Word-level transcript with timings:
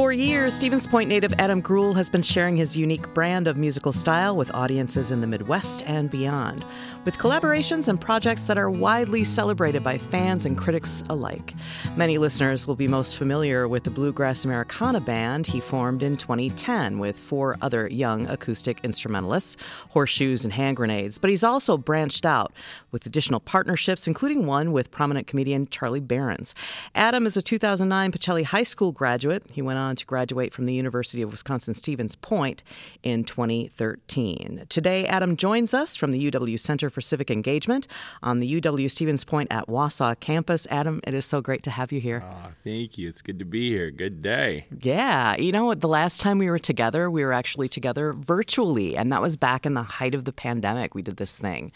For 0.00 0.12
years, 0.12 0.54
Stevens 0.54 0.86
Point 0.86 1.10
native 1.10 1.34
Adam 1.38 1.60
Greuel 1.60 1.94
has 1.94 2.08
been 2.08 2.22
sharing 2.22 2.56
his 2.56 2.74
unique 2.74 3.12
brand 3.12 3.46
of 3.46 3.58
musical 3.58 3.92
style 3.92 4.34
with 4.34 4.50
audiences 4.54 5.10
in 5.10 5.20
the 5.20 5.26
Midwest 5.26 5.82
and 5.82 6.08
beyond, 6.08 6.64
with 7.04 7.16
collaborations 7.16 7.88
and 7.88 7.98
projects 7.98 8.46
that 8.46 8.58
are 8.58 8.70
widely 8.70 9.24
celebrated 9.24 9.82
by 9.82 9.96
fans 9.96 10.44
and 10.44 10.58
critics 10.58 11.02
alike. 11.08 11.54
Many 11.96 12.18
listeners 12.18 12.66
will 12.66 12.76
be 12.76 12.88
most 12.88 13.16
familiar 13.16 13.66
with 13.66 13.84
the 13.84 13.90
Bluegrass 13.90 14.44
Americana 14.44 15.00
band 15.00 15.46
he 15.46 15.60
formed 15.60 16.02
in 16.02 16.18
2010 16.18 16.98
with 16.98 17.18
four 17.18 17.56
other 17.62 17.88
young 17.88 18.26
acoustic 18.26 18.80
instrumentalists, 18.82 19.56
Horseshoes 19.88 20.44
and 20.44 20.52
Hand 20.52 20.76
Grenades, 20.76 21.18
but 21.18 21.30
he's 21.30 21.44
also 21.44 21.78
branched 21.78 22.26
out 22.26 22.52
with 22.90 23.06
additional 23.06 23.40
partnerships, 23.40 24.06
including 24.06 24.44
one 24.44 24.72
with 24.72 24.90
prominent 24.90 25.26
comedian 25.26 25.68
Charlie 25.68 26.00
Berens. 26.00 26.54
Adam 26.94 27.24
is 27.26 27.36
a 27.36 27.42
2009 27.42 28.12
Pacelli 28.12 28.44
High 28.44 28.62
School 28.62 28.92
graduate. 28.92 29.44
He 29.52 29.62
went 29.62 29.78
on 29.78 29.96
to 29.96 30.04
graduate 30.04 30.52
from 30.52 30.66
the 30.66 30.74
University 30.74 31.22
of 31.22 31.30
Wisconsin 31.30 31.72
Stevens 31.72 32.14
Point 32.16 32.62
in 33.02 33.24
2013. 33.24 34.66
Today, 34.68 35.06
Adam 35.06 35.36
joins 35.36 35.72
us 35.72 35.96
from 35.96 36.10
the 36.10 36.30
UW 36.30 36.60
Center 36.60 36.89
for 36.90 37.00
Civic 37.00 37.30
Engagement 37.30 37.86
on 38.22 38.40
the 38.40 38.60
UW 38.60 38.90
Stevens 38.90 39.24
Point 39.24 39.50
at 39.50 39.66
Wausau 39.68 40.18
campus. 40.20 40.66
Adam, 40.70 41.00
it 41.06 41.14
is 41.14 41.24
so 41.24 41.40
great 41.40 41.62
to 41.62 41.70
have 41.70 41.92
you 41.92 42.00
here. 42.00 42.22
Oh, 42.24 42.48
thank 42.64 42.98
you. 42.98 43.08
It's 43.08 43.22
good 43.22 43.38
to 43.38 43.44
be 43.44 43.70
here. 43.70 43.90
Good 43.90 44.22
day. 44.22 44.66
Yeah. 44.82 45.36
You 45.36 45.52
know, 45.52 45.74
the 45.74 45.88
last 45.88 46.20
time 46.20 46.38
we 46.38 46.50
were 46.50 46.58
together, 46.58 47.10
we 47.10 47.24
were 47.24 47.32
actually 47.32 47.68
together 47.68 48.12
virtually, 48.12 48.96
and 48.96 49.12
that 49.12 49.22
was 49.22 49.36
back 49.36 49.64
in 49.64 49.74
the 49.74 49.82
height 49.82 50.14
of 50.14 50.24
the 50.24 50.32
pandemic. 50.32 50.94
We 50.94 51.02
did 51.02 51.16
this 51.16 51.38
thing. 51.38 51.72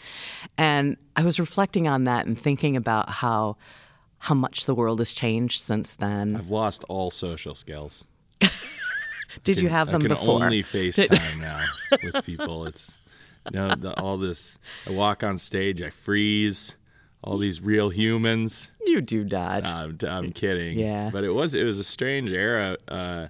And 0.57 0.97
I 1.15 1.23
was 1.23 1.39
reflecting 1.39 1.87
on 1.87 2.03
that 2.05 2.25
and 2.25 2.39
thinking 2.39 2.75
about 2.75 3.09
how 3.09 3.57
how 4.19 4.33
much 4.33 4.65
the 4.65 4.73
world 4.73 4.99
has 4.99 5.11
changed 5.11 5.61
since 5.61 5.97
then. 5.97 6.35
I've 6.35 6.49
lost 6.49 6.83
all 6.89 7.11
social 7.11 7.53
skills. 7.53 8.05
Did 9.43 9.59
you 9.59 9.69
have 9.69 9.87
them 9.87 9.97
I 10.01 10.07
can 10.07 10.09
before? 10.09 10.43
only 10.43 10.63
FaceTime 10.63 11.39
now 11.39 11.61
with 12.03 12.25
people. 12.25 12.65
It's 12.65 12.97
you 13.51 13.59
know, 13.59 13.75
the, 13.75 13.99
all 13.99 14.17
this. 14.17 14.57
I 14.87 14.91
walk 14.91 15.23
on 15.23 15.37
stage, 15.37 15.81
I 15.81 15.89
freeze. 15.89 16.75
All 17.23 17.39
these 17.39 17.59
real 17.59 17.89
humans. 17.89 18.71
You 18.85 19.01
do 19.01 19.23
not. 19.23 19.65
I'm, 19.65 19.97
I'm 20.07 20.31
kidding. 20.31 20.77
Yeah. 20.77 21.09
But 21.11 21.23
it 21.23 21.31
was 21.31 21.55
it 21.55 21.63
was 21.63 21.79
a 21.79 21.83
strange 21.83 22.31
era. 22.31 22.77
Uh, 22.87 23.29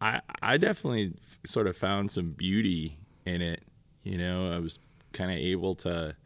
I 0.00 0.22
I 0.40 0.56
definitely 0.56 1.12
sort 1.44 1.66
of 1.66 1.76
found 1.76 2.10
some 2.10 2.30
beauty 2.30 2.96
in 3.26 3.42
it. 3.42 3.62
You 4.04 4.16
know, 4.16 4.50
I 4.50 4.58
was 4.58 4.78
kind 5.12 5.30
of 5.30 5.36
able 5.36 5.74
to 5.76 6.16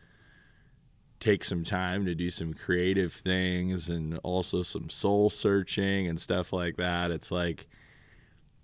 take 1.18 1.44
some 1.44 1.64
time 1.64 2.04
to 2.04 2.14
do 2.14 2.30
some 2.30 2.54
creative 2.54 3.12
things 3.12 3.88
and 3.88 4.18
also 4.22 4.62
some 4.62 4.88
soul 4.88 5.30
searching 5.30 6.06
and 6.06 6.20
stuff 6.20 6.52
like 6.52 6.76
that. 6.76 7.10
It's 7.10 7.32
like, 7.32 7.66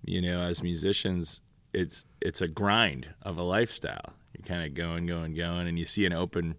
you 0.04 0.22
know, 0.22 0.42
as 0.42 0.62
musicians, 0.62 1.40
it's 1.72 2.04
it's 2.20 2.40
a 2.40 2.48
grind 2.48 3.08
of 3.22 3.38
a 3.38 3.42
lifestyle. 3.42 4.14
You're 4.36 4.46
kind 4.46 4.64
of 4.64 4.74
going, 4.74 5.06
going, 5.06 5.34
going, 5.34 5.66
and 5.66 5.78
you 5.78 5.84
see 5.84 6.06
an 6.06 6.12
open, 6.12 6.56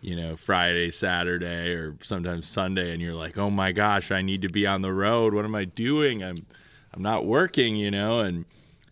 you 0.00 0.16
know, 0.16 0.36
Friday, 0.36 0.90
Saturday, 0.90 1.72
or 1.72 1.96
sometimes 2.02 2.48
Sunday, 2.48 2.92
and 2.92 3.00
you're 3.00 3.14
like, 3.14 3.38
oh 3.38 3.50
my 3.50 3.72
gosh, 3.72 4.10
I 4.10 4.22
need 4.22 4.42
to 4.42 4.48
be 4.48 4.66
on 4.66 4.82
the 4.82 4.92
road. 4.92 5.34
What 5.34 5.44
am 5.44 5.54
I 5.54 5.64
doing? 5.64 6.22
I'm 6.22 6.46
I'm 6.92 7.02
not 7.02 7.26
working, 7.26 7.76
you 7.76 7.90
know, 7.90 8.20
and 8.20 8.44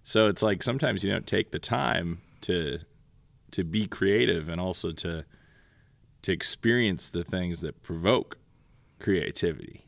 so 0.05 0.27
it's 0.27 0.43
like 0.43 0.63
sometimes 0.63 1.05
you 1.05 1.13
don't 1.13 1.27
take 1.27 1.51
the 1.51 1.59
time 1.59 2.21
to 2.43 2.81
to 3.53 3.65
be 3.65 3.87
creative 3.87 4.49
and 4.49 4.61
also 4.61 4.93
to 4.93 5.25
to 6.23 6.33
experience 6.33 7.09
the 7.09 7.25
things 7.25 7.61
that 7.61 7.83
provoke 7.83 8.39
creativity. 8.99 9.87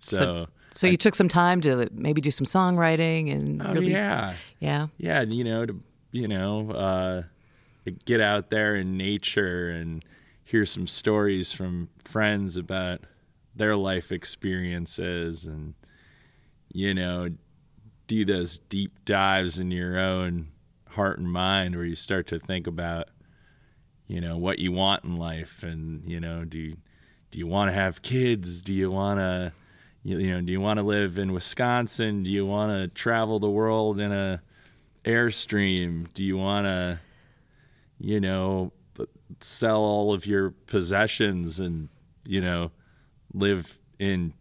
So, 0.00 0.16
so, 0.16 0.46
so 0.74 0.86
you 0.86 0.96
took 0.96 1.14
some 1.14 1.28
time 1.28 1.60
to 1.62 1.88
maybe 1.92 2.20
do 2.20 2.30
some 2.30 2.46
songwriting 2.46 3.32
and 3.32 3.62
oh, 3.62 3.72
really, 3.72 3.92
yeah, 3.92 4.34
yeah, 4.60 4.88
yeah, 4.98 5.22
you 5.22 5.44
know, 5.44 5.66
to 5.66 5.80
you 6.10 6.28
know, 6.28 6.70
uh, 6.70 7.22
get 8.04 8.20
out 8.20 8.50
there 8.50 8.74
in 8.74 8.96
nature 8.96 9.70
and 9.70 10.04
hear 10.44 10.66
some 10.66 10.86
stories 10.86 11.52
from 11.52 11.88
friends 12.04 12.56
about 12.56 13.00
their 13.54 13.76
life 13.76 14.10
experiences 14.10 15.44
and 15.44 15.74
you 16.72 16.94
know 16.94 17.28
do 18.06 18.24
those 18.24 18.58
deep 18.58 19.04
dives 19.04 19.58
in 19.58 19.70
your 19.70 19.98
own 19.98 20.48
heart 20.90 21.18
and 21.18 21.30
mind 21.30 21.76
where 21.76 21.84
you 21.84 21.94
start 21.94 22.26
to 22.26 22.38
think 22.38 22.66
about 22.66 23.08
you 24.06 24.20
know 24.20 24.38
what 24.38 24.58
you 24.58 24.72
want 24.72 25.04
in 25.04 25.18
life 25.18 25.62
and 25.62 26.08
you 26.08 26.18
know 26.18 26.44
do 26.44 26.58
you, 26.58 26.76
do 27.32 27.38
you 27.38 27.46
want 27.46 27.70
to 27.70 27.72
have 27.72 28.02
kids? 28.02 28.62
Do 28.62 28.74
you 28.74 28.90
want 28.90 29.18
to 29.18 29.52
you, 30.04 30.18
you 30.18 30.30
know 30.34 30.40
do 30.40 30.52
you 30.52 30.60
want 30.60 30.78
to 30.78 30.84
live 30.84 31.18
in 31.18 31.32
Wisconsin? 31.32 32.22
Do 32.22 32.30
you 32.30 32.44
want 32.46 32.72
to 32.72 32.88
travel 32.88 33.38
the 33.38 33.50
world 33.50 34.00
in 34.00 34.12
a 34.12 34.42
airstream? 35.04 36.12
Do 36.14 36.24
you 36.24 36.36
want 36.36 36.66
to 36.66 37.00
you 37.98 38.20
know 38.20 38.72
sell 39.40 39.80
all 39.80 40.12
of 40.12 40.26
your 40.26 40.50
possessions 40.50 41.58
and 41.60 41.88
you 42.26 42.40
know 42.40 42.70
live 43.32 43.78
in 43.98 44.34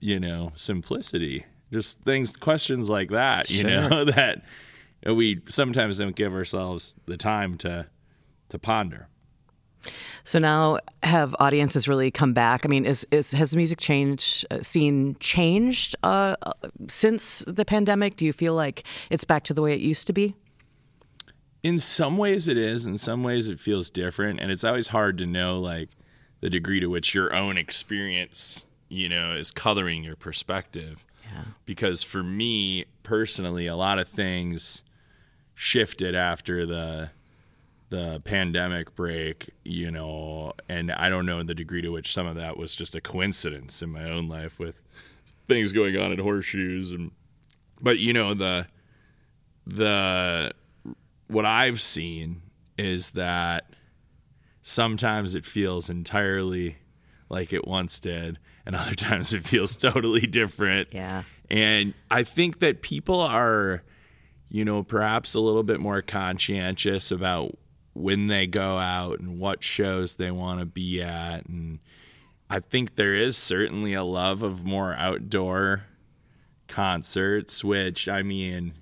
you 0.00 0.20
know 0.20 0.52
simplicity? 0.54 1.44
Just 1.72 2.00
things 2.00 2.32
questions 2.34 2.88
like 2.88 3.10
that 3.10 3.50
you 3.50 3.60
Sure. 3.68 3.68
know 3.90 4.04
that 4.06 4.42
we 5.04 5.40
sometimes 5.48 5.98
don't 5.98 6.16
give 6.16 6.34
ourselves 6.34 6.94
the 7.06 7.16
time 7.16 7.56
to 7.58 7.86
to 8.48 8.58
ponder 8.58 9.08
So 10.24 10.38
now 10.38 10.78
have 11.02 11.34
audiences 11.38 11.88
really 11.88 12.10
come 12.10 12.32
back? 12.32 12.64
I 12.64 12.68
mean, 12.68 12.84
is, 12.86 13.06
is 13.10 13.32
has 13.32 13.50
the 13.52 13.56
music 13.56 13.78
change 13.78 14.44
uh, 14.50 14.62
scene 14.62 15.16
changed 15.20 15.96
uh, 16.02 16.36
uh, 16.42 16.52
since 16.88 17.44
the 17.46 17.64
pandemic? 17.64 18.16
Do 18.16 18.24
you 18.26 18.32
feel 18.32 18.54
like 18.54 18.84
it's 19.10 19.24
back 19.24 19.44
to 19.44 19.54
the 19.54 19.62
way 19.62 19.72
it 19.72 19.80
used 19.80 20.06
to 20.08 20.12
be? 20.12 20.34
in 21.62 21.76
some 21.76 22.16
ways 22.16 22.46
it 22.46 22.56
is 22.56 22.86
in 22.86 22.96
some 22.96 23.24
ways 23.24 23.48
it 23.48 23.58
feels 23.58 23.90
different 23.90 24.38
and 24.38 24.52
it's 24.52 24.62
always 24.62 24.86
hard 24.88 25.18
to 25.18 25.26
know 25.26 25.58
like 25.58 25.88
the 26.40 26.48
degree 26.48 26.78
to 26.78 26.86
which 26.86 27.14
your 27.14 27.34
own 27.34 27.58
experience 27.58 28.64
you 28.88 29.08
know 29.08 29.32
is 29.34 29.50
coloring 29.50 30.04
your 30.04 30.14
perspective 30.14 31.04
Yeah. 31.32 31.42
because 31.66 32.04
for 32.04 32.22
me 32.22 32.84
personally 33.02 33.66
a 33.66 33.74
lot 33.74 33.98
of 33.98 34.06
things 34.06 34.84
shifted 35.54 36.14
after 36.14 36.64
the 36.64 37.10
the 37.90 38.20
pandemic 38.24 38.94
break 38.94 39.50
you 39.64 39.90
know 39.90 40.52
and 40.68 40.92
i 40.92 41.08
don't 41.08 41.24
know 41.24 41.42
the 41.42 41.54
degree 41.54 41.80
to 41.80 41.88
which 41.88 42.12
some 42.12 42.26
of 42.26 42.36
that 42.36 42.56
was 42.56 42.74
just 42.74 42.94
a 42.94 43.00
coincidence 43.00 43.80
in 43.80 43.90
my 43.90 44.04
own 44.04 44.28
life 44.28 44.58
with 44.58 44.82
things 45.46 45.72
going 45.72 45.96
on 45.96 46.12
at 46.12 46.18
horseshoes 46.18 46.92
and 46.92 47.10
but 47.80 47.98
you 47.98 48.12
know 48.12 48.34
the 48.34 48.66
the 49.66 50.52
what 51.28 51.44
I've 51.44 51.80
seen 51.80 52.42
is 52.76 53.12
that 53.12 53.70
sometimes 54.62 55.34
it 55.34 55.44
feels 55.44 55.90
entirely 55.90 56.78
like 57.28 57.52
it 57.52 57.66
once 57.66 58.00
did, 58.00 58.38
and 58.66 58.74
other 58.74 58.94
times 58.94 59.34
it 59.34 59.44
feels 59.44 59.76
totally 59.76 60.26
different. 60.26 60.92
Yeah. 60.92 61.22
And 61.50 61.94
I 62.10 62.24
think 62.24 62.60
that 62.60 62.82
people 62.82 63.20
are, 63.20 63.82
you 64.48 64.64
know, 64.64 64.82
perhaps 64.82 65.34
a 65.34 65.40
little 65.40 65.62
bit 65.62 65.80
more 65.80 66.02
conscientious 66.02 67.10
about 67.10 67.56
when 67.98 68.26
they 68.28 68.46
go 68.46 68.78
out 68.78 69.18
and 69.20 69.38
what 69.38 69.62
shows 69.62 70.16
they 70.16 70.30
want 70.30 70.60
to 70.60 70.66
be 70.66 71.02
at. 71.02 71.46
And 71.46 71.78
I 72.48 72.60
think 72.60 72.94
there 72.96 73.14
is 73.14 73.36
certainly 73.36 73.94
a 73.94 74.04
love 74.04 74.42
of 74.42 74.64
more 74.64 74.94
outdoor 74.94 75.84
concerts, 76.66 77.64
which 77.64 78.08
I 78.08 78.22
mean, 78.22 78.74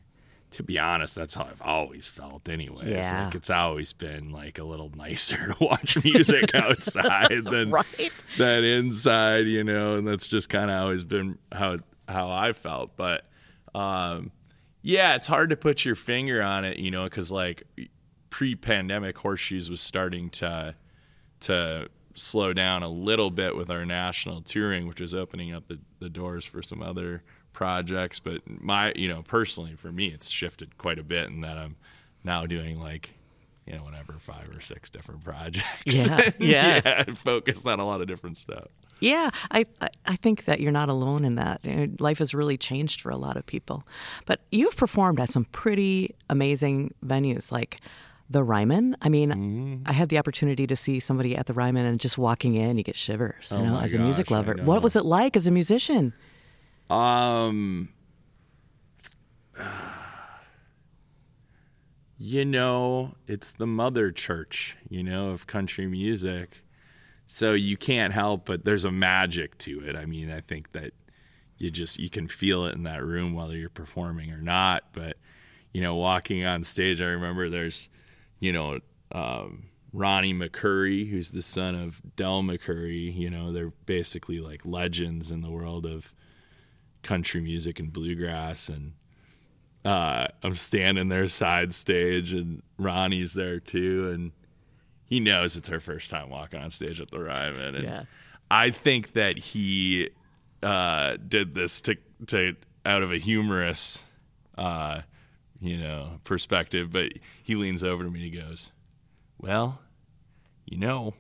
to 0.53 0.62
be 0.62 0.78
honest, 0.78 1.15
that's 1.15 1.34
how 1.34 1.44
I've 1.44 1.62
always 1.62 2.09
felt 2.09 2.49
anyways. 2.49 2.88
Yeah. 2.88 3.27
Like 3.27 3.34
it's 3.34 3.50
always 3.50 3.93
been 3.93 4.31
like 4.31 4.59
a 4.59 4.65
little 4.65 4.91
nicer 4.97 5.48
to 5.53 5.57
watch 5.65 6.03
music 6.03 6.54
outside 6.54 7.45
than 7.45 7.71
Right. 7.71 8.12
than 8.39 8.65
inside, 8.65 9.47
you 9.47 9.65
know, 9.65 9.95
and 9.95 10.07
that's 10.07 10.27
just 10.27 10.48
kind 10.48 10.71
of 10.71 10.78
always 10.78 11.04
been 11.04 11.39
how 11.53 11.78
how 12.09 12.30
I 12.30 12.53
felt. 12.53 12.97
But 12.97 13.24
um, 13.74 14.30
yeah, 14.83 15.15
it's 15.16 15.27
hard 15.27 15.51
to 15.51 15.57
put 15.57 15.84
your 15.84 15.97
finger 15.97 16.42
on 16.42 16.65
it, 16.65 16.78
you 16.78 16.91
know, 16.91 17.04
because 17.04 17.30
like 17.33 17.65
pre-pandemic, 18.36 19.16
horseshoes 19.16 19.71
was 19.71 19.80
starting 19.80 20.28
to 20.28 20.74
to 21.41 21.88
slow 22.12 22.53
down 22.53 22.83
a 22.83 22.88
little 22.88 23.30
bit 23.30 23.56
with 23.56 23.71
our 23.71 23.86
national 23.86 24.42
touring, 24.42 24.86
which 24.86 25.00
is 25.00 25.15
opening 25.15 25.54
up 25.54 25.68
the, 25.68 25.78
the 26.00 26.10
doors 26.10 26.44
for 26.44 26.60
some 26.62 26.83
other 26.83 27.22
projects. 27.54 28.21
But 28.21 28.42
my, 28.47 28.92
you 28.94 29.09
know, 29.09 29.22
personally 29.22 29.74
for 29.74 29.91
me, 29.91 30.09
it's 30.09 30.28
shifted 30.28 30.77
quite 30.77 30.98
a 30.98 31.03
bit 31.03 31.30
in 31.30 31.41
that 31.41 31.56
I'm 31.56 31.77
now 32.24 32.44
doing 32.44 32.78
like, 32.78 33.15
you 33.66 33.74
know, 33.74 33.83
whatever, 33.83 34.12
five 34.18 34.54
or 34.54 34.60
six 34.60 34.91
different 34.91 35.24
projects. 35.24 35.65
Yeah, 35.86 36.30
yeah. 36.38 36.80
yeah, 36.84 37.04
focused 37.15 37.66
on 37.66 37.80
a 37.80 37.86
lot 37.86 38.03
of 38.03 38.06
different 38.06 38.36
stuff. 38.36 38.66
Yeah, 39.00 39.30
I, 39.50 39.65
I 39.80 39.88
I 40.04 40.16
think 40.16 40.44
that 40.44 40.60
you're 40.60 40.72
not 40.72 40.91
alone 40.91 41.24
in 41.24 41.36
that. 41.36 41.60
Life 42.00 42.18
has 42.18 42.34
really 42.34 42.59
changed 42.59 43.00
for 43.00 43.09
a 43.09 43.16
lot 43.16 43.38
of 43.38 43.47
people. 43.47 43.86
But 44.27 44.41
you've 44.50 44.77
performed 44.77 45.21
at 45.21 45.30
some 45.30 45.47
pretty 45.47 46.15
amazing 46.28 46.92
venues 47.03 47.50
like 47.50 47.78
the 48.28 48.42
Ryman. 48.42 48.96
I 49.02 49.08
mean, 49.08 49.30
Mm-hmm. 49.30 49.82
I 49.86 49.92
had 49.92 50.08
the 50.08 50.18
opportunity 50.18 50.66
to 50.66 50.76
see 50.76 50.98
somebody 51.00 51.36
at 51.36 51.46
the 51.46 51.54
Ryman 51.54 51.84
and 51.86 52.00
just 52.00 52.18
walking 52.18 52.54
in, 52.54 52.76
you 52.78 52.82
get 52.84 52.96
shivers, 52.96 53.50
you 53.52 53.58
Oh 53.58 53.64
know, 53.64 53.78
as 53.80 53.94
a 53.94 53.98
music 53.98 54.30
lover. 54.30 54.54
What 54.62 54.82
was 54.82 54.96
it 54.96 55.04
like 55.04 55.36
as 55.36 55.46
a 55.46 55.50
musician? 55.50 56.12
Um, 56.90 57.88
you 62.18 62.44
know, 62.44 63.14
it's 63.26 63.52
the 63.52 63.66
mother 63.66 64.10
church, 64.10 64.76
you 64.88 65.02
know, 65.02 65.30
of 65.30 65.46
country 65.46 65.86
music. 65.86 66.62
So 67.26 67.52
you 67.52 67.76
can't 67.76 68.12
help 68.12 68.46
but 68.46 68.64
there's 68.64 68.84
a 68.84 68.92
magic 68.92 69.58
to 69.58 69.80
it. 69.86 69.96
I 69.96 70.06
mean, 70.06 70.30
I 70.30 70.40
think 70.40 70.72
that 70.72 70.92
you 71.58 71.70
just 71.70 71.98
you 71.98 72.08
can 72.10 72.28
feel 72.28 72.66
it 72.66 72.74
in 72.74 72.84
that 72.84 73.04
room 73.04 73.34
whether 73.34 73.56
you're 73.56 73.68
performing 73.70 74.30
or 74.30 74.40
not, 74.40 74.84
but 74.92 75.16
you 75.72 75.82
know, 75.82 75.96
walking 75.96 76.44
on 76.44 76.62
stage, 76.64 77.00
I 77.02 77.06
remember 77.06 77.50
there's, 77.50 77.90
you 78.47 78.53
know, 78.53 78.78
um, 79.10 79.65
Ronnie 79.93 80.33
McCoury, 80.33 81.10
who's 81.10 81.33
the 81.33 81.43
son 81.43 81.75
of 81.75 82.01
Del 82.15 82.43
McCoury. 82.43 83.13
You 83.13 83.28
know, 83.28 83.53
they're 83.53 83.72
basically 83.87 84.39
like 84.39 84.65
legends 84.65 85.33
in 85.33 85.41
the 85.41 85.51
world 85.51 85.84
of 85.84 86.15
country 87.03 87.41
music 87.41 87.81
and 87.81 87.93
bluegrass. 87.93 88.69
And 88.69 88.93
uh, 89.84 90.28
I'm 90.45 90.54
standing 90.54 91.09
there 91.09 91.27
side 91.27 91.75
stage, 91.75 92.33
and 92.33 92.63
Ronnie's 92.78 93.34
there 93.34 93.59
too, 93.59 94.10
and 94.13 94.31
he 95.07 95.19
knows 95.19 95.57
it's 95.57 95.69
her 95.69 95.81
first 95.81 96.09
time 96.09 96.31
walking 96.31 96.60
on 96.60 96.71
stage 96.71 97.01
at 97.01 97.10
the 97.10 97.19
Ryman. 97.21 97.75
And 97.75 97.84
Yeah. 97.84 98.03
I 98.48 98.71
think 98.71 99.15
that 99.15 99.39
he 99.39 100.10
uh, 100.63 101.16
did 101.16 101.57
this 101.57 101.81
to 101.83 101.97
to 102.28 102.54
out 102.84 103.03
of 103.03 103.10
a 103.10 103.19
humorous, 103.19 104.04
uh, 104.57 105.01
you 105.60 105.76
know, 105.78 106.20
perspective. 106.24 106.92
But 106.92 107.12
he 107.42 107.54
leans 107.54 107.82
over 107.82 108.04
to 108.04 108.10
me 108.10 108.24
and 108.24 108.34
he 108.34 108.41
goes, 108.41 108.72
"Well, 109.38 109.80
you 110.64 110.78
know, 110.78 111.14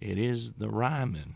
it 0.00 0.18
is 0.18 0.54
the 0.54 0.68
Ryman, 0.68 1.34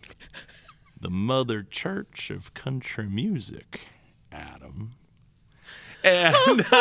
the 1.00 1.10
mother 1.10 1.62
church 1.62 2.30
of 2.30 2.54
country 2.54 3.08
music, 3.08 3.80
Adam." 4.30 4.94
And, 6.04 6.60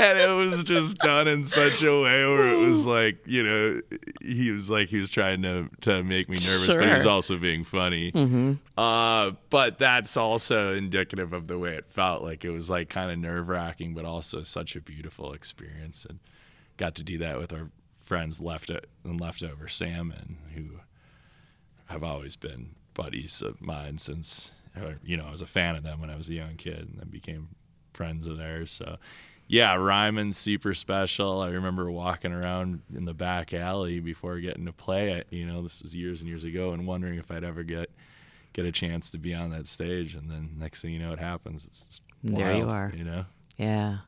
and 0.00 0.18
it 0.18 0.34
was 0.36 0.64
just 0.64 0.98
done 0.98 1.28
in 1.28 1.44
such 1.44 1.82
a 1.82 1.90
way 1.90 2.26
where 2.26 2.52
it 2.52 2.56
was 2.56 2.86
like, 2.86 3.18
you 3.26 3.42
know, 3.42 3.80
he 4.20 4.50
was 4.50 4.68
like 4.68 4.88
he 4.88 4.98
was 4.98 5.10
trying 5.10 5.42
to 5.42 5.68
to 5.82 6.02
make 6.02 6.28
me 6.28 6.36
nervous, 6.36 6.68
but 6.68 6.86
he 6.86 6.94
was 6.94 7.06
also 7.06 7.38
being 7.38 7.64
funny. 7.64 8.12
Mm-hmm. 8.12 8.54
Uh, 8.78 9.32
but 9.50 9.78
that's 9.78 10.16
also 10.16 10.74
indicative 10.74 11.32
of 11.32 11.46
the 11.46 11.58
way 11.58 11.74
it 11.76 11.86
felt. 11.86 12.22
Like 12.22 12.44
it 12.44 12.50
was 12.50 12.68
like 12.68 12.88
kind 12.90 13.10
of 13.10 13.18
nerve 13.18 13.48
wracking, 13.48 13.94
but 13.94 14.04
also 14.04 14.42
such 14.42 14.76
a 14.76 14.80
beautiful 14.80 15.32
experience, 15.32 16.04
and 16.04 16.20
got 16.76 16.94
to 16.96 17.02
do 17.02 17.18
that 17.18 17.38
with 17.38 17.52
our 17.52 17.70
friends 18.02 18.40
left 18.40 18.70
uh, 18.70 18.80
and 19.04 19.20
leftover 19.20 19.68
salmon, 19.68 20.38
who 20.54 20.80
have 21.86 22.02
always 22.02 22.36
been 22.36 22.74
buddies 22.94 23.42
of 23.42 23.60
mine 23.60 23.98
since 23.98 24.52
uh, 24.76 24.92
you 25.04 25.16
know 25.16 25.26
I 25.26 25.30
was 25.30 25.42
a 25.42 25.46
fan 25.46 25.76
of 25.76 25.82
them 25.82 26.00
when 26.00 26.10
I 26.10 26.16
was 26.16 26.28
a 26.28 26.34
young 26.34 26.56
kid, 26.56 26.78
and 26.78 26.98
then 26.98 27.08
became 27.08 27.48
friends 27.94 28.26
of 28.26 28.36
theirs. 28.38 28.70
So. 28.70 28.96
Yeah, 29.46 29.74
Ryman's 29.74 30.38
super 30.38 30.72
special. 30.72 31.42
I 31.42 31.50
remember 31.50 31.90
walking 31.90 32.32
around 32.32 32.80
in 32.96 33.04
the 33.04 33.12
back 33.12 33.52
alley 33.52 34.00
before 34.00 34.38
getting 34.40 34.64
to 34.64 34.72
play 34.72 35.12
it. 35.12 35.26
You 35.28 35.44
know, 35.44 35.62
this 35.62 35.82
was 35.82 35.94
years 35.94 36.20
and 36.20 36.28
years 36.30 36.44
ago, 36.44 36.72
and 36.72 36.86
wondering 36.86 37.18
if 37.18 37.30
I'd 37.30 37.44
ever 37.44 37.62
get 37.62 37.90
get 38.54 38.64
a 38.64 38.72
chance 38.72 39.10
to 39.10 39.18
be 39.18 39.34
on 39.34 39.50
that 39.50 39.66
stage. 39.66 40.14
And 40.14 40.30
then 40.30 40.52
next 40.58 40.80
thing 40.80 40.94
you 40.94 40.98
know, 40.98 41.12
it 41.12 41.18
happens. 41.18 41.66
It's 41.66 41.82
just 41.86 42.02
There 42.22 42.56
you 42.56 42.64
are. 42.70 42.90
You 42.96 43.04
know. 43.04 43.24
Yeah. 43.58 43.98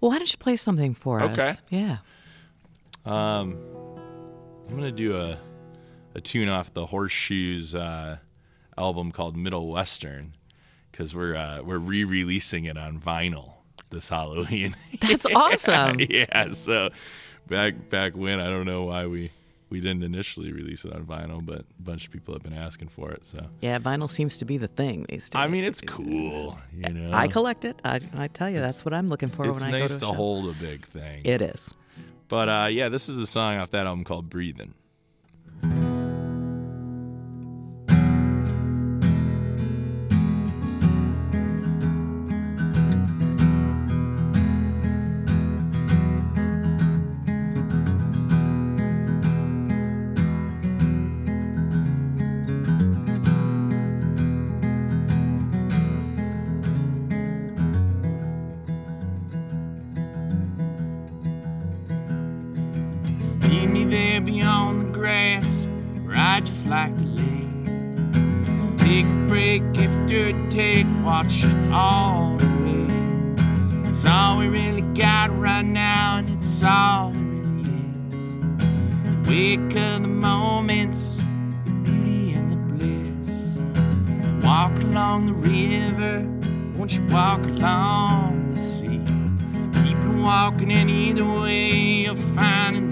Well, 0.00 0.12
why 0.12 0.18
don't 0.18 0.30
you 0.30 0.38
play 0.38 0.54
something 0.54 0.94
for 0.94 1.20
Okay. 1.20 1.48
us? 1.48 1.62
Yeah. 1.68 1.98
Um, 3.04 3.58
I'm 4.68 4.76
gonna 4.76 4.92
do 4.92 5.16
a 5.16 5.36
a 6.14 6.20
tune 6.20 6.48
off 6.48 6.72
the 6.72 6.86
Horseshoes 6.86 7.74
uh, 7.74 8.18
album 8.78 9.10
called 9.10 9.36
Middle 9.36 9.68
Western 9.68 10.34
because 10.90 11.14
we're 11.14 11.36
uh, 11.36 11.62
we're 11.62 11.78
re-releasing 11.78 12.64
it 12.64 12.76
on 12.76 13.00
vinyl 13.00 13.54
this 13.90 14.08
Halloween. 14.08 14.74
That's 15.00 15.26
awesome. 15.26 16.00
yeah. 16.08 16.50
So 16.52 16.90
back 17.48 17.90
back 17.90 18.14
when 18.14 18.40
I 18.40 18.46
don't 18.46 18.66
know 18.66 18.84
why 18.84 19.06
we 19.06 19.32
we 19.70 19.80
didn't 19.80 20.02
initially 20.02 20.52
release 20.52 20.84
it 20.84 20.92
on 20.92 21.04
vinyl, 21.04 21.44
but 21.44 21.60
a 21.60 21.82
bunch 21.82 22.06
of 22.06 22.12
people 22.12 22.34
have 22.34 22.42
been 22.42 22.52
asking 22.52 22.88
for 22.88 23.10
it. 23.12 23.24
So 23.24 23.46
Yeah, 23.60 23.78
vinyl 23.78 24.10
seems 24.10 24.36
to 24.38 24.44
be 24.44 24.58
the 24.58 24.68
thing 24.68 25.06
these 25.08 25.30
days. 25.30 25.40
I 25.40 25.46
mean, 25.46 25.64
it's 25.64 25.80
cool. 25.80 26.58
You 26.74 26.92
know, 26.92 27.10
I 27.12 27.28
collect 27.28 27.64
it. 27.64 27.80
I, 27.84 28.00
I 28.16 28.28
tell 28.28 28.50
you, 28.50 28.60
that's 28.60 28.84
what 28.84 28.92
I'm 28.92 29.08
looking 29.08 29.28
for 29.28 29.48
it's 29.48 29.62
when 29.62 29.74
I 29.74 29.78
nice 29.78 29.92
go 29.92 29.94
to, 29.94 30.06
to 30.06 30.12
hold 30.12 30.48
a 30.48 30.58
big 30.58 30.86
thing. 30.88 31.22
It 31.24 31.40
is. 31.40 31.72
But 32.28 32.48
uh, 32.48 32.68
yeah, 32.70 32.88
this 32.88 33.08
is 33.08 33.18
a 33.18 33.26
song 33.26 33.56
off 33.56 33.70
that 33.70 33.86
album 33.86 34.04
called 34.04 34.28
"Breathing." 34.28 34.74
I 66.40 66.42
just 66.42 66.66
like 66.68 66.96
to 66.96 67.04
lay. 67.04 67.46
Take 68.78 69.04
a 69.04 69.26
break 69.28 69.62
after 69.76 70.48
take, 70.48 70.86
watch 71.04 71.44
it 71.44 71.70
all 71.70 72.38
the 72.38 72.46
way. 72.64 73.90
It's 73.90 74.06
all 74.06 74.38
we 74.38 74.48
really 74.48 74.80
got 74.94 75.36
right 75.36 75.62
now, 75.62 76.16
and 76.16 76.30
it's 76.30 76.62
all 76.64 77.10
it 77.10 77.18
really 77.18 77.68
is. 78.16 79.28
Wake 79.28 79.76
of 79.76 80.00
the 80.00 80.08
moments, 80.08 81.16
the 81.66 81.72
beauty 81.82 82.32
and 82.32 82.50
the 82.50 82.56
bliss. 82.74 83.58
Walk 84.42 84.72
along 84.84 85.26
the 85.26 85.34
river, 85.34 86.26
won't 86.74 86.94
you 86.94 87.04
walk 87.08 87.44
along 87.44 88.52
the 88.52 88.58
sea? 88.58 89.02
Keep 89.84 89.98
walking, 90.16 90.72
and 90.72 90.88
either 90.88 91.26
way, 91.26 91.70
you'll 92.04 92.16
find 92.16 92.89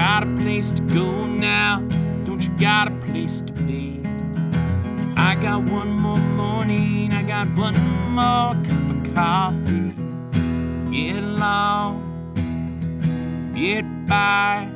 got 0.00 0.22
a 0.22 0.34
place 0.36 0.72
to 0.72 0.80
go 0.94 1.26
now? 1.26 1.80
Don't 2.24 2.42
you 2.42 2.48
got 2.56 2.88
a 2.88 2.94
place 3.06 3.42
to 3.42 3.52
be? 3.52 4.00
I 5.14 5.34
got 5.34 5.64
one 5.64 5.90
more 5.90 6.16
morning, 6.40 7.12
I 7.12 7.22
got 7.22 7.46
one 7.54 7.78
more 8.18 8.54
cup 8.64 8.86
of 8.94 9.14
coffee. 9.14 9.92
Get 10.90 11.22
along, 11.22 11.92
get 13.54 13.84
by, 14.06 14.70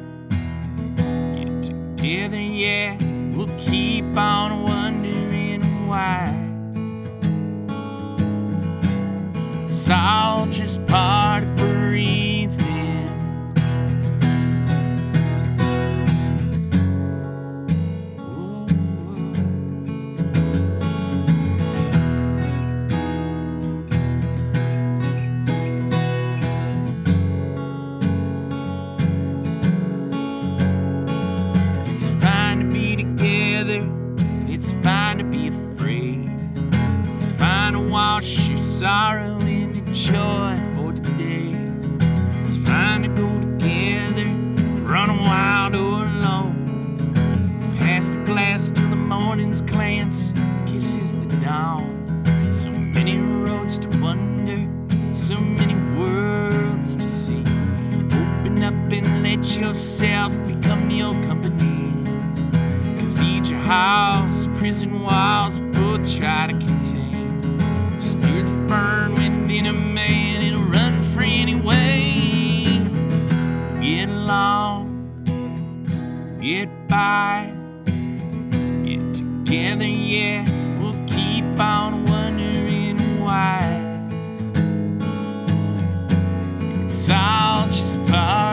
get 1.37 1.63
together, 1.63 2.43
yeah. 2.43 2.99
We'll 3.35 3.57
keep 3.59 4.05
on 4.19 4.63
wondering 4.65 5.63
why. 5.89 6.35
It's 9.69 9.89
all 9.89 10.47
just 10.49 10.87
part 10.87 11.45
of 11.45 11.57
breathing. 11.57 12.34
Fine 35.15 35.19
to 35.19 35.39
be 35.39 35.49
afraid. 35.49 36.31
It's 37.11 37.27
fine 37.39 37.75
to 37.75 37.81
wash 37.81 38.49
your 38.49 38.57
sorrow 38.57 39.39
into 39.41 39.81
joy 39.93 40.59
for 40.75 40.93
today. 40.93 41.55
It's 42.45 42.57
fine 42.57 43.03
to 43.03 43.09
go 43.09 43.29
together, 43.41 44.27
run 44.83 45.11
wild 45.21 45.77
or 45.77 46.05
alone. 46.05 47.15
Pass 47.79 48.11
the 48.11 48.25
glass 48.25 48.73
till 48.73 48.89
the 48.91 48.97
morning's 48.97 49.63
glance 49.63 50.33
kisses 50.67 51.17
the 51.17 51.37
dawn. 51.37 51.85
So 52.53 52.71
many 52.71 53.19
roads 53.19 53.79
to 53.81 53.89
wander, 54.01 54.67
so 55.15 55.37
many 55.37 55.77
worlds 55.97 56.97
to 56.97 57.09
see. 57.09 57.43
Open 58.41 58.63
up 58.65 58.75
and 58.93 59.23
let 59.23 59.57
yourself 59.57 60.33
become 60.47 60.91
your 60.91 61.13
company 61.23 61.84
at 63.45 63.51
your 63.51 63.61
house, 63.61 64.49
prison 64.57 65.03
walls 65.03 65.61
will 65.61 66.03
try 66.05 66.47
to 66.47 66.53
contain. 66.55 67.61
Spirits 68.01 68.57
burn 68.69 69.13
within 69.13 69.67
a 69.67 69.73
man 69.73 70.43
and 70.43 70.75
run 70.75 70.95
free 71.13 71.41
anyway. 71.41 72.81
Get 73.83 74.09
along, 74.09 74.89
get 76.41 76.69
by, 76.89 77.53
get 78.83 79.15
together, 79.15 79.89
yeah. 79.89 80.45
We'll 80.79 81.07
keep 81.07 81.45
on 81.61 82.07
wondering 82.07 83.21
why. 83.21 83.81
It's 86.87 87.11
all 87.11 87.67
just 87.67 88.03
part. 88.07 88.44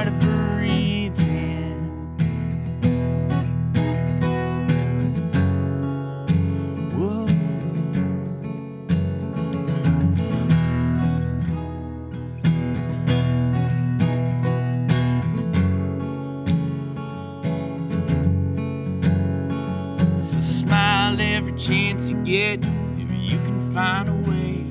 If 22.34 23.12
you 23.12 23.38
can 23.40 23.74
find 23.74 24.08
a 24.08 24.30
way. 24.30 24.64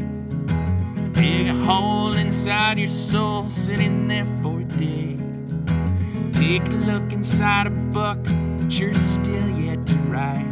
Dig 1.13 1.49
a 1.49 1.55
hole 1.65 2.15
inside 2.15 2.79
your 2.79 2.89
soul, 2.89 3.49
sitting 3.49 4.09
there 4.09 4.27
for 4.43 4.61
a 4.61 4.65
day. 4.65 5.19
Take 6.33 6.67
a 6.69 6.77
look 6.87 7.13
inside 7.13 7.67
a 7.67 7.71
book 7.71 8.25
that 8.25 8.79
you're 8.79 8.95
still 8.95 9.51
yet 9.59 9.87
to 9.87 9.97
write. 10.09 10.47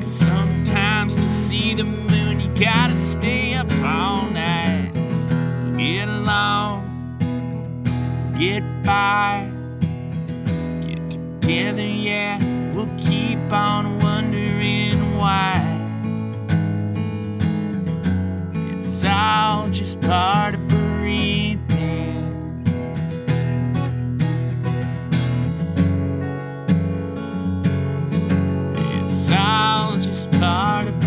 'Cause 0.00 0.12
sometimes 0.12 1.16
to 1.16 1.28
see 1.28 1.74
the 1.74 1.84
moon, 1.84 2.38
you 2.40 2.48
gotta 2.54 2.94
stay 2.94 3.54
up 3.54 3.70
all 3.82 4.22
night. 4.30 4.92
Get 5.76 6.08
along, 6.08 6.84
get 8.38 8.62
by, 8.84 9.50
get 10.86 11.10
together, 11.10 11.86
yeah. 11.86 12.38
We'll 12.72 12.94
keep 12.96 13.52
on 13.52 13.98
wondering 13.98 15.16
why. 15.18 15.69
It's 19.02 19.08
all 19.08 19.66
just 19.70 19.98
part 20.02 20.54
of 20.54 20.68
breathing. 20.68 21.56
It's 28.76 29.30
all 29.32 29.96
just 29.96 30.30
part 30.32 30.86
of 30.88 30.99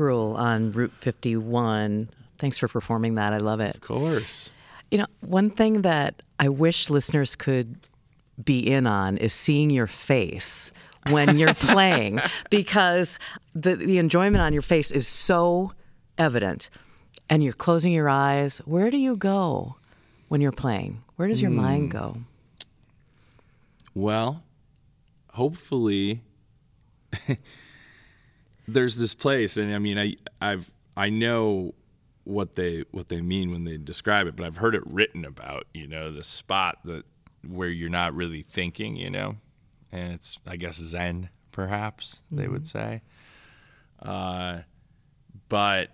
On 0.00 0.72
Route 0.72 0.92
51. 0.92 2.08
Thanks 2.38 2.58
for 2.58 2.68
performing 2.68 3.14
that. 3.14 3.32
I 3.32 3.38
love 3.38 3.60
it. 3.60 3.74
Of 3.74 3.80
course. 3.80 4.50
You 4.90 4.98
know, 4.98 5.06
one 5.20 5.50
thing 5.50 5.82
that 5.82 6.22
I 6.38 6.48
wish 6.48 6.90
listeners 6.90 7.34
could 7.34 7.76
be 8.44 8.60
in 8.60 8.86
on 8.86 9.16
is 9.16 9.32
seeing 9.32 9.70
your 9.70 9.86
face 9.86 10.70
when 11.08 11.38
you're 11.38 11.54
playing 11.54 12.20
because 12.50 13.18
the, 13.54 13.76
the 13.76 13.98
enjoyment 13.98 14.42
on 14.42 14.52
your 14.52 14.62
face 14.62 14.90
is 14.90 15.08
so 15.08 15.72
evident 16.18 16.68
and 17.30 17.42
you're 17.42 17.52
closing 17.52 17.92
your 17.92 18.08
eyes. 18.08 18.58
Where 18.58 18.90
do 18.90 18.98
you 18.98 19.16
go 19.16 19.76
when 20.28 20.40
you're 20.40 20.52
playing? 20.52 21.02
Where 21.16 21.28
does 21.28 21.40
your 21.40 21.50
hmm. 21.50 21.56
mind 21.56 21.90
go? 21.90 22.18
Well, 23.94 24.42
hopefully 25.32 26.20
there's 28.68 28.96
this 28.96 29.14
place 29.14 29.56
and 29.56 29.74
I 29.74 29.78
mean 29.78 29.98
I 29.98 30.14
I've 30.40 30.70
I 30.96 31.10
know 31.10 31.74
what 32.24 32.54
they 32.54 32.84
what 32.90 33.08
they 33.08 33.20
mean 33.20 33.50
when 33.50 33.64
they 33.64 33.76
describe 33.76 34.26
it, 34.26 34.34
but 34.34 34.46
I've 34.46 34.56
heard 34.56 34.74
it 34.74 34.82
written 34.86 35.24
about, 35.24 35.66
you 35.72 35.86
know, 35.86 36.10
the 36.10 36.24
spot 36.24 36.78
that 36.84 37.04
where 37.46 37.68
you're 37.68 37.88
not 37.88 38.14
really 38.14 38.42
thinking, 38.42 38.96
you 38.96 39.10
know. 39.10 39.36
And 39.92 40.12
it's 40.12 40.38
I 40.46 40.56
guess 40.56 40.76
zen 40.76 41.30
perhaps 41.52 42.22
they 42.30 42.48
would 42.48 42.66
say. 42.66 43.02
Uh 44.02 44.60
but 45.48 45.90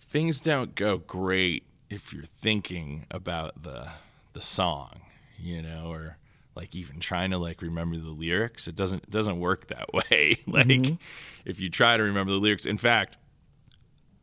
things 0.00 0.40
don't 0.40 0.74
go 0.74 0.96
great 0.96 1.64
if 1.90 2.12
you're 2.12 2.24
thinking 2.40 3.06
about 3.10 3.62
the 3.62 3.88
the 4.32 4.40
song, 4.40 5.00
you 5.38 5.60
know, 5.60 5.90
or 5.90 6.16
like 6.58 6.74
even 6.74 6.98
trying 6.98 7.30
to 7.30 7.38
like 7.38 7.62
remember 7.62 7.96
the 7.96 8.10
lyrics. 8.10 8.66
It 8.66 8.74
doesn't 8.74 9.04
it 9.04 9.10
doesn't 9.10 9.38
work 9.38 9.68
that 9.68 9.94
way. 10.10 10.40
like 10.46 10.98
if 11.44 11.60
you 11.60 11.70
try 11.70 11.96
to 11.96 12.02
remember 12.02 12.32
the 12.32 12.38
lyrics. 12.38 12.66
In 12.66 12.78
fact, 12.78 13.16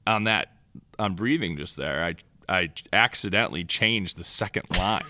on 0.06 0.26
that 0.26 0.52
on 1.00 1.16
breathing 1.16 1.56
just 1.56 1.78
there, 1.78 2.04
I 2.04 2.16
I 2.48 2.70
accidentally 2.92 3.64
changed 3.64 4.18
the 4.18 4.26
second 4.26 4.66
line. 4.78 5.02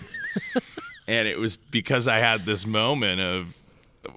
and 1.08 1.26
it 1.26 1.38
was 1.38 1.56
because 1.56 2.06
I 2.06 2.18
had 2.18 2.46
this 2.46 2.64
moment 2.64 3.20
of 3.20 3.56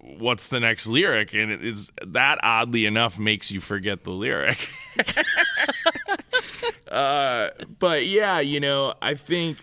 what's 0.04 0.50
the 0.50 0.60
next 0.60 0.86
lyric 0.86 1.34
and 1.34 1.52
it 1.52 1.66
is 1.66 1.92
that 2.06 2.38
oddly 2.44 2.86
enough 2.86 3.18
makes 3.18 3.52
you 3.52 3.60
forget 3.60 4.04
the 4.04 4.12
lyric. 4.12 4.70
uh, 6.88 7.50
but 7.80 8.06
yeah, 8.06 8.40
you 8.40 8.60
know, 8.60 8.94
I 9.02 9.16
think 9.16 9.58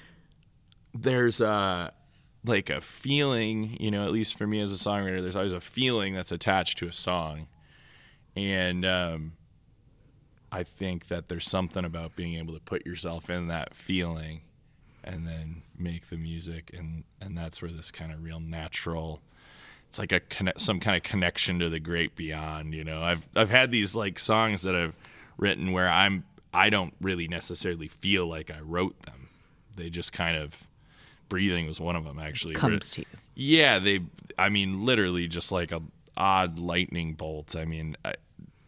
there's 0.93 1.41
uh 1.41 1.91
like 2.47 2.71
a 2.71 2.81
feeling, 2.81 3.77
you 3.81 3.91
know, 3.91 4.05
at 4.05 4.13
least 4.13 4.39
for 4.39 4.47
me 4.47 4.61
as 4.61 4.73
a 4.73 4.77
songwriter, 4.77 5.21
there's 5.21 5.37
always 5.37 5.53
a 5.53 5.61
feeling 5.61 6.15
that's 6.15 6.33
attached 6.33 6.79
to 6.79 6.87
a 6.87 6.93
song. 6.93 7.49
And 8.35 8.85
um 8.85 9.33
I 10.53 10.63
think 10.63 11.09
that 11.09 11.29
there's 11.29 11.49
something 11.49 11.85
about 11.85 12.17
being 12.17 12.35
able 12.35 12.55
to 12.55 12.61
put 12.61 12.87
yourself 12.87 13.29
in 13.29 13.49
that 13.49 13.75
feeling 13.75 14.43
and 15.05 15.27
then 15.27 15.63
make 15.79 16.09
the 16.09 16.17
music 16.17 16.71
and 16.77 17.05
and 17.21 17.37
that's 17.37 17.63
where 17.63 17.71
this 17.71 17.91
kind 17.91 18.13
of 18.13 18.23
real 18.23 18.41
natural 18.41 19.21
it's 19.89 19.99
like 19.99 20.11
a 20.13 20.21
connect, 20.21 20.61
some 20.61 20.81
kind 20.81 20.97
of 20.97 21.03
connection 21.03 21.61
to 21.61 21.69
the 21.69 21.79
great 21.79 22.17
beyond 22.17 22.75
you 22.75 22.83
know 22.83 23.03
i've 23.03 23.29
i've 23.37 23.51
had 23.51 23.71
these 23.71 23.95
like 23.95 24.19
songs 24.19 24.63
that 24.63 24.75
i've 24.75 24.97
written 25.39 25.73
where 25.73 25.89
i'm 25.89 26.25
i 26.53 26.69
don't 26.69 26.95
really 27.01 27.29
necessarily 27.29 27.87
feel 27.87 28.27
like 28.27 28.51
i 28.51 28.59
wrote 28.61 29.01
them 29.03 29.29
they 29.77 29.89
just 29.89 30.13
kind 30.13 30.37
of 30.37 30.66
breathing 31.29 31.67
was 31.67 31.81
one 31.81 31.97
of 31.97 32.05
them 32.05 32.19
actually. 32.19 32.55
Comes 32.55 32.91
to 32.91 33.01
you. 33.03 33.07
yeah 33.35 33.79
they 33.79 34.01
i 34.39 34.49
mean 34.49 34.85
literally 34.85 35.27
just 35.29 35.51
like 35.53 35.73
a 35.73 35.83
odd 36.17 36.59
lightning 36.59 37.15
bolt. 37.15 37.55
I 37.57 37.65
mean 37.65 37.97
I, 38.05 38.15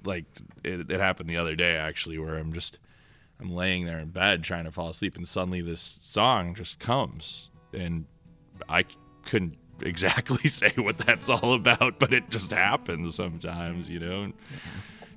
like 0.05 0.25
it, 0.65 0.91
it 0.91 1.01
happened 1.01 1.29
the 1.31 1.37
other 1.39 1.55
day 1.57 1.77
actually 1.77 2.19
where 2.19 2.37
i'm 2.37 2.53
just 2.53 2.79
i'm 3.41 3.51
laying 3.55 3.85
there 3.85 3.99
in 3.99 4.09
bed 4.09 4.43
trying 4.45 4.65
to 4.65 4.71
fall 4.73 4.89
asleep 4.91 5.17
and 5.17 5.27
suddenly 5.27 5.61
this 5.61 5.81
song 5.81 6.55
just 6.55 6.79
comes. 6.79 7.51
And 7.73 8.07
I 8.69 8.85
couldn't 9.25 9.57
exactly 9.83 10.49
say 10.61 10.73
what 10.77 10.99
that's 10.99 11.29
all 11.29 11.55
about 11.55 11.99
but 11.99 12.13
it 12.13 12.31
just 12.31 12.51
happens 12.53 13.15
sometimes 13.15 13.89
you 13.91 13.99
know? 14.01 14.33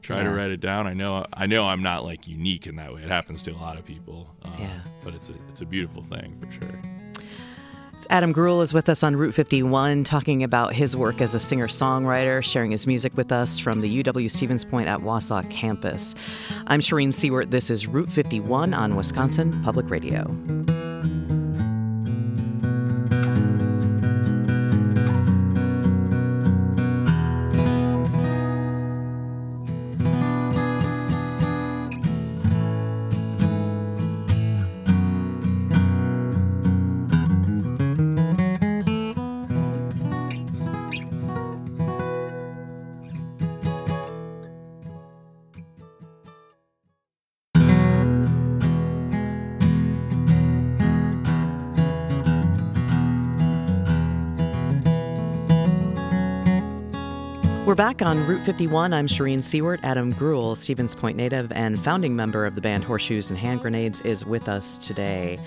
Try 0.01 0.23
to 0.23 0.29
write 0.31 0.49
it 0.51 0.59
down. 0.61 0.87
I 0.87 0.93
know 0.93 1.25
i 1.33 1.45
know 1.47 1.67
i'm 1.67 1.83
not 1.83 2.03
like 2.03 2.27
unique 2.27 2.65
in 2.67 2.75
that 2.77 2.93
way. 2.93 3.01
It 3.03 3.09
happens 3.09 3.43
to 3.43 3.51
a 3.51 3.57
lot 3.57 3.77
of 3.77 3.85
people. 3.85 4.27
Uh, 4.43 4.55
Yeah. 4.59 4.79
but 5.03 5.13
it's 5.15 5.29
a 5.29 5.33
it's 5.49 5.61
a 5.61 5.65
beautiful 5.65 6.01
thing 6.01 6.37
for 6.39 6.51
sure 6.51 6.81
Adam 8.09 8.33
Greuel 8.33 8.61
is 8.61 8.73
with 8.73 8.89
us 8.89 9.03
on 9.03 9.15
Route 9.15 9.33
51, 9.33 10.03
talking 10.03 10.43
about 10.43 10.73
his 10.73 10.95
work 10.95 11.21
as 11.21 11.33
a 11.33 11.39
singer 11.39 11.67
songwriter, 11.67 12.43
sharing 12.43 12.71
his 12.71 12.87
music 12.87 13.15
with 13.15 13.31
us 13.31 13.59
from 13.59 13.81
the 13.81 14.03
UW 14.03 14.29
Stevens 14.29 14.65
Point 14.65 14.87
at 14.87 14.99
Wausau 14.99 15.49
campus. 15.49 16.15
I'm 16.67 16.79
Shereen 16.79 17.09
Siewert. 17.09 17.51
This 17.51 17.69
is 17.69 17.87
Route 17.87 18.11
51 18.11 18.73
on 18.73 18.95
Wisconsin 18.95 19.61
Public 19.63 19.89
Radio. 19.89 20.90
We're 57.71 57.75
back 57.75 58.01
on 58.01 58.27
Route 58.27 58.43
51. 58.43 58.91
I'm 58.91 59.07
Shereen 59.07 59.37
Siewert. 59.37 59.79
Adam 59.81 60.13
Greuel, 60.13 60.57
Stevens 60.57 60.93
Point 60.93 61.15
native 61.15 61.49
and 61.53 61.81
founding 61.81 62.17
member 62.17 62.45
of 62.45 62.55
the 62.55 62.59
band 62.59 62.83
Horseshoes 62.83 63.29
and 63.29 63.39
Hand 63.39 63.61
Grenades, 63.61 64.01
is 64.01 64.25
with 64.25 64.49
us 64.49 64.77
today. 64.77 65.39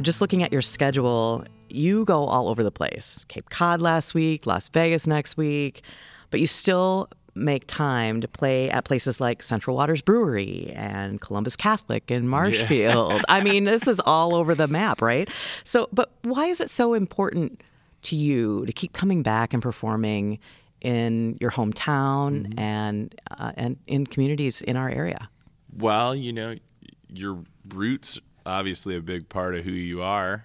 Just 0.00 0.22
looking 0.22 0.42
at 0.42 0.52
your 0.52 0.62
schedule, 0.62 1.44
you 1.68 2.06
go 2.06 2.24
all 2.24 2.48
over 2.48 2.62
the 2.62 2.70
place. 2.70 3.26
Cape 3.28 3.50
Cod 3.50 3.82
last 3.82 4.14
week, 4.14 4.46
Las 4.46 4.70
Vegas 4.70 5.06
next 5.06 5.36
week, 5.36 5.82
but 6.30 6.40
you 6.40 6.46
still 6.46 7.10
make 7.34 7.66
time 7.66 8.22
to 8.22 8.26
play 8.26 8.70
at 8.70 8.86
places 8.86 9.20
like 9.20 9.42
Central 9.42 9.76
Waters 9.76 10.00
Brewery 10.00 10.72
and 10.74 11.20
Columbus 11.20 11.56
Catholic 11.56 12.10
in 12.10 12.26
Marshfield. 12.26 13.12
Yeah. 13.12 13.22
I 13.28 13.42
mean, 13.42 13.64
this 13.64 13.86
is 13.86 14.00
all 14.06 14.34
over 14.34 14.54
the 14.54 14.66
map, 14.66 15.02
right? 15.02 15.28
So, 15.64 15.90
but 15.92 16.10
why 16.22 16.46
is 16.46 16.62
it 16.62 16.70
so 16.70 16.94
important 16.94 17.62
to 18.04 18.16
you 18.16 18.64
to 18.64 18.72
keep 18.72 18.94
coming 18.94 19.22
back 19.22 19.52
and 19.52 19.62
performing 19.62 20.38
in 20.80 21.36
your 21.40 21.50
hometown 21.50 22.46
mm-hmm. 22.46 22.58
and 22.58 23.14
uh, 23.30 23.52
and 23.56 23.76
in 23.86 24.06
communities 24.06 24.62
in 24.62 24.76
our 24.76 24.90
area? 24.90 25.28
Well, 25.76 26.14
you 26.14 26.32
know, 26.32 26.56
your 27.08 27.44
roots 27.68 28.18
obviously 28.46 28.96
a 28.96 29.00
big 29.00 29.28
part 29.28 29.54
of 29.54 29.64
who 29.64 29.72
you 29.72 30.02
are. 30.02 30.44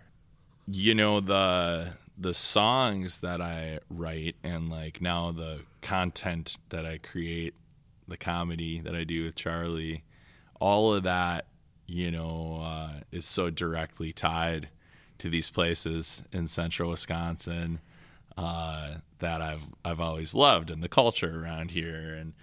You 0.68 0.96
know 0.96 1.20
the 1.20 1.94
the 2.18 2.34
songs 2.34 3.20
that 3.20 3.42
I 3.42 3.80
write 3.89 4.36
and 4.44 4.70
like 4.70 5.01
now 5.01 5.32
the 5.32 5.62
content 5.82 6.58
that 6.70 6.86
I 6.86 6.98
create, 6.98 7.54
the 8.08 8.18
comedy 8.18 8.80
that 8.82 8.96
I 8.96 9.04
do 9.04 9.25
with 9.25 9.36
Charlie, 9.36 10.04
all 10.60 10.94
of 10.94 11.04
that, 11.04 11.46
you 11.86 12.12
know, 12.12 12.62
uh, 12.63 13.01
is 13.12 13.25
so 13.25 13.50
directly 13.50 14.13
tied 14.13 14.70
to 15.18 15.30
these 15.30 15.50
places 15.50 16.24
in 16.32 16.48
central 16.48 16.89
Wisconsin 16.89 17.80
uh, 18.38 18.96
that 19.20 19.42
I've 19.42 19.63
I've 19.84 20.00
always 20.00 20.34
loved 20.34 20.70
and 20.70 20.84
the 20.84 20.89
culture 20.89 21.44
around 21.44 21.72
here. 21.72 22.13
And 22.13 22.34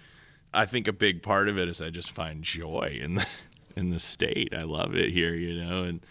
I 0.53 0.65
think 0.65 0.87
a 0.87 0.93
big 0.93 1.21
part 1.21 1.47
of 1.47 1.57
it 1.57 1.67
is 1.67 1.81
I 1.81 1.89
just 1.89 2.11
find 2.11 2.43
joy 2.43 2.99
in 3.01 3.15
the 3.15 3.27
in 3.75 3.89
the 3.89 3.99
state. 3.99 4.53
I 4.55 4.63
love 4.63 4.95
it 4.95 5.11
here, 5.11 5.33
you 5.33 5.63
know, 5.63 5.83
and 5.83 6.05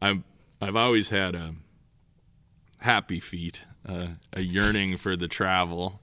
I'm 0.00 0.24
I've 0.60 0.76
always 0.76 1.10
had 1.10 1.34
a 1.34 1.54
happy 2.80 3.20
feet, 3.20 3.62
uh, 3.86 4.08
a 4.32 4.40
yearning 4.40 4.96
for 4.96 5.16
the 5.16 5.28
travel, 5.28 6.00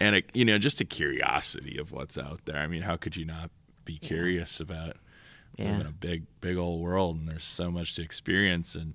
and 0.00 0.16
a, 0.16 0.22
you 0.34 0.44
know 0.44 0.58
just 0.58 0.80
a 0.80 0.84
curiosity 0.84 1.78
of 1.78 1.92
what's 1.92 2.18
out 2.18 2.44
there. 2.44 2.56
I 2.56 2.66
mean, 2.66 2.82
how 2.82 2.96
could 2.96 3.16
you 3.16 3.24
not 3.24 3.50
be 3.84 3.98
curious 3.98 4.60
yeah. 4.60 4.64
about 4.64 4.96
yeah. 5.56 5.72
living 5.72 5.86
a 5.86 5.92
big 5.92 6.24
big 6.40 6.56
old 6.56 6.80
world 6.80 7.16
and 7.18 7.28
there's 7.28 7.44
so 7.44 7.70
much 7.70 7.94
to 7.96 8.02
experience 8.02 8.74
and 8.74 8.94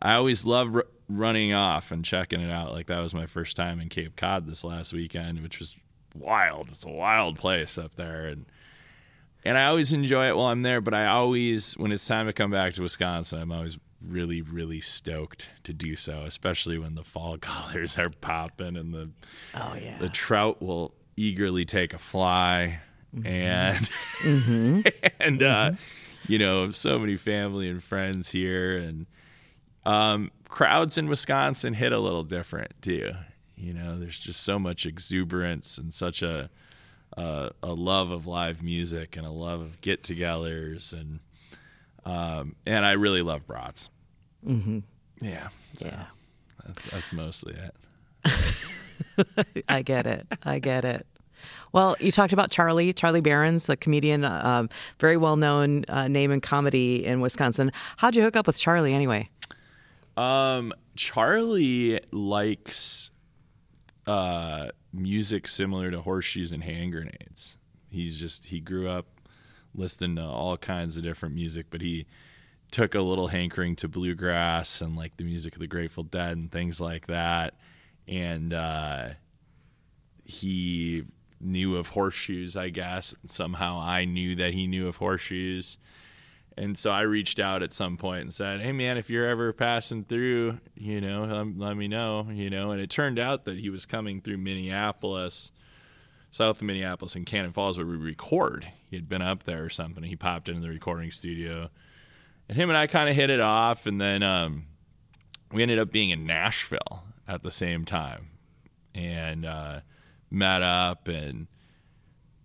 I 0.00 0.14
always 0.14 0.44
love 0.44 0.74
r- 0.74 0.86
running 1.08 1.52
off 1.52 1.90
and 1.90 2.04
checking 2.04 2.40
it 2.40 2.50
out. 2.50 2.72
Like 2.72 2.86
that 2.86 3.00
was 3.00 3.14
my 3.14 3.26
first 3.26 3.56
time 3.56 3.80
in 3.80 3.88
Cape 3.88 4.16
Cod 4.16 4.46
this 4.46 4.64
last 4.64 4.92
weekend, 4.92 5.42
which 5.42 5.58
was 5.58 5.76
wild. 6.14 6.68
It's 6.68 6.84
a 6.84 6.88
wild 6.88 7.38
place 7.38 7.78
up 7.78 7.96
there, 7.96 8.26
and 8.26 8.46
and 9.44 9.58
I 9.58 9.66
always 9.66 9.92
enjoy 9.92 10.28
it 10.28 10.36
while 10.36 10.46
I'm 10.46 10.62
there. 10.62 10.80
But 10.80 10.94
I 10.94 11.06
always, 11.06 11.74
when 11.74 11.92
it's 11.92 12.06
time 12.06 12.26
to 12.26 12.32
come 12.32 12.50
back 12.50 12.74
to 12.74 12.82
Wisconsin, 12.82 13.40
I'm 13.40 13.52
always 13.52 13.78
really, 14.06 14.42
really 14.42 14.80
stoked 14.80 15.48
to 15.64 15.72
do 15.72 15.96
so, 15.96 16.22
especially 16.22 16.78
when 16.78 16.94
the 16.94 17.02
fall 17.02 17.38
colors 17.40 17.98
are 17.98 18.10
popping 18.20 18.76
and 18.76 18.92
the 18.92 19.10
oh 19.54 19.74
yeah 19.80 19.98
the 19.98 20.08
trout 20.08 20.62
will 20.62 20.94
eagerly 21.16 21.64
take 21.64 21.94
a 21.94 21.98
fly 21.98 22.80
mm-hmm. 23.14 23.26
and 23.26 23.90
mm-hmm. 24.20 24.80
and 25.20 25.42
uh, 25.42 25.70
mm-hmm. 25.70 26.32
you 26.32 26.38
know 26.38 26.70
so 26.70 26.98
many 26.98 27.16
family 27.16 27.68
and 27.68 27.82
friends 27.82 28.30
here 28.30 28.76
and 28.76 29.06
um, 29.84 30.30
crowds 30.48 30.98
in 30.98 31.08
Wisconsin 31.08 31.74
hit 31.74 31.92
a 31.92 31.98
little 31.98 32.24
different 32.24 32.72
too. 32.80 33.12
You 33.56 33.72
know, 33.72 33.98
there's 33.98 34.18
just 34.18 34.42
so 34.42 34.58
much 34.58 34.86
exuberance 34.86 35.78
and 35.78 35.92
such 35.92 36.22
a 36.22 36.50
a, 37.16 37.50
a 37.62 37.72
love 37.72 38.10
of 38.10 38.26
live 38.26 38.62
music 38.62 39.16
and 39.16 39.24
a 39.24 39.30
love 39.30 39.60
of 39.60 39.80
get-togethers 39.80 40.92
and 40.92 41.20
um, 42.04 42.56
and 42.66 42.84
I 42.84 42.92
really 42.92 43.22
love 43.22 43.46
brats. 43.46 43.88
Mm-hmm. 44.46 44.80
Yeah, 45.22 45.48
so 45.76 45.86
yeah. 45.86 46.04
That's 46.66 46.84
that's 46.90 47.12
mostly 47.12 47.54
it. 47.54 47.74
I 49.68 49.82
get 49.82 50.06
it. 50.06 50.26
I 50.42 50.58
get 50.58 50.84
it. 50.84 51.06
Well, 51.72 51.96
you 51.98 52.12
talked 52.12 52.32
about 52.32 52.50
Charlie, 52.50 52.92
Charlie 52.92 53.20
Berens, 53.20 53.66
the 53.66 53.76
comedian, 53.76 54.24
uh, 54.24 54.66
very 54.98 55.16
well 55.16 55.36
known 55.36 55.84
uh, 55.88 56.08
name 56.08 56.30
in 56.30 56.40
comedy 56.40 57.04
in 57.04 57.20
Wisconsin. 57.20 57.72
How'd 57.96 58.16
you 58.16 58.22
hook 58.22 58.36
up 58.36 58.46
with 58.46 58.58
Charlie 58.58 58.94
anyway? 58.94 59.28
Um, 60.16 60.72
Charlie 60.96 62.00
likes 62.12 63.10
uh, 64.06 64.68
music 64.92 65.48
similar 65.48 65.90
to 65.90 66.00
horseshoes 66.00 66.52
and 66.52 66.62
hand 66.62 66.92
grenades. 66.92 67.56
He's 67.90 68.18
just 68.18 68.46
he 68.46 68.60
grew 68.60 68.88
up 68.88 69.06
listening 69.74 70.16
to 70.16 70.22
all 70.22 70.56
kinds 70.56 70.96
of 70.96 71.02
different 71.02 71.34
music, 71.34 71.66
but 71.70 71.80
he 71.80 72.06
took 72.70 72.94
a 72.94 73.00
little 73.00 73.28
hankering 73.28 73.76
to 73.76 73.88
bluegrass 73.88 74.80
and 74.80 74.96
like 74.96 75.16
the 75.16 75.24
music 75.24 75.54
of 75.54 75.60
the 75.60 75.66
Grateful 75.66 76.04
Dead 76.04 76.36
and 76.36 76.50
things 76.50 76.80
like 76.80 77.06
that. 77.06 77.54
And 78.08 78.52
uh, 78.52 79.10
he 80.24 81.04
knew 81.40 81.76
of 81.76 81.88
horseshoes, 81.88 82.56
I 82.56 82.70
guess. 82.70 83.14
Somehow 83.26 83.78
I 83.80 84.04
knew 84.04 84.34
that 84.36 84.54
he 84.54 84.66
knew 84.66 84.88
of 84.88 84.96
horseshoes. 84.96 85.78
And 86.56 86.78
so 86.78 86.90
I 86.90 87.02
reached 87.02 87.40
out 87.40 87.62
at 87.62 87.72
some 87.72 87.96
point 87.96 88.22
and 88.22 88.34
said, 88.34 88.60
"Hey 88.60 88.72
man, 88.72 88.96
if 88.96 89.10
you're 89.10 89.26
ever 89.26 89.52
passing 89.52 90.04
through, 90.04 90.60
you 90.74 91.00
know, 91.00 91.52
let 91.56 91.76
me 91.76 91.88
know, 91.88 92.28
you 92.30 92.48
know." 92.48 92.70
And 92.70 92.80
it 92.80 92.90
turned 92.90 93.18
out 93.18 93.44
that 93.44 93.58
he 93.58 93.70
was 93.70 93.86
coming 93.86 94.20
through 94.20 94.38
Minneapolis, 94.38 95.50
south 96.30 96.58
of 96.58 96.62
Minneapolis 96.62 97.16
in 97.16 97.24
Cannon 97.24 97.52
Falls 97.52 97.76
where 97.76 97.86
we 97.86 97.96
record. 97.96 98.68
He 98.88 98.96
had 98.96 99.08
been 99.08 99.22
up 99.22 99.44
there 99.44 99.64
or 99.64 99.70
something. 99.70 100.04
He 100.04 100.16
popped 100.16 100.48
into 100.48 100.60
the 100.60 100.68
recording 100.68 101.10
studio. 101.10 101.70
And 102.48 102.56
him 102.56 102.70
and 102.70 102.76
I 102.76 102.86
kind 102.86 103.08
of 103.08 103.16
hit 103.16 103.30
it 103.30 103.40
off 103.40 103.86
and 103.86 104.00
then 104.00 104.22
um, 104.22 104.66
we 105.50 105.62
ended 105.62 105.78
up 105.78 105.90
being 105.90 106.10
in 106.10 106.26
Nashville 106.26 107.04
at 107.26 107.42
the 107.42 107.50
same 107.50 107.84
time. 107.84 108.28
And 108.94 109.44
uh, 109.44 109.80
met 110.30 110.62
up 110.62 111.08
and 111.08 111.46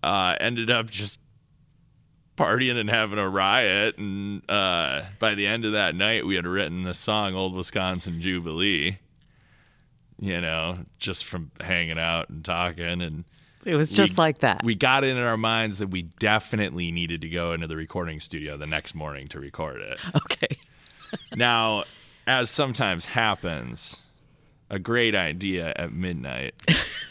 uh, 0.01 0.35
ended 0.39 0.71
up 0.71 0.89
just 0.89 1.19
partying 2.39 2.77
and 2.77 2.89
having 2.89 3.19
a 3.19 3.29
riot. 3.29 3.97
And 3.97 4.49
uh, 4.49 5.03
by 5.19 5.35
the 5.35 5.45
end 5.45 5.65
of 5.65 5.73
that 5.73 5.93
night, 5.95 6.25
we 6.25 6.35
had 6.35 6.47
written 6.47 6.83
the 6.83 6.93
song 6.93 7.35
"Old 7.35 7.53
Wisconsin 7.53 8.21
Jubilee." 8.21 8.99
You 10.21 10.41
know, 10.41 10.79
just 10.97 11.25
from 11.25 11.51
hanging 11.61 11.99
out 11.99 12.29
and 12.29 12.43
talking, 12.43 13.01
and 13.01 13.23
it 13.65 13.75
was 13.75 13.91
just 13.91 14.17
we, 14.17 14.21
like 14.21 14.39
that. 14.39 14.63
We 14.63 14.75
got 14.75 15.03
it 15.03 15.15
in 15.15 15.17
our 15.17 15.37
minds 15.37 15.79
that 15.79 15.89
we 15.89 16.03
definitely 16.03 16.91
needed 16.91 17.21
to 17.21 17.29
go 17.29 17.53
into 17.53 17.67
the 17.67 17.75
recording 17.75 18.19
studio 18.19 18.57
the 18.57 18.67
next 18.67 18.95
morning 18.95 19.27
to 19.29 19.39
record 19.39 19.81
it. 19.81 19.99
Okay. 20.15 20.57
now, 21.35 21.85
as 22.27 22.49
sometimes 22.49 23.05
happens, 23.05 24.01
a 24.69 24.77
great 24.77 25.15
idea 25.15 25.73
at 25.75 25.91
midnight 25.91 26.53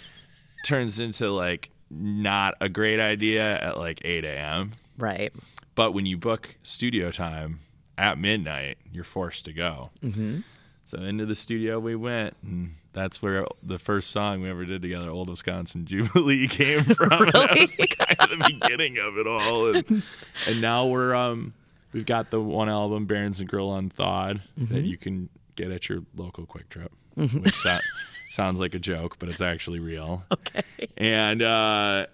turns 0.64 1.00
into 1.00 1.30
like 1.30 1.70
not 1.90 2.54
a 2.60 2.68
great 2.68 3.00
idea 3.00 3.58
at 3.58 3.78
like 3.78 4.00
8 4.04 4.24
a.m. 4.24 4.72
Right. 4.98 5.32
But 5.74 5.92
when 5.92 6.06
you 6.06 6.18
book 6.18 6.56
studio 6.62 7.10
time 7.10 7.60
at 7.96 8.18
midnight, 8.18 8.78
you're 8.92 9.04
forced 9.04 9.44
to 9.46 9.52
go. 9.52 9.90
Mm-hmm. 10.02 10.40
So 10.84 10.98
into 10.98 11.26
the 11.26 11.34
studio 11.34 11.78
we 11.78 11.94
went, 11.94 12.34
and 12.42 12.76
that's 12.92 13.20
where 13.20 13.46
the 13.62 13.78
first 13.78 14.10
song 14.10 14.40
we 14.40 14.48
ever 14.48 14.64
did 14.64 14.80
together, 14.82 15.10
"Old 15.10 15.28
Wisconsin 15.28 15.84
Jubilee," 15.84 16.48
came 16.48 16.82
from. 16.82 17.10
really? 17.10 17.30
that 17.30 17.58
was 17.58 17.76
the, 17.76 17.86
kind 17.86 18.16
of 18.18 18.38
the 18.38 18.44
beginning 18.44 18.98
of 18.98 19.18
it 19.18 19.26
all, 19.26 19.74
and, 19.74 20.02
and 20.46 20.60
now 20.60 20.86
we're 20.86 21.14
um 21.14 21.52
we've 21.92 22.06
got 22.06 22.30
the 22.30 22.40
one 22.40 22.68
album, 22.70 23.06
"Berens 23.06 23.38
and 23.38 23.48
Greuel 23.48 23.78
Unthawed, 23.78 24.42
mm-hmm. 24.58 24.74
that 24.74 24.84
you 24.84 24.96
can 24.96 25.28
get 25.56 25.70
at 25.70 25.88
your 25.88 26.04
local 26.16 26.46
Kwik 26.46 26.70
Trip, 26.70 26.90
mm-hmm. 27.18 27.42
which 27.42 27.62
that 27.64 27.82
sounds 28.30 28.60
like 28.60 28.74
a 28.74 28.78
joke, 28.78 29.18
but 29.18 29.28
it's 29.28 29.40
actually 29.40 29.80
real. 29.80 30.24
Okay. 30.32 30.62
And 30.96 31.42
uh, 31.42 32.06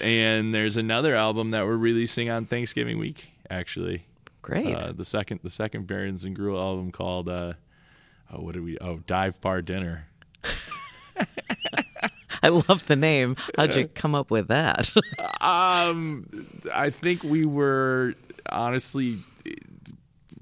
and 0.00 0.54
there's 0.54 0.76
another 0.76 1.14
album 1.14 1.50
that 1.50 1.64
we're 1.64 1.76
releasing 1.76 2.28
on 2.30 2.44
Thanksgiving 2.44 2.98
week. 2.98 3.30
Actually, 3.50 4.04
great. 4.42 4.74
Uh, 4.74 4.92
the 4.92 5.04
second 5.04 5.40
the 5.42 5.50
second 5.50 5.86
Berens 5.86 6.24
and 6.24 6.36
Greuel 6.36 6.60
album 6.60 6.92
called 6.92 7.28
uh, 7.28 7.54
oh 8.32 8.42
what 8.42 8.54
did 8.54 8.62
we 8.62 8.78
oh 8.78 8.98
Dive 9.06 9.40
Bar 9.40 9.62
Dinner. 9.62 10.06
I 12.42 12.48
love 12.48 12.86
the 12.86 12.96
name. 12.96 13.36
How'd 13.56 13.74
you 13.74 13.86
come 13.86 14.14
up 14.14 14.30
with 14.30 14.48
that? 14.48 14.90
um, 15.40 16.28
I 16.72 16.90
think 16.90 17.22
we 17.22 17.46
were 17.46 18.14
honestly 18.48 19.18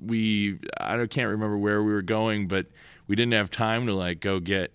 we 0.04 0.58
I 0.78 0.96
can't 1.06 1.28
remember 1.28 1.58
where 1.58 1.82
we 1.82 1.92
were 1.92 2.02
going, 2.02 2.48
but 2.48 2.66
we 3.06 3.16
didn't 3.16 3.32
have 3.32 3.50
time 3.50 3.86
to 3.86 3.94
like 3.94 4.20
go 4.20 4.40
get 4.40 4.72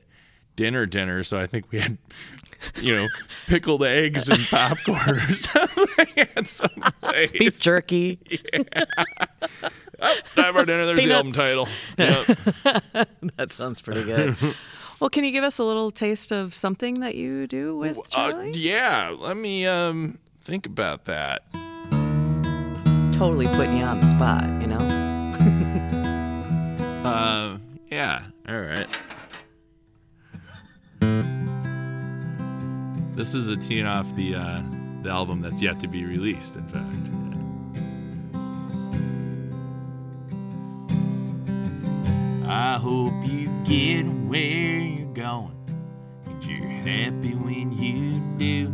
dinner 0.56 0.86
dinner, 0.86 1.24
so 1.24 1.38
I 1.40 1.48
think 1.48 1.66
we 1.72 1.80
had 1.80 1.98
you 2.82 2.96
know 2.96 3.08
pickled 3.48 3.84
eggs 3.84 4.28
and 4.30 4.44
popcorn 4.46 5.18
or 5.18 5.34
something 5.34 6.28
at 6.36 6.48
some 6.48 6.70
place. 7.02 7.32
Beef 7.32 7.60
jerky. 7.62 8.20
Yeah. 8.54 8.86
oh, 10.02 10.16
have 10.36 10.56
our 10.56 10.66
dinner. 10.66 10.86
There's 10.86 11.00
Peanuts. 11.00 11.36
the 11.38 11.44
album 11.44 11.68
title. 11.98 12.36
Yep. 12.96 13.10
that 13.38 13.52
sounds 13.52 13.82
pretty 13.82 14.04
good. 14.04 14.36
Well, 15.00 15.10
can 15.10 15.24
you 15.26 15.32
give 15.32 15.44
us 15.44 15.60
a 15.60 15.64
little 15.64 15.92
taste 15.92 16.32
of 16.32 16.54
something 16.54 17.02
that 17.02 17.16
you 17.16 17.48
do 17.48 17.76
with 17.78 17.98
Uh, 17.98 18.32
Charlie? 18.32 18.52
yeah, 18.54 19.14
let 19.18 19.36
me 19.38 19.66
um 19.66 20.18
think 20.42 20.66
about 20.66 21.06
that. 21.06 21.44
Totally 23.12 23.48
putting 23.48 23.78
you 23.78 23.84
on 23.84 24.00
the 24.00 24.06
spot, 24.08 24.44
you 24.62 24.68
know? 24.68 24.78
Uh, 27.06 27.58
yeah. 27.90 28.24
All 28.50 28.60
right. 28.60 28.88
This 33.26 33.34
is 33.34 33.48
a 33.48 33.58
tune 33.58 33.88
off 33.88 34.16
the 34.16 34.36
uh, 34.36 34.62
the 35.02 35.10
album 35.10 35.42
that's 35.42 35.60
yet 35.60 35.80
to 35.80 35.88
be 35.88 36.06
released. 36.06 36.58
In 36.58 36.68
fact. 36.68 36.86
I 42.48 42.78
hope 42.78 43.14
you 43.24 43.50
get 43.64 44.04
where 44.04 44.78
you're 44.78 45.12
going, 45.16 45.58
and 46.28 46.46
you're 46.46 46.70
happy 46.70 47.34
when 47.34 47.72
you 47.72 48.20
do. 48.38 48.70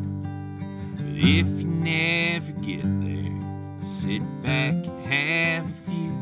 But 0.97 1.05
if 1.05 1.47
you 1.47 1.67
never 1.69 2.51
get 2.51 2.83
there, 2.99 3.81
sit 3.81 4.21
back 4.41 4.73
and 4.73 5.05
have 5.05 5.63
a 5.63 5.89
few. 5.89 6.13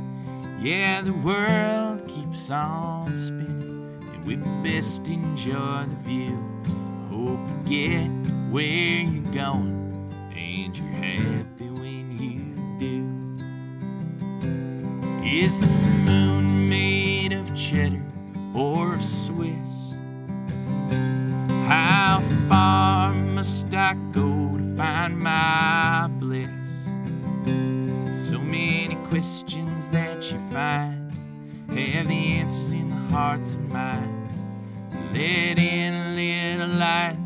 Yeah, 0.62 1.02
the 1.02 1.14
world 1.14 2.08
keeps 2.08 2.52
on 2.52 3.16
spinning, 3.16 4.08
and 4.14 4.24
we 4.24 4.36
best 4.62 5.08
enjoy 5.08 5.88
the 5.88 5.96
view. 6.04 6.46
Hope 7.10 7.40
you 7.68 7.98
get 7.98 8.19
where 8.50 8.64
you're 8.64 9.32
going, 9.32 10.12
and 10.36 10.76
you're 10.76 10.88
happy 10.88 11.70
when 11.70 12.12
you 12.20 12.40
do. 12.80 13.06
Is 15.24 15.60
the 15.60 15.68
moon 15.68 16.68
made 16.68 17.32
of 17.32 17.54
cheddar 17.56 18.04
or 18.56 18.96
of 18.96 19.06
Swiss? 19.06 19.94
How 21.68 22.24
far 22.48 23.14
must 23.14 23.72
I 23.72 23.94
go 24.12 24.58
to 24.58 24.76
find 24.76 25.20
my 25.20 26.08
bliss? 26.14 26.90
So 28.12 28.40
many 28.40 28.96
questions 29.08 29.90
that 29.90 30.32
you 30.32 30.40
find 30.52 31.12
have 31.70 32.08
the 32.08 32.14
answers 32.14 32.74
in 32.74 32.90
the 32.90 33.14
hearts 33.14 33.54
of 33.54 33.70
mine. 33.70 34.16
Let 35.14 35.60
in 35.60 35.94
a 35.94 36.16
little 36.16 36.76
light 36.78 37.19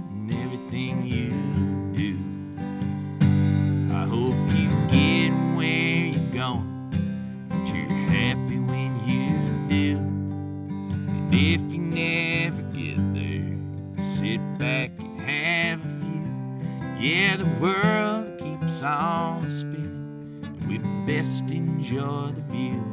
on 18.83 19.49
spinning, 19.49 20.57
we 20.67 20.77
best 21.05 21.49
enjoy 21.51 22.31
the 22.31 22.41
view. 22.51 22.83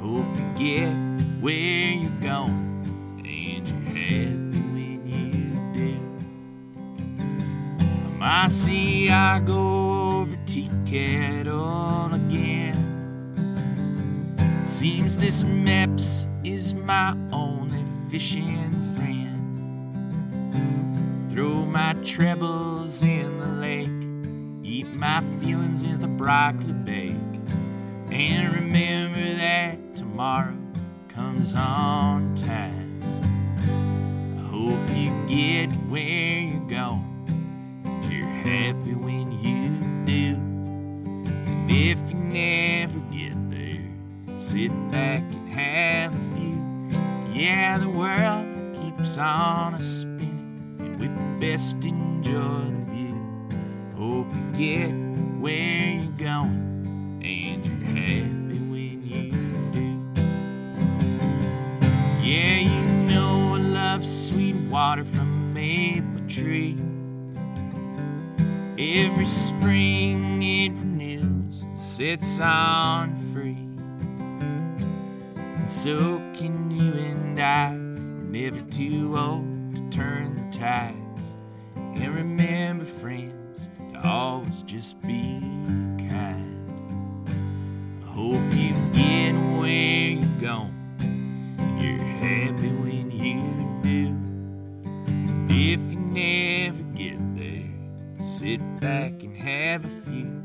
Hope 0.00 0.26
you 0.36 0.44
get 0.58 0.94
where 1.40 1.92
you're 1.92 2.20
going, 2.20 2.84
and 3.24 3.66
you're 3.66 3.86
happy 3.94 4.60
when 4.72 5.00
you 5.06 5.38
do. 5.74 5.94
I 8.20 8.48
see 8.48 9.10
I 9.10 9.40
go 9.40 10.20
over 10.20 10.36
tea 10.46 10.70
kettle 10.86 12.12
again. 12.12 12.76
Seems 14.62 15.16
this 15.16 15.42
Mepps 15.42 16.26
is 16.44 16.74
my 16.74 17.16
only 17.32 17.84
fishing 18.10 18.70
friend. 18.94 19.30
Throw 21.30 21.64
my 21.64 21.94
trebles 22.04 23.02
in 23.02 23.38
the 23.38 23.46
lake, 23.46 23.93
eat 24.84 24.94
my 24.94 25.20
feelings 25.40 25.82
in 25.82 26.00
the 26.00 26.08
broccoli 26.08 26.72
bake, 26.72 27.14
and 28.10 28.54
remember 28.54 29.34
that 29.36 29.96
tomorrow 29.96 30.56
comes 31.08 31.54
on 31.54 32.34
time. 32.34 33.00
I 34.38 34.42
hope 34.48 34.96
you 34.96 35.12
get 35.26 35.70
where 35.88 36.40
you're 36.40 36.68
going, 36.68 37.04
you're 38.10 38.26
happy 38.26 38.94
when 38.94 39.32
you 39.32 40.04
do. 40.04 40.36
And 41.46 41.70
if 41.70 41.98
you 42.10 42.16
never 42.16 42.98
get 43.10 43.50
there, 43.50 44.38
sit 44.38 44.70
back 44.90 45.22
and 45.22 45.48
have 45.48 46.14
a 46.14 46.20
few. 46.36 46.62
Yeah, 47.32 47.78
the 47.78 47.88
world 47.88 48.46
keeps 48.74 49.18
on 49.18 49.74
a 49.74 49.80
spinning, 49.80 50.76
and 50.78 51.00
we 51.00 51.08
best 51.40 51.84
enjoy 51.84 52.32
the. 52.32 52.83
Hope 54.04 54.28
you 54.34 54.44
get 54.52 54.92
where 55.40 55.94
you're 55.94 56.12
going, 56.18 57.22
and 57.24 57.64
you're 57.64 57.80
happy 57.88 58.58
when 58.68 59.00
you 59.02 59.30
do. 59.72 59.88
Yeah, 62.22 62.58
you 62.58 62.80
know 63.08 63.54
I 63.54 63.56
love 63.60 64.04
sweet 64.04 64.56
water 64.68 65.06
from 65.06 65.32
a 65.32 65.54
maple 65.54 66.20
tree. 66.28 66.76
Every 68.78 69.24
spring 69.24 70.42
it 70.42 70.72
renews 70.72 71.62
and 71.62 71.78
sets 71.78 72.40
on 72.40 73.16
free. 73.32 73.66
And 75.34 75.70
so 75.70 76.18
can 76.34 76.70
you 76.70 76.92
and 76.92 77.40
I. 77.40 77.70
We're 77.70 78.50
never 78.50 78.60
too 78.70 79.16
old 79.16 79.76
to 79.76 79.88
turn 79.88 80.34
the 80.34 80.58
tides. 80.58 81.36
And 81.74 82.14
remember, 82.14 82.84
friends, 82.84 83.33
always 84.04 84.62
just 84.64 85.00
be 85.02 85.40
kind. 86.08 87.26
I 88.04 88.06
hope 88.12 88.52
you 88.52 88.74
get 88.92 89.32
where 89.32 90.10
you're 90.10 90.40
going. 90.40 90.74
You're 91.80 91.98
happy 91.98 92.68
when 92.68 93.10
you 93.10 93.80
do. 93.82 94.16
If 95.48 95.80
you 95.92 95.98
never 95.98 96.82
get 96.94 97.18
there, 97.36 98.24
sit 98.24 98.60
back 98.80 99.22
and 99.22 99.36
have 99.36 99.84
a 99.84 99.88
few. 99.88 100.42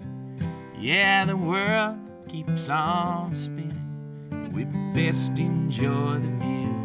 Yeah, 0.79 1.25
the 1.25 1.35
world 1.37 1.97
keeps 2.29 2.69
on 2.69 3.33
spinning. 3.33 3.75
We 4.53 4.65
best 4.93 5.37
enjoy 5.37 6.19
the 6.19 6.31
view. 6.39 6.75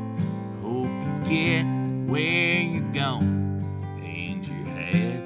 Hope 0.62 0.86
you 0.86 1.12
get 1.28 1.64
where 2.10 2.60
you're 2.60 2.92
going, 2.92 3.62
and 4.04 4.46
you're 4.46 4.66
happy 4.66 5.23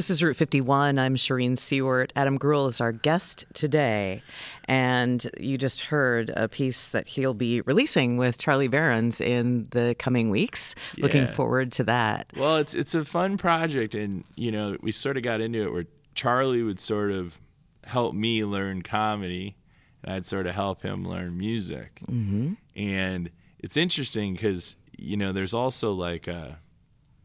This 0.00 0.08
is 0.08 0.22
Route 0.22 0.36
51. 0.38 0.98
I'm 0.98 1.14
Shereen 1.14 1.58
Siewert. 1.58 2.10
Adam 2.16 2.38
Greuel 2.38 2.68
is 2.68 2.80
our 2.80 2.90
guest 2.90 3.44
today. 3.52 4.22
And 4.64 5.30
you 5.38 5.58
just 5.58 5.82
heard 5.82 6.30
a 6.34 6.48
piece 6.48 6.88
that 6.88 7.06
he'll 7.06 7.34
be 7.34 7.60
releasing 7.60 8.16
with 8.16 8.38
Charlie 8.38 8.66
Berens 8.66 9.20
in 9.20 9.68
the 9.72 9.94
coming 9.98 10.30
weeks. 10.30 10.74
Looking 10.96 11.28
forward 11.28 11.70
to 11.72 11.84
that. 11.84 12.32
Well, 12.34 12.56
it's 12.56 12.74
it's 12.74 12.94
a 12.94 13.04
fun 13.04 13.36
project, 13.36 13.94
and 13.94 14.24
you 14.36 14.50
know 14.50 14.78
we 14.80 14.90
sort 14.90 15.18
of 15.18 15.22
got 15.22 15.42
into 15.42 15.64
it 15.64 15.70
where 15.70 15.84
Charlie 16.14 16.62
would 16.62 16.80
sort 16.80 17.10
of 17.10 17.38
help 17.84 18.14
me 18.14 18.42
learn 18.42 18.80
comedy, 18.80 19.58
and 20.02 20.14
I'd 20.14 20.24
sort 20.24 20.46
of 20.46 20.54
help 20.54 20.80
him 20.80 21.06
learn 21.06 21.36
music. 21.36 22.00
Mm-hmm. 22.10 22.54
And 22.74 23.28
it's 23.58 23.76
interesting 23.76 24.32
because 24.32 24.76
you 24.96 25.18
know 25.18 25.32
there's 25.32 25.52
also 25.52 25.92
like 25.92 26.26
a, 26.26 26.58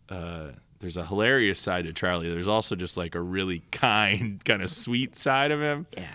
uh, 0.10 0.48
there's 0.86 0.98
a 0.98 1.06
hilarious 1.06 1.60
side 1.60 1.86
to 1.86 1.94
Charlie. 1.94 2.30
There's 2.30 2.48
also 2.48 2.76
just 2.76 2.96
like 2.96 3.16
a 3.16 3.20
really 3.20 3.60
kind, 3.72 4.44
kind 4.46 4.62
of 4.62 4.70
sweet 4.70 5.16
side 5.16 5.50
of 5.50 5.60
him. 5.60 5.88
Yeah. 5.98 6.06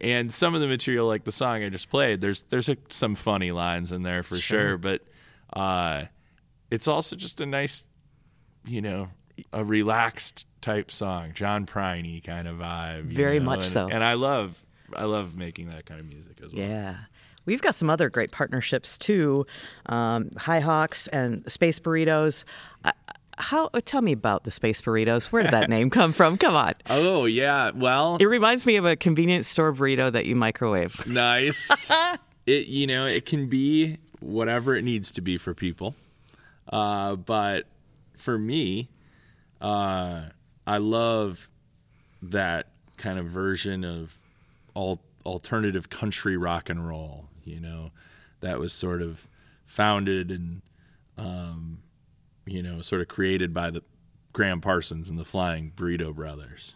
And 0.00 0.32
some 0.32 0.56
of 0.56 0.60
the 0.60 0.66
material, 0.66 1.06
like 1.06 1.22
the 1.22 1.30
song 1.30 1.62
I 1.62 1.68
just 1.68 1.88
played, 1.88 2.20
there's 2.20 2.42
there's 2.42 2.68
a, 2.68 2.76
some 2.88 3.14
funny 3.14 3.52
lines 3.52 3.92
in 3.92 4.02
there 4.02 4.24
for 4.24 4.34
sure, 4.36 4.76
but 4.76 5.02
uh, 5.52 6.04
it's 6.70 6.88
also 6.88 7.14
just 7.14 7.40
a 7.40 7.46
nice, 7.46 7.84
you 8.64 8.80
know, 8.82 9.08
a 9.52 9.64
relaxed 9.64 10.46
type 10.60 10.90
song, 10.90 11.32
John 11.32 11.64
Priney 11.64 12.20
kind 12.20 12.48
of 12.48 12.56
vibe. 12.56 13.04
Very 13.14 13.38
know, 13.38 13.44
much 13.46 13.60
and- 13.60 13.70
so. 13.70 13.88
And 13.88 14.02
I 14.02 14.14
love 14.14 14.64
I 14.94 15.04
love 15.04 15.36
making 15.36 15.68
that 15.70 15.86
kind 15.86 16.00
of 16.00 16.06
music 16.06 16.40
as 16.44 16.52
well. 16.52 16.66
Yeah. 16.66 16.96
We've 17.44 17.62
got 17.62 17.74
some 17.74 17.88
other 17.88 18.10
great 18.10 18.30
partnerships 18.30 18.98
too. 18.98 19.46
Um, 19.86 20.30
High 20.36 20.60
Hawks 20.60 21.06
and 21.08 21.50
Space 21.50 21.80
Burritos. 21.80 22.44
How? 23.38 23.68
Tell 23.84 24.02
me 24.02 24.12
about 24.12 24.44
the 24.44 24.50
Space 24.50 24.80
Burritos. 24.82 25.26
Where 25.26 25.42
did 25.42 25.52
that 25.52 25.70
name 25.76 25.90
come 25.90 26.12
from? 26.12 26.36
Come 26.36 26.54
on. 26.54 26.74
Oh 26.88 27.24
yeah, 27.24 27.70
well, 27.74 28.16
It 28.20 28.26
reminds 28.26 28.66
me 28.66 28.76
of 28.76 28.84
a 28.84 28.96
convenience 28.96 29.48
store 29.48 29.72
burrito 29.72 30.12
that 30.12 30.26
you 30.26 30.36
microwave. 30.36 31.06
nice. 31.06 31.88
it 32.46 32.66
you 32.66 32.86
know 32.86 33.06
it 33.06 33.24
can 33.26 33.48
be 33.48 33.98
whatever 34.20 34.76
it 34.76 34.82
needs 34.82 35.12
to 35.12 35.20
be 35.20 35.38
for 35.38 35.54
people, 35.54 35.94
uh, 36.72 37.16
but 37.16 37.66
for 38.16 38.36
me, 38.38 38.88
uh, 39.60 40.22
I 40.66 40.78
love 40.78 41.48
that 42.22 42.66
kind 42.96 43.18
of 43.18 43.26
version 43.26 43.84
of 43.84 44.18
all 44.74 45.00
alternative 45.24 45.88
country 45.88 46.36
rock 46.36 46.68
and 46.68 46.86
roll. 46.86 47.28
You 47.44 47.60
know, 47.60 47.90
that 48.40 48.58
was 48.58 48.72
sort 48.72 49.02
of 49.02 49.26
founded 49.66 50.30
and 50.30 50.62
um, 51.16 51.78
you 52.48 52.62
know 52.62 52.80
sort 52.80 53.00
of 53.00 53.08
created 53.08 53.52
by 53.52 53.70
the 53.70 53.82
Gram 54.32 54.60
Parsons 54.60 55.08
and 55.08 55.18
the 55.18 55.24
Flying 55.24 55.72
Burrito 55.74 56.14
Brothers. 56.14 56.74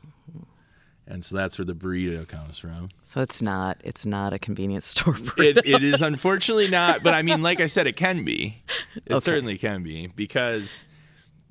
And 1.07 1.25
so 1.25 1.37
that's 1.37 1.59
where 1.59 1.65
the 1.65 1.75
burrito 1.75 2.27
comes 2.27 2.59
from. 2.59 2.89
So 3.03 3.21
it's 3.21 3.43
not 3.43 3.81
it's 3.85 4.07
not 4.07 4.33
a 4.33 4.39
convenience 4.39 4.87
store 4.95 5.15
burrito. 5.15 5.59
It, 5.59 5.67
it 5.67 5.83
is 5.83 6.01
unfortunately 6.01 6.69
not, 6.69 7.03
but 7.03 7.13
I 7.15 7.23
mean, 7.23 7.43
like 7.43 7.61
I 7.61 7.67
said, 7.67 7.87
it 7.87 7.97
can 7.97 8.25
be. 8.25 8.63
It 8.95 9.15
okay. 9.15 9.21
certainly 9.21 9.57
can 9.57 9.83
be 9.83 10.09
because 10.09 10.85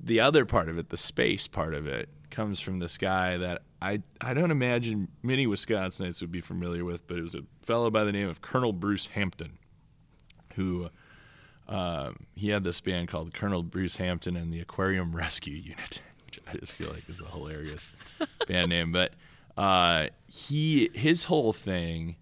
the 0.00 0.20
other 0.20 0.46
part 0.46 0.68
of 0.68 0.78
it, 0.78 0.90
the 0.90 0.96
space 0.96 1.48
part 1.48 1.74
of 1.74 1.88
it, 1.88 2.08
comes 2.30 2.60
from 2.60 2.78
this 2.78 2.96
guy 2.96 3.36
that 3.36 3.62
I 3.80 4.02
I 4.20 4.32
don't 4.32 4.50
imagine 4.50 5.08
many 5.22 5.46
Wisconsinites 5.46 6.20
would 6.20 6.32
be 6.32 6.40
familiar 6.40 6.84
with, 6.84 7.06
but 7.06 7.18
it 7.18 7.22
was 7.22 7.34
a 7.34 7.42
fellow 7.62 7.90
by 7.90 8.04
the 8.04 8.12
name 8.12 8.28
of 8.28 8.40
Colonel 8.40 8.72
Bruce 8.72 9.06
Hampton, 9.08 9.58
who 10.54 10.88
um, 11.68 12.26
he 12.34 12.50
had 12.50 12.64
this 12.64 12.80
band 12.80 13.08
called 13.08 13.32
Colonel 13.34 13.62
Bruce 13.62 13.96
Hampton 13.96 14.36
and 14.36 14.52
the 14.52 14.60
Aquarium 14.60 15.14
Rescue 15.16 15.56
Unit, 15.56 16.00
which 16.26 16.40
I 16.46 16.56
just 16.56 16.72
feel 16.72 16.90
like 16.90 17.08
is 17.08 17.20
a 17.20 17.26
hilarious 17.26 17.94
band 18.46 18.70
name. 18.70 18.92
But 18.92 19.14
uh, 19.56 20.08
he 20.26 20.90
his 20.94 21.24
whole 21.24 21.52
thing 21.52 22.16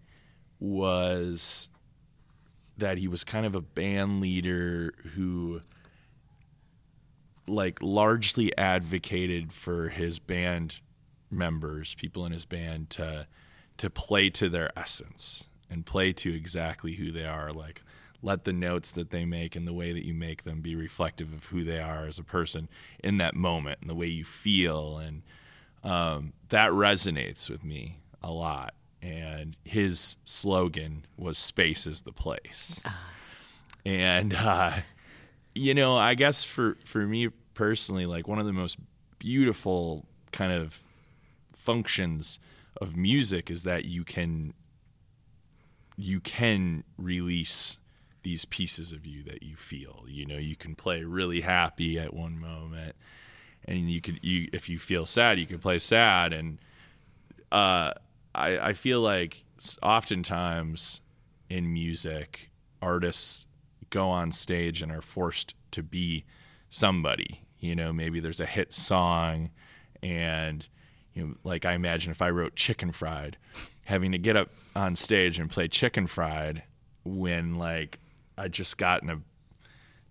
was 0.59 1.69
that 2.77 2.99
he 2.99 3.09
was 3.09 3.25
kind 3.25 3.47
of 3.47 3.55
a 3.55 3.61
band 3.61 4.21
leader 4.21 4.93
who 5.15 5.61
like 7.47 7.79
largely 7.83 8.57
advocated 8.57 9.53
for 9.53 9.89
his 9.89 10.19
band 10.19 10.81
members, 11.31 11.95
people 11.95 12.27
in 12.27 12.33
his 12.33 12.45
band 12.45 12.91
to 12.91 13.27
to 13.77 13.91
play 13.91 14.29
to 14.29 14.49
their 14.49 14.71
essence 14.79 15.45
and 15.71 15.87
play 15.87 16.13
to 16.13 16.35
exactly 16.35 16.95
who 16.95 17.11
they 17.11 17.25
are 17.25 17.53
like 17.53 17.83
let 18.23 18.45
the 18.45 18.53
notes 18.53 18.91
that 18.93 19.11
they 19.11 19.25
make 19.25 19.57
and 19.57 19.67
the 19.67 19.73
way 19.73 19.93
that 19.93 20.05
you 20.05 20.15
make 20.15 20.45
them 20.45 20.61
be 20.61 20.75
reflective 20.75 21.33
of 21.33 21.47
who 21.47 21.65
they 21.65 21.81
are 21.81 22.07
as 22.07 22.19
a 22.19 22.25
person 22.25 22.69
in 23.03 23.17
that 23.17 23.35
moment 23.35 23.79
and 23.81 23.89
the 23.89 23.95
way 23.95 24.07
you 24.07 24.25
feel. 24.25 24.99
And 24.99 25.23
um, 25.83 26.33
that 26.51 26.71
resonates 26.71 27.49
with 27.49 27.65
me 27.65 27.99
a 28.23 28.31
lot. 28.31 28.75
And 29.03 29.57
his 29.65 30.19
slogan 30.25 31.07
was 31.17 31.39
space 31.39 31.87
is 31.87 32.03
the 32.03 32.13
place. 32.13 32.81
Ah. 32.85 33.11
and 33.87 34.35
uh, 34.35 34.73
you 35.55 35.75
know 35.75 35.97
i 35.97 36.15
guess 36.15 36.45
for 36.45 36.77
for 36.85 37.07
me 37.07 37.29
personally 37.55 38.07
like 38.07 38.29
one 38.29 38.39
of 38.39 38.47
the 38.47 38.53
most 38.53 38.79
beautiful 39.19 40.07
kind 40.33 40.53
of 40.53 40.81
functions 41.53 42.39
of 42.81 42.97
music 42.97 43.51
is 43.51 43.65
that 43.65 43.85
you 43.85 44.05
can 44.05 44.55
you 45.97 46.21
can 46.21 46.83
release 46.97 47.79
these 48.23 48.45
pieces 48.45 48.93
of 48.93 49.07
you 49.07 49.23
that 49.25 49.43
you 49.43 49.57
feel. 49.57 50.05
You 50.09 50.27
know 50.27 50.37
you 50.37 50.57
can 50.57 50.75
play 50.75 51.03
really 51.03 51.41
happy 51.41 51.99
at 51.99 52.15
one 52.15 52.39
moment 52.39 52.97
and 53.65 53.91
you 53.91 54.01
could 54.01 54.21
you 54.23 54.49
if 54.53 54.69
you 54.69 54.79
feel 54.79 55.07
sad 55.07 55.39
you 55.39 55.47
could 55.47 55.63
play 55.63 55.79
sad. 55.79 56.33
And 56.33 56.59
uh, 57.53 57.93
I, 58.35 58.59
I 58.59 58.73
feel 58.73 59.01
like 59.01 59.45
oftentimes 59.83 61.01
in 61.49 61.73
music 61.73 62.51
artists 62.81 63.47
go 63.91 64.09
on 64.09 64.33
stage 64.33 64.83
and 64.83 64.93
are 64.93 65.03
forced 65.03 65.55
to 65.73 65.83
be 65.83 66.25
somebody. 66.69 67.43
You 67.59 67.75
know 67.75 67.93
maybe 67.93 68.21
there's 68.21 68.41
a 68.41 68.47
hit 68.47 68.73
song 68.73 69.51
and 70.03 70.67
you 71.13 71.27
know 71.27 71.35
like 71.45 71.65
i 71.65 71.73
imagine 71.73 72.11
if 72.11 72.23
i 72.23 72.31
wrote 72.31 72.57
chicken 72.57 72.93
fried 72.93 73.37
having 73.85 74.13
to 74.13 74.19
get 74.19 74.37
up 74.37 74.51
on 74.75 74.97
stage 74.97 75.39
and 75.39 75.51
play 75.51 75.69
chicken 75.69 76.07
fried 76.07 76.63
when 77.05 77.57
like 77.57 77.99
i 78.41 78.49
just 78.49 78.79
got 78.79 79.03
in 79.03 79.11
a 79.11 79.21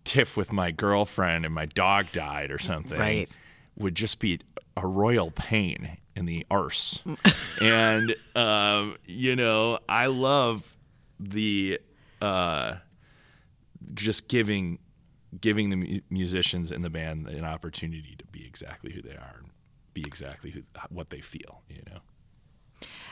tiff 0.04 0.38
with 0.38 0.52
my 0.52 0.72
girlfriend 0.72 1.46
and 1.46 1.54
my 1.54 1.66
dog 1.66 2.08
died 2.12 2.52
or 2.52 2.58
something 2.58 3.00
right. 3.00 3.38
would 3.78 3.96
just 3.96 4.20
be 4.20 4.40
a 4.78 4.88
royal 4.88 5.30
pain 5.32 5.98
in 6.16 6.26
the 6.26 6.46
arse 6.50 7.04
and 7.62 8.16
um, 8.36 8.96
you 9.06 9.36
know 9.36 9.80
i 9.88 10.06
love 10.06 10.78
the 11.20 11.80
uh, 12.22 12.76
just 13.94 14.28
giving 14.28 14.80
giving 15.40 15.70
the 15.70 15.76
mu- 15.76 16.02
musicians 16.10 16.72
in 16.72 16.82
the 16.82 16.90
band 16.90 17.28
an 17.28 17.46
opportunity 17.46 18.16
to 18.18 18.26
be 18.26 18.46
exactly 18.46 18.92
who 18.92 19.02
they 19.02 19.16
are 19.16 19.36
and 19.40 19.50
be 19.94 20.02
exactly 20.02 20.52
who, 20.52 20.62
what 20.90 21.10
they 21.10 21.22
feel, 21.22 21.62
you 21.70 21.82
know. 21.90 22.00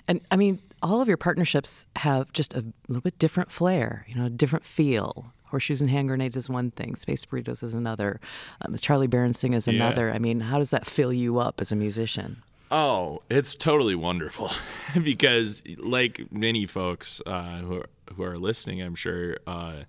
And 0.08 0.21
I 0.32 0.36
mean, 0.36 0.62
all 0.82 1.01
of 1.01 1.08
your 1.08 1.17
partnerships 1.17 1.88
have 1.97 2.32
just 2.34 2.53
a 2.53 2.65
little 2.88 3.01
bit 3.01 3.17
different 3.19 3.51
flair, 3.51 4.06
you 4.08 4.15
know, 4.15 4.25
a 4.25 4.30
different 4.30 4.65
feel. 4.65 5.34
Horseshoes 5.45 5.82
and 5.82 5.89
hand 5.89 6.10
grenades 6.10 6.36
is 6.36 6.49
one 6.49 6.71
thing, 6.71 6.95
Space 6.95 7.25
Burritos 7.25 7.63
is 7.63 7.73
another, 7.73 8.19
um, 8.62 8.73
the 8.73 8.77
Charlie 8.77 9.08
Berens 9.08 9.39
Sing 9.39 9.53
is 9.53 9.67
another. 9.67 10.10
Yeah. 10.10 10.15
I 10.15 10.19
mean, 10.19 10.41
how 10.41 10.60
does 10.60 10.71
that 10.71 10.86
fill 10.86 11.13
you 11.13 11.39
up 11.39 11.62
as 11.62 11.71
a 11.71 11.75
musician? 11.75 12.43
Oh, 12.69 13.21
it's 13.30 13.56
totally 13.56 13.95
wonderful 13.95 14.51
because, 15.01 15.63
like 15.77 16.30
many 16.32 16.65
folks 16.65 17.21
uh, 17.25 17.60
who 17.60 17.77
are, 17.77 17.89
who 18.13 18.23
are 18.23 18.38
listening, 18.38 18.82
I'm 18.82 18.95
sure 18.95 19.38
uh, 19.47 19.84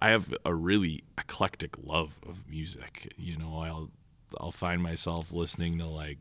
I 0.00 0.08
have 0.08 0.34
a 0.44 0.54
really 0.54 1.04
eclectic 1.18 1.76
love 1.82 2.18
of 2.26 2.48
music. 2.48 3.12
You 3.18 3.36
know, 3.36 3.58
I'll 3.58 3.90
I'll 4.40 4.52
find 4.52 4.82
myself 4.82 5.32
listening 5.32 5.78
to 5.78 5.86
like, 5.86 6.18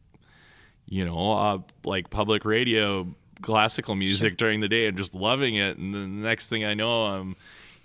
you 0.94 1.06
know, 1.06 1.32
uh, 1.34 1.58
like 1.84 2.10
public 2.10 2.46
radio 2.46 3.08
classical 3.42 3.96
music 3.96 4.32
sure. 4.32 4.36
during 4.38 4.60
the 4.60 4.70
day 4.70 4.88
and 4.88 4.98
just 4.98 5.16
loving 5.16 5.56
it, 5.56 5.78
and 5.78 5.94
then 5.94 6.22
the 6.22 6.28
next 6.28 6.48
thing 6.48 6.64
I 6.64 6.74
know, 6.74 7.06
I'm, 7.06 7.36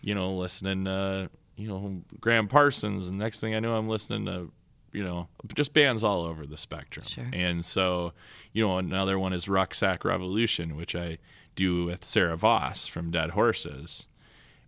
you 0.02 0.14
know, 0.14 0.34
listening 0.34 0.84
to 0.84 1.30
you 1.56 1.68
know 1.68 2.02
Gram 2.20 2.48
Parsons, 2.48 3.08
and 3.08 3.18
next 3.18 3.40
thing 3.40 3.54
I 3.54 3.60
know, 3.60 3.76
I'm 3.76 3.88
listening 3.88 4.26
to 4.26 4.50
you 4.92 5.04
know 5.04 5.28
just 5.54 5.74
bands 5.74 6.04
all 6.04 6.22
over 6.22 6.46
the 6.46 6.56
spectrum. 6.56 7.06
Sure. 7.06 7.26
And 7.32 7.64
so, 7.64 8.12
you 8.52 8.66
know, 8.66 8.78
another 8.78 9.18
one 9.18 9.32
is 9.32 9.48
Rucksack 9.48 10.04
Revolution, 10.04 10.76
which 10.76 10.94
I 10.94 11.18
do 11.56 11.86
with 11.86 12.04
Sarah 12.04 12.36
Vos 12.36 12.86
from 12.86 13.10
Dead 13.10 13.30
Horses 13.30 14.06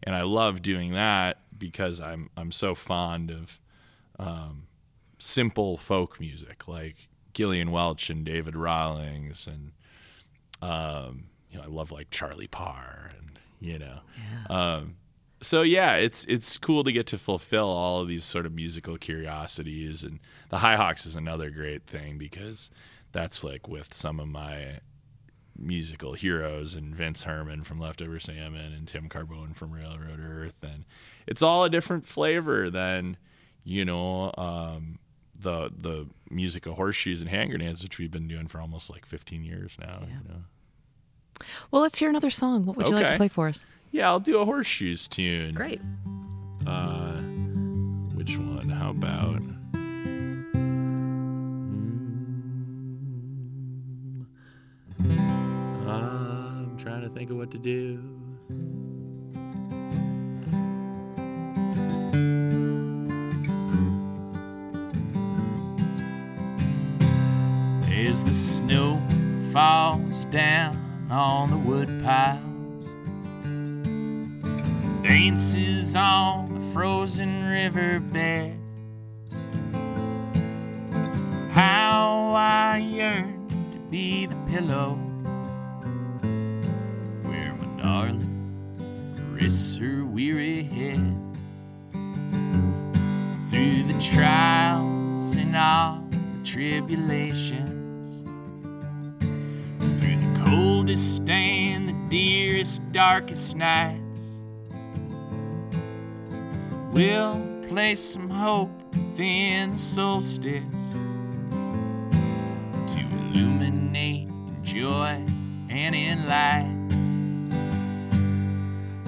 and 0.02 0.14
I 0.14 0.22
love 0.22 0.62
doing 0.62 0.92
that 0.92 1.38
because 1.56 2.00
I'm 2.00 2.30
I'm 2.36 2.52
so 2.52 2.74
fond 2.74 3.30
of 3.30 3.60
um, 4.18 4.66
simple 5.18 5.76
folk 5.76 6.18
music 6.20 6.66
like 6.68 7.08
Gillian 7.32 7.70
Welch 7.70 8.10
and 8.10 8.24
David 8.24 8.56
Rawlings 8.56 9.46
and 9.46 9.72
um, 10.62 11.24
you 11.50 11.58
know 11.58 11.64
I 11.64 11.68
love 11.68 11.92
like 11.92 12.10
Charlie 12.10 12.46
Parr 12.46 13.10
and 13.16 13.38
you 13.60 13.78
know 13.78 14.00
yeah. 14.48 14.76
um, 14.76 14.96
so 15.40 15.62
yeah 15.62 15.94
it's 15.94 16.24
it's 16.26 16.58
cool 16.58 16.84
to 16.84 16.92
get 16.92 17.06
to 17.08 17.18
fulfill 17.18 17.68
all 17.68 18.00
of 18.00 18.08
these 18.08 18.24
sort 18.24 18.46
of 18.46 18.54
musical 18.54 18.96
curiosities 18.96 20.02
and 20.02 20.20
the 20.50 20.58
High 20.58 20.76
Hawks 20.76 21.06
is 21.06 21.16
another 21.16 21.50
great 21.50 21.86
thing 21.86 22.18
because 22.18 22.70
that's 23.12 23.42
like 23.42 23.68
with 23.68 23.94
some 23.94 24.20
of 24.20 24.28
my 24.28 24.80
musical 25.56 26.14
heroes 26.14 26.74
and 26.74 26.94
Vince 26.94 27.24
Herman 27.24 27.62
from 27.64 27.78
Leftover 27.78 28.18
Salmon 28.18 28.72
and 28.72 28.88
Tim 28.88 29.08
Carbone 29.08 29.54
from 29.54 29.72
Railroad 29.72 30.20
Earth 30.20 30.62
and 30.62 30.84
it's 31.26 31.42
all 31.42 31.64
a 31.64 31.70
different 31.70 32.06
flavor 32.06 32.70
than 32.70 33.16
you 33.64 33.84
know 33.84 34.32
um, 34.36 34.98
the 35.42 35.70
the 35.76 36.06
music 36.30 36.66
of 36.66 36.74
horseshoes 36.74 37.20
and 37.20 37.30
hand 37.30 37.50
grenades 37.50 37.82
which 37.82 37.98
we've 37.98 38.10
been 38.10 38.28
doing 38.28 38.46
for 38.46 38.60
almost 38.60 38.90
like 38.90 39.04
15 39.06 39.44
years 39.44 39.76
now 39.80 40.00
yeah. 40.02 40.06
you 40.06 40.28
know. 40.28 40.40
Well 41.70 41.82
let's 41.82 41.98
hear 41.98 42.10
another 42.10 42.30
song. 42.30 42.64
What 42.66 42.76
would 42.76 42.88
you 42.88 42.94
like 42.94 43.06
to 43.08 43.16
play 43.16 43.28
for 43.28 43.48
us? 43.48 43.66
Yeah 43.90 44.08
I'll 44.08 44.20
do 44.20 44.38
a 44.38 44.44
horseshoes 44.44 45.08
tune. 45.08 45.54
Great. 45.54 45.80
Uh 46.66 47.18
which 48.14 48.36
one? 48.36 48.68
How 48.68 48.90
about 48.90 49.42
Mm, 55.02 55.88
I'm 55.88 56.76
trying 56.76 57.02
to 57.02 57.08
think 57.10 57.30
of 57.30 57.36
what 57.36 57.50
to 57.52 57.58
do. 57.58 58.02
As 68.10 68.24
the 68.24 68.34
snow 68.34 69.00
falls 69.52 70.24
down 70.32 71.06
on 71.12 71.50
the 71.50 71.56
wood 71.56 72.02
piles, 72.02 72.88
dances 75.04 75.94
on 75.94 76.52
the 76.52 76.72
frozen 76.72 77.44
riverbed. 77.44 78.58
How 81.52 82.34
I 82.34 82.78
yearn 82.78 83.46
to 83.70 83.78
be 83.78 84.26
the 84.26 84.34
pillow 84.48 84.94
where 87.22 87.54
my 87.54 87.80
darling, 87.80 89.36
rests 89.40 89.76
her 89.76 90.04
weary 90.04 90.64
head 90.64 91.14
through 93.48 93.84
the 93.84 94.00
trials 94.00 95.36
and 95.36 95.56
all 95.56 96.02
the 96.10 96.44
tribulations, 96.44 97.79
coldest 100.90 101.24
the 101.24 101.94
dearest, 102.08 102.82
darkest 102.90 103.54
nights. 103.54 104.40
We'll 106.90 107.40
place 107.68 108.00
some 108.00 108.28
hope 108.28 108.70
within 108.92 109.72
the 109.72 109.78
solstice 109.78 110.64
to 112.92 112.98
illuminate 112.98 114.26
in 114.28 114.58
joy 114.64 115.24
and 115.68 115.94
in 115.94 116.26
light. 116.26 116.88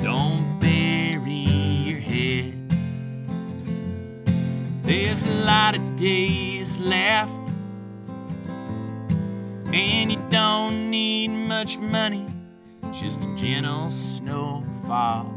Don't 0.00 0.60
bury 0.60 1.32
your 1.32 1.98
head. 1.98 2.54
There's 4.84 5.24
a 5.24 5.34
lot 5.44 5.76
of 5.76 5.96
days 5.96 6.78
left, 6.78 7.41
and 9.72 10.12
you 10.12 10.18
don't 10.30 10.90
need 10.90 11.28
much 11.28 11.78
money, 11.78 12.26
just 12.92 13.24
a 13.24 13.35
gentle 13.35 13.90
snowfall 13.90 15.32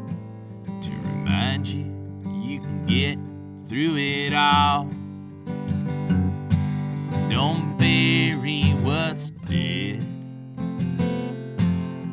to 0.81 0.91
remind 0.91 1.67
you 1.67 1.85
you 2.41 2.59
can 2.59 2.83
get 2.85 3.17
through 3.69 3.97
it 3.97 4.33
all. 4.33 4.89
Don't 7.29 7.77
bury 7.77 8.71
what's 8.83 9.29
dead. 9.29 10.05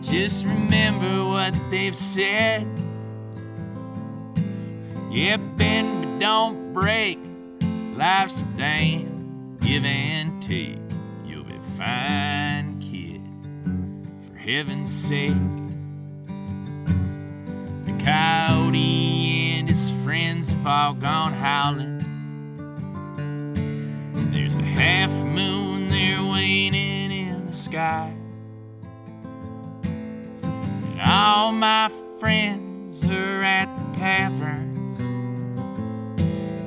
Just 0.01 0.45
remember 0.45 1.25
what 1.27 1.57
they've 1.71 1.97
said. 1.97 2.69
Yeah, 5.11 5.37
bend 5.37 6.03
but 6.05 6.19
don't 6.19 6.73
break. 6.73 7.19
Life's 7.97 8.43
a 8.43 8.45
damn 8.57 9.59
give 9.59 9.85
and 9.85 10.43
take. 10.43 10.82
Fine, 11.83 12.79
kid. 12.79 13.21
For 14.29 14.37
heaven's 14.37 14.89
sake. 14.89 15.35
The 17.87 18.05
coyote 18.05 19.59
and 19.59 19.69
his 19.69 19.91
friends 20.05 20.51
have 20.51 20.65
all 20.65 20.95
gone 20.95 21.33
howling. 21.33 22.01
And 23.17 24.33
there's 24.33 24.55
a 24.55 24.63
half 24.63 25.11
moon 25.11 25.89
there 25.89 26.23
waning 26.23 27.11
in 27.11 27.47
the 27.47 27.53
sky. 27.53 28.15
And 29.83 31.01
all 31.05 31.51
my 31.51 31.91
friends 32.21 33.05
are 33.07 33.43
at 33.43 33.67
the 33.77 33.99
taverns. 33.99 34.99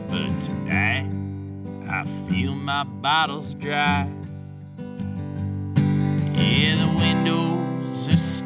But 0.10 0.42
tonight, 0.42 1.10
I 1.90 2.04
feel 2.28 2.54
my 2.54 2.84
bottles 2.84 3.54
dry. 3.54 4.10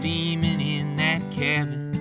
Steaming 0.09 0.59
in 0.59 0.95
that 0.95 1.21
cabin. 1.29 1.93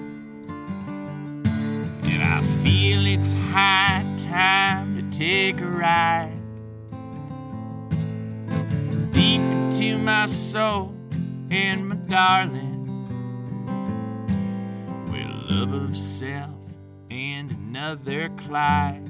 And 2.05 2.23
I 2.23 2.41
feel 2.65 3.07
it's 3.07 3.35
high 3.53 4.03
time 4.17 4.97
to 4.97 5.19
take 5.19 5.61
a 5.61 5.67
ride 5.67 6.33
deep 9.13 9.43
into 9.43 9.99
my 9.99 10.25
soul 10.25 10.95
and 11.51 11.87
my 11.87 11.97
darling. 11.97 12.77
Where 15.11 15.29
love 15.51 15.75
of 15.75 15.95
self 15.95 16.51
and 17.11 17.51
another 17.51 18.31
Clyde. 18.39 19.05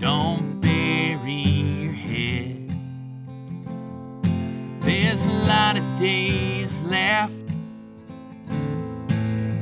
Don't 0.00 0.60
bury 0.60 1.49
There's 4.90 5.22
a 5.22 5.30
lot 5.30 5.76
of 5.76 5.84
days 5.96 6.82
left. 6.82 7.32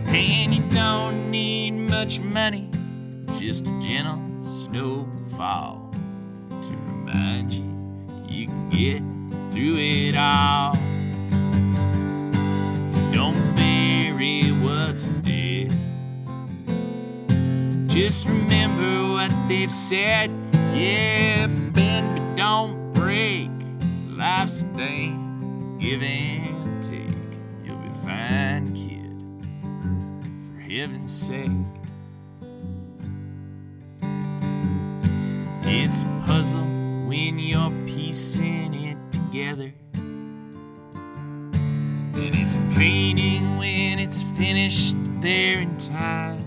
And 0.06 0.54
you 0.54 0.62
don't 0.70 1.30
need 1.30 1.72
much 1.72 2.18
money, 2.18 2.70
just 3.38 3.66
a 3.66 3.78
gentle 3.78 4.22
snowfall 4.42 5.94
to 6.48 6.70
remind 6.70 7.52
you 7.52 7.62
you 8.26 8.46
can 8.46 8.68
get 8.70 9.52
through 9.52 9.76
it 9.76 10.16
all. 10.16 10.72
Don't 13.12 13.54
bury 13.54 14.48
what's 14.62 15.08
dead. 15.28 15.70
Just 17.86 18.26
remember 18.26 19.12
what 19.12 19.30
they've 19.46 19.70
said. 19.70 20.30
Yeah, 20.72 21.48
bend 21.48 22.16
but 22.16 22.36
don't 22.36 22.94
break. 22.94 23.57
Life's 24.18 24.62
a 24.62 24.64
thing, 24.76 25.78
give 25.78 26.02
and 26.02 26.82
take. 26.82 27.06
You'll 27.64 27.76
be 27.76 27.88
fine, 28.04 28.74
kid. 28.74 29.14
For 30.52 30.60
heaven's 30.60 31.12
sake. 31.12 31.52
It's 35.62 36.02
a 36.02 36.22
puzzle 36.26 36.64
when 37.06 37.38
you're 37.38 37.70
piecing 37.86 38.74
it 38.74 38.98
together. 39.12 39.72
And 42.14 42.34
it's 42.34 42.56
a 42.56 42.74
painting 42.74 43.56
when 43.56 44.00
it's 44.00 44.22
finished 44.36 44.96
there 45.20 45.60
in 45.60 45.78
time. 45.78 46.44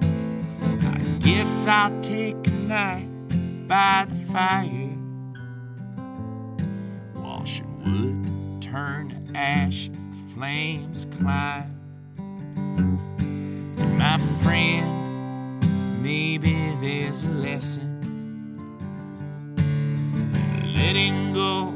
I 0.00 1.18
guess 1.18 1.66
I'll 1.66 2.00
take 2.00 2.46
a 2.46 2.50
night 2.50 3.68
by 3.68 4.06
the 4.08 4.16
fire. 4.32 4.83
Wood, 7.84 8.62
turn 8.62 9.10
to 9.10 9.38
ash 9.38 9.90
as 9.94 10.06
the 10.06 10.16
flames 10.34 11.06
climb. 11.18 11.70
My 13.98 14.18
friend, 14.42 16.02
maybe 16.02 16.54
there's 16.80 17.24
a 17.24 17.28
lesson. 17.28 17.90
Letting 20.74 21.32
go 21.34 21.66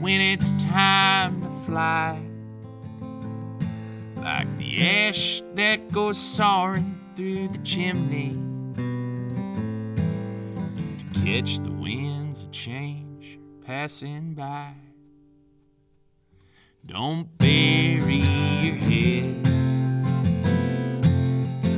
when 0.00 0.20
it's 0.20 0.52
time 0.54 1.40
to 1.42 1.50
fly. 1.66 2.20
Like 4.16 4.56
the 4.58 4.80
ash 4.80 5.42
that 5.54 5.92
goes 5.92 6.18
soaring 6.18 6.98
through 7.14 7.48
the 7.48 7.58
chimney 7.58 8.36
to 10.98 11.20
catch 11.20 11.58
the 11.60 11.70
winds 11.70 12.42
of 12.44 12.50
change 12.50 13.38
passing 13.64 14.34
by. 14.34 14.83
Don't 16.86 17.38
bury 17.38 18.18
your 18.60 18.74
head. 18.76 19.42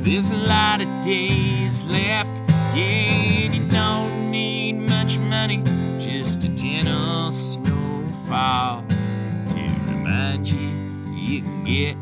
There's 0.03 0.29
a 0.29 0.35
lot 0.35 0.81
of 0.81 1.01
days 1.01 1.81
left, 1.83 2.41
yeah, 2.75 3.49
you 3.49 3.65
don't 3.69 4.29
need 4.31 4.73
much 4.73 5.17
money, 5.19 5.63
just 5.97 6.43
a 6.43 6.49
gentle 6.49 7.31
snowfall 7.31 8.83
to 8.87 9.61
remind 9.87 10.45
you 10.45 10.57
you 11.15 11.41
can 11.41 11.63
get 11.63 11.95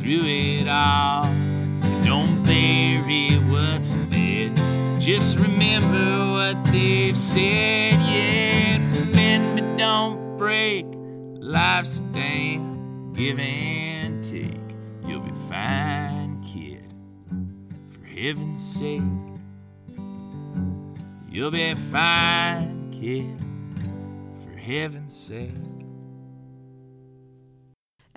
through 0.00 0.24
it 0.24 0.66
all. 0.66 1.24
Don't 2.04 2.42
bury 2.42 3.34
what's 3.50 3.92
dead, 4.08 4.56
just 4.98 5.38
remember 5.38 6.32
what 6.32 6.64
they've 6.72 7.16
said, 7.16 8.00
yeah, 8.00 8.78
but 9.54 9.76
don't 9.76 10.38
break. 10.38 10.95
Life's 11.56 11.96
a 11.96 12.02
damn 12.12 13.14
give 13.14 13.38
and 13.38 14.22
take. 14.22 14.60
You'll 15.06 15.20
be 15.22 15.32
fine, 15.48 16.44
kid. 16.44 16.92
For 17.88 18.04
heaven's 18.04 18.62
sake, 18.62 19.00
you'll 21.30 21.50
be 21.50 21.72
fine, 21.72 22.90
kid. 22.92 23.40
For 24.44 24.54
heaven's 24.58 25.16
sake. 25.16 25.75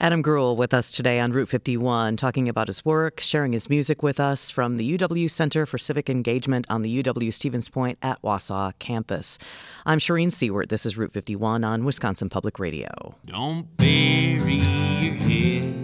Adam 0.01 0.23
Greuel 0.23 0.55
with 0.55 0.73
us 0.73 0.93
today 0.93 1.19
on 1.19 1.33
Route 1.33 1.49
51, 1.49 2.15
talking 2.15 2.47
about 2.47 2.67
his 2.69 2.85
work, 2.85 3.19
sharing 3.19 3.51
his 3.51 3.69
music 3.69 4.01
with 4.01 4.17
us 4.17 4.49
from 4.49 4.77
the 4.77 4.97
UW 4.97 5.29
Center 5.29 5.65
for 5.65 5.77
Civic 5.77 6.09
Engagement 6.09 6.65
on 6.69 6.83
the 6.83 7.03
UW 7.03 7.33
Stevens 7.33 7.67
Point 7.67 7.97
at 8.01 8.21
Wausau 8.21 8.71
campus. 8.79 9.37
I'm 9.85 9.99
Shereen 9.99 10.27
Siewert. 10.27 10.69
This 10.69 10.85
is 10.85 10.95
Route 10.97 11.11
51 11.11 11.65
on 11.65 11.83
Wisconsin 11.83 12.29
Public 12.29 12.59
Radio. 12.59 12.87
Don't 13.25 13.75
bury 13.75 14.61
your 15.01 15.15
head. 15.15 15.83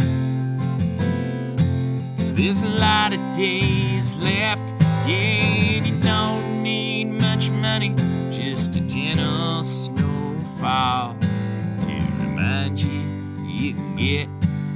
There's 2.37 2.61
a 2.61 2.67
lot 2.67 3.11
of 3.13 3.19
days 3.35 4.15
left, 4.15 4.81
yeah, 5.05 5.83
you 5.83 5.99
don't 5.99 6.63
need 6.63 7.05
much 7.05 7.49
money, 7.49 7.93
just 8.31 8.77
a 8.77 8.79
gentle 8.79 9.61
snowfall 9.61 11.17
to 11.19 11.93
remind 12.21 12.79
you 12.79 13.14
you 13.55 13.73
can 13.73 13.95
get 13.95 14.27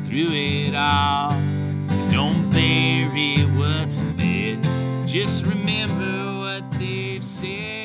through 0.06 0.32
it 0.32 0.76
all. 0.76 1.30
Don't 2.12 2.50
bury 2.50 3.42
what's 3.58 4.00
dead, 4.18 4.64
just 5.06 5.46
remember 5.46 6.40
what 6.40 6.72
they've 6.72 7.24
said, 7.24 7.79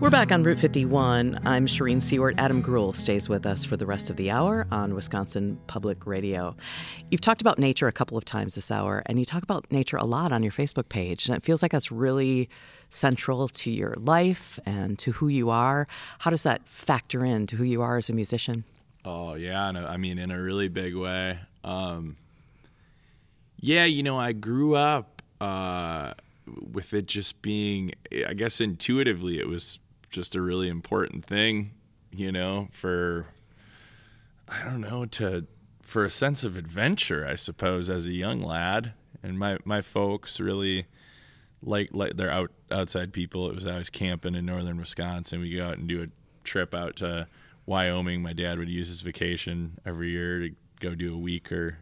We're 0.00 0.08
back 0.08 0.32
on 0.32 0.42
Route 0.42 0.58
51. 0.58 1.40
I'm 1.44 1.66
Shereen 1.66 1.98
Siewert. 1.98 2.36
Adam 2.38 2.62
Greuel 2.62 2.96
stays 2.96 3.28
with 3.28 3.44
us 3.44 3.66
for 3.66 3.76
the 3.76 3.84
rest 3.84 4.08
of 4.08 4.16
the 4.16 4.30
hour 4.30 4.66
on 4.72 4.94
Wisconsin 4.94 5.60
Public 5.66 6.06
Radio. 6.06 6.56
You've 7.10 7.20
talked 7.20 7.42
about 7.42 7.58
nature 7.58 7.86
a 7.86 7.92
couple 7.92 8.16
of 8.16 8.24
times 8.24 8.54
this 8.54 8.70
hour, 8.70 9.02
and 9.04 9.18
you 9.18 9.26
talk 9.26 9.42
about 9.42 9.70
nature 9.70 9.98
a 9.98 10.06
lot 10.06 10.32
on 10.32 10.42
your 10.42 10.52
Facebook 10.52 10.88
page. 10.88 11.26
And 11.26 11.36
it 11.36 11.42
feels 11.42 11.60
like 11.60 11.70
that's 11.70 11.92
really 11.92 12.48
central 12.88 13.46
to 13.48 13.70
your 13.70 13.94
life 13.98 14.58
and 14.64 14.98
to 15.00 15.12
who 15.12 15.28
you 15.28 15.50
are. 15.50 15.86
How 16.20 16.30
does 16.30 16.44
that 16.44 16.66
factor 16.66 17.22
in 17.22 17.46
to 17.48 17.56
who 17.56 17.64
you 17.64 17.82
are 17.82 17.98
as 17.98 18.08
a 18.08 18.14
musician? 18.14 18.64
Oh, 19.04 19.34
yeah. 19.34 19.66
I 19.66 19.98
mean, 19.98 20.18
in 20.18 20.30
a 20.30 20.40
really 20.40 20.68
big 20.68 20.96
way. 20.96 21.40
Um, 21.62 22.16
yeah, 23.58 23.84
you 23.84 24.02
know, 24.02 24.18
I 24.18 24.32
grew 24.32 24.76
up 24.76 25.20
uh, 25.42 26.14
with 26.72 26.94
it 26.94 27.04
just 27.04 27.42
being, 27.42 27.92
I 28.26 28.32
guess 28.32 28.62
intuitively, 28.62 29.38
it 29.38 29.46
was 29.46 29.78
just 30.10 30.34
a 30.34 30.40
really 30.40 30.68
important 30.68 31.24
thing, 31.24 31.72
you 32.10 32.32
know, 32.32 32.68
for 32.72 33.26
I 34.48 34.64
don't 34.64 34.80
know 34.80 35.06
to 35.06 35.46
for 35.82 36.04
a 36.04 36.10
sense 36.10 36.44
of 36.44 36.56
adventure, 36.56 37.26
I 37.26 37.34
suppose, 37.34 37.88
as 37.88 38.06
a 38.06 38.12
young 38.12 38.40
lad. 38.40 38.92
And 39.22 39.38
my 39.38 39.58
my 39.64 39.80
folks 39.80 40.40
really 40.40 40.86
like 41.62 41.90
like 41.92 42.16
they're 42.16 42.30
out 42.30 42.50
outside 42.70 43.12
people. 43.12 43.48
It 43.48 43.54
was 43.54 43.66
I 43.66 43.78
was 43.78 43.90
camping 43.90 44.34
in 44.34 44.46
northern 44.46 44.78
Wisconsin. 44.78 45.40
We 45.40 45.54
go 45.54 45.66
out 45.66 45.78
and 45.78 45.88
do 45.88 46.02
a 46.02 46.06
trip 46.44 46.74
out 46.74 46.96
to 46.96 47.26
Wyoming. 47.66 48.22
My 48.22 48.32
dad 48.32 48.58
would 48.58 48.68
use 48.68 48.88
his 48.88 49.00
vacation 49.02 49.78
every 49.86 50.10
year 50.10 50.40
to 50.40 50.50
go 50.80 50.94
do 50.94 51.14
a 51.14 51.18
week 51.18 51.52
or 51.52 51.78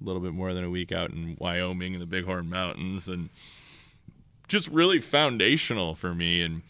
a 0.00 0.04
little 0.04 0.22
bit 0.22 0.32
more 0.32 0.54
than 0.54 0.64
a 0.64 0.70
week 0.70 0.92
out 0.92 1.10
in 1.10 1.36
Wyoming 1.38 1.94
in 1.94 2.00
the 2.00 2.06
Bighorn 2.06 2.48
Mountains 2.48 3.06
and 3.06 3.28
just 4.46 4.68
really 4.68 5.00
foundational 5.00 5.94
for 5.94 6.14
me 6.14 6.42
and 6.42 6.62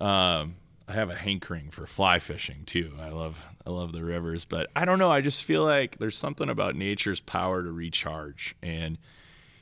um, 0.00 0.56
I 0.88 0.92
have 0.92 1.10
a 1.10 1.14
hankering 1.14 1.70
for 1.70 1.86
fly 1.86 2.18
fishing 2.18 2.64
too. 2.64 2.92
I 2.98 3.10
love 3.10 3.44
I 3.66 3.70
love 3.70 3.92
the 3.92 4.02
rivers, 4.02 4.44
but 4.44 4.70
I 4.74 4.84
don't 4.84 4.98
know. 4.98 5.10
I 5.10 5.20
just 5.20 5.44
feel 5.44 5.62
like 5.62 5.98
there's 5.98 6.16
something 6.16 6.48
about 6.48 6.76
nature's 6.76 7.20
power 7.20 7.62
to 7.62 7.70
recharge. 7.70 8.56
And 8.62 8.96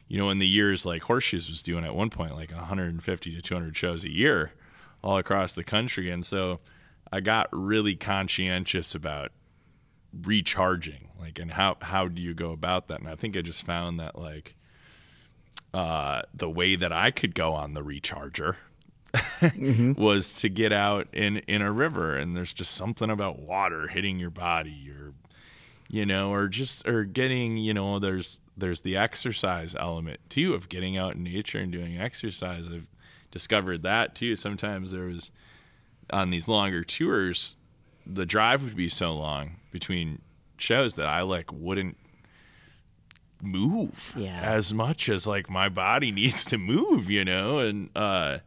you 0.07 0.19
know, 0.19 0.31
in 0.31 0.39
the 0.39 0.47
years 0.47 0.87
like 0.87 1.03
Horseshoes 1.03 1.49
was 1.49 1.65
doing 1.65 1.85
at 1.85 1.97
one 1.97 2.11
point, 2.11 2.37
like 2.37 2.53
150 2.53 3.35
to 3.35 3.43
200 3.43 3.77
shows 3.77 4.05
a 4.05 4.13
year, 4.13 4.53
all 5.03 5.19
across 5.19 5.55
the 5.55 5.65
country, 5.65 6.11
and 6.11 6.25
so 6.25 6.61
I 7.13 7.21
got 7.21 7.49
really 7.51 7.97
conscientious 7.97 8.95
about 8.95 9.33
recharging, 10.13 11.11
like, 11.19 11.41
and 11.41 11.53
how 11.53 11.77
how 11.83 12.07
do 12.07 12.23
you 12.23 12.35
go 12.35 12.53
about 12.53 12.87
that? 12.87 13.01
And 13.01 13.09
I 13.09 13.17
think 13.17 13.37
I 13.37 13.43
just 13.43 13.65
found 13.65 13.99
that 13.99 14.17
like 14.17 14.55
uh, 15.75 16.23
the 16.33 16.49
way 16.49 16.77
that 16.77 16.93
I 16.93 17.11
could 17.11 17.35
go 17.35 17.53
on 17.53 17.75
the 17.75 17.83
recharger 17.83 18.57
mm-hmm. 19.41 19.93
was 20.01 20.35
to 20.35 20.49
get 20.49 20.73
out 20.73 21.09
in 21.13 21.39
in 21.39 21.63
a 21.63 21.73
river 21.73 22.17
and 22.17 22.37
there's 22.37 22.53
just 22.53 22.73
something 22.73 23.11
about 23.11 23.39
water 23.39 23.89
hitting 23.89 24.19
your 24.19 24.31
body 24.31 24.91
or 24.91 25.13
you 25.89 26.05
know 26.05 26.33
or 26.33 26.49
just 26.49 26.87
or 26.87 27.05
getting 27.05 27.57
you 27.57 27.73
know 27.73 27.99
there's 27.99 28.41
there's 28.57 28.81
the 28.81 28.97
exercise 28.97 29.75
element 29.79 30.21
too 30.29 30.55
of 30.55 30.69
getting 30.69 30.97
out 30.97 31.15
in 31.15 31.23
nature 31.23 31.59
and 31.59 31.73
doing 31.73 32.01
exercise 32.01 32.69
i've 32.69 32.89
discovered 33.31 33.83
that 33.83 34.15
too 34.15 34.37
sometimes 34.37 34.91
there 34.91 35.07
was 35.07 35.31
on 36.11 36.31
these 36.31 36.49
longer 36.49 36.83
tours 36.83 37.57
the 38.07 38.27
drive 38.27 38.63
would 38.63 38.77
be 38.77 38.89
so 38.89 39.13
long 39.15 39.57
between 39.71 40.21
shows 40.59 40.95
that 40.95 41.07
i 41.07 41.21
like 41.21 41.53
wouldn't 41.53 41.97
move 43.43 44.15
yeah. 44.17 44.41
as 44.41 44.73
much 44.73 45.09
as 45.09 45.27
like 45.27 45.51
my 45.51 45.69
body 45.69 46.11
needs 46.13 46.45
to 46.45 46.59
move 46.59 47.11
you 47.11 47.25
know 47.25 47.59
and 47.59 47.91
uh 47.95 48.39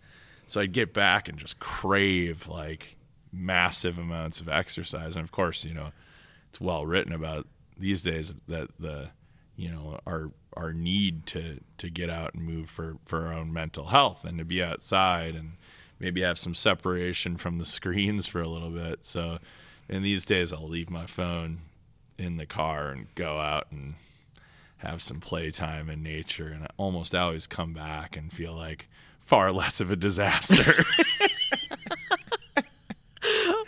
so 0.50 0.62
I'd 0.62 0.72
get 0.72 0.94
back 0.94 1.30
and 1.30 1.38
just 1.38 1.60
crave 1.60 2.48
like 2.48 2.96
massive 3.32 4.00
amounts 4.00 4.42
of 4.42 4.50
exercise. 4.50 5.16
And 5.16 5.24
of 5.24 5.32
course, 5.32 5.64
you 5.64 5.76
know, 5.76 5.92
it's 6.50 6.60
well 6.60 6.88
written 6.88 7.14
about 7.14 7.48
these 7.78 8.02
days 8.02 8.34
that 8.48 8.70
the 8.80 9.12
you 9.56 9.70
know 9.70 10.00
our 10.08 10.32
our 10.58 10.74
need 10.74 11.28
to 11.28 11.60
to 11.78 11.90
get 11.90 12.10
out 12.10 12.34
and 12.34 12.44
move 12.44 12.70
for 12.70 12.98
for 13.06 13.28
our 13.28 13.34
own 13.34 13.54
mental 13.54 13.86
health 13.86 14.26
and 14.26 14.40
to 14.40 14.46
be 14.46 14.64
outside 14.64 15.36
and 15.36 15.52
maybe 16.00 16.22
have 16.22 16.40
some 16.40 16.56
separation 16.56 17.38
from 17.38 17.60
the 17.60 17.66
screens 17.78 18.26
for 18.26 18.42
a 18.42 18.48
little 18.48 18.72
bit. 18.72 19.06
So 19.06 19.38
in 19.88 20.02
these 20.02 20.26
days 20.26 20.52
I'll 20.52 20.68
leave 20.68 20.90
my 20.90 21.06
phone 21.06 21.60
in 22.18 22.38
the 22.38 22.48
car 22.48 22.90
and 22.90 23.14
go 23.14 23.38
out 23.40 23.68
and 23.72 23.94
have 24.78 25.02
some 25.02 25.20
playtime 25.20 25.90
in 25.90 26.02
nature 26.02 26.48
and 26.48 26.64
I 26.64 26.70
almost 26.78 27.14
always 27.14 27.46
come 27.46 27.74
back 27.74 28.18
and 28.18 28.34
feel 28.34 28.56
like 28.56 28.88
far 29.30 29.52
less 29.52 29.80
of 29.80 29.92
a 29.92 29.96
disaster. 29.96 30.84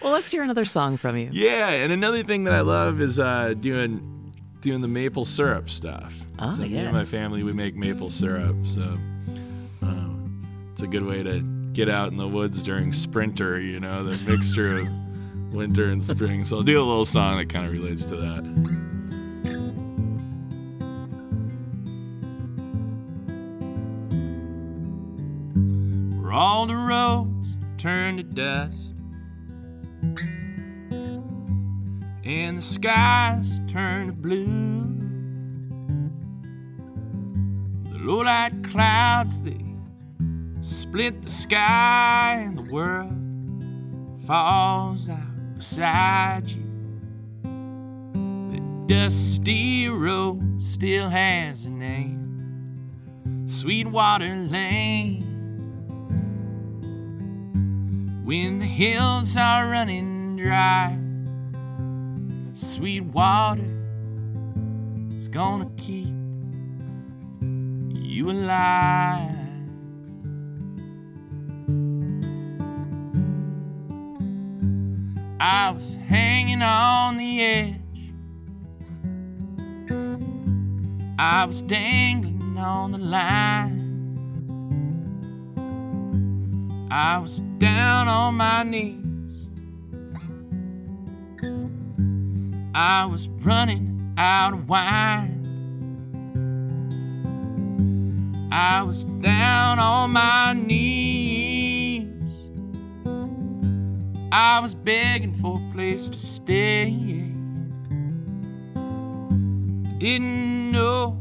well, 0.02 0.12
let's 0.12 0.32
hear 0.32 0.42
another 0.42 0.66
song 0.66 0.98
from 0.98 1.16
you. 1.16 1.30
Yeah, 1.32 1.70
and 1.70 1.92
another 1.92 2.24
thing 2.24 2.46
that 2.46 2.54
I 2.56 2.62
love 2.62 3.00
is 3.00 3.20
uh, 3.20 3.54
doing 3.54 4.34
doing 4.62 4.82
the 4.82 4.88
maple 4.88 5.24
syrup 5.24 5.70
stuff. 5.70 6.16
Oh, 6.40 6.50
so 6.50 6.64
yes. 6.64 6.72
me 6.72 6.78
and 6.80 6.94
my 6.94 7.06
family 7.06 7.44
we 7.44 7.54
make 7.54 7.76
maple 7.76 8.10
syrup, 8.10 8.56
so 8.66 8.82
um, 9.84 10.72
it's 10.74 10.82
a 10.82 10.88
good 10.88 11.06
way 11.06 11.22
to 11.22 11.42
get 11.74 11.90
out 11.90 12.08
in 12.08 12.18
the 12.18 12.28
woods 12.28 12.64
during 12.64 12.92
sprinter. 12.92 13.60
You 13.60 13.80
know, 13.80 14.04
the 14.04 14.18
mixture 14.32 14.80
of 14.80 14.88
winter 15.54 15.86
and 15.86 16.04
spring. 16.04 16.44
So 16.44 16.58
I'll 16.58 16.64
do 16.64 16.82
a 16.82 16.84
little 16.84 17.06
song 17.06 17.38
that 17.38 17.50
kind 17.50 17.68
of 17.68 17.72
relates 17.72 18.04
to 18.06 18.16
that. 18.16 18.91
All 26.34 26.66
the 26.66 26.76
roads 26.76 27.58
turn 27.78 28.18
to 28.18 28.24
dust 28.24 28.92
and 32.24 32.58
the 32.58 32.62
skies 32.62 33.60
turn 33.68 34.08
to 34.08 34.14
blue. 34.14 34.86
The 37.92 37.98
low 37.98 38.22
light 38.22 38.64
clouds 38.64 39.42
they 39.42 39.66
split 40.62 41.22
the 41.22 41.30
sky 41.30 42.44
and 42.46 42.58
the 42.58 42.72
world 42.72 43.14
falls 44.26 45.10
out 45.10 45.56
beside 45.58 46.50
you. 46.50 46.64
The 48.52 48.62
dusty 48.86 49.90
road 49.90 50.62
still 50.62 51.10
has 51.10 51.66
a 51.66 51.70
name, 51.70 53.48
Sweetwater 53.48 54.36
Lane 54.36 55.31
when 58.32 58.60
the 58.60 58.66
hills 58.66 59.36
are 59.36 59.68
running 59.68 60.38
dry. 60.38 60.98
Sweet 62.54 63.04
water 63.04 63.70
is 65.18 65.28
gonna 65.28 65.70
keep 65.76 66.08
you 67.42 68.32
alive. 68.32 69.36
I 75.42 75.72
was 75.72 75.98
hanging 76.08 76.62
on 76.62 77.18
the 77.18 77.42
edge. 77.44 78.14
I 81.20 81.44
was 81.44 81.62
dangling 81.64 82.58
on 82.58 82.94
the 82.94 82.98
line. 82.98 83.82
I 86.90 87.18
was 87.18 87.42
down 87.62 88.08
on 88.08 88.34
my 88.38 88.64
knees. 88.64 89.48
I 92.74 93.06
was 93.06 93.30
running 93.30 94.16
out 94.18 94.54
of 94.54 94.68
wine. 94.68 95.38
I 98.52 98.82
was 98.82 99.04
down 99.04 99.78
on 99.78 100.10
my 100.10 100.54
knees. 100.54 102.10
I 104.32 104.60
was 104.60 104.74
begging 104.74 105.36
for 105.36 105.62
a 105.62 105.72
place 105.72 106.10
to 106.10 106.18
stay. 106.18 106.90
Didn't 110.00 110.72
know, 110.72 111.20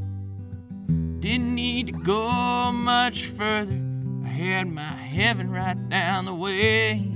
didn't 1.18 1.54
need 1.54 1.88
to 1.88 1.92
go 1.92 2.72
much 2.72 3.26
further 3.26 3.89
had 4.30 4.68
my 4.68 4.82
heaven 4.82 5.50
right 5.50 5.88
down 5.88 6.24
the 6.24 6.34
way. 6.34 7.12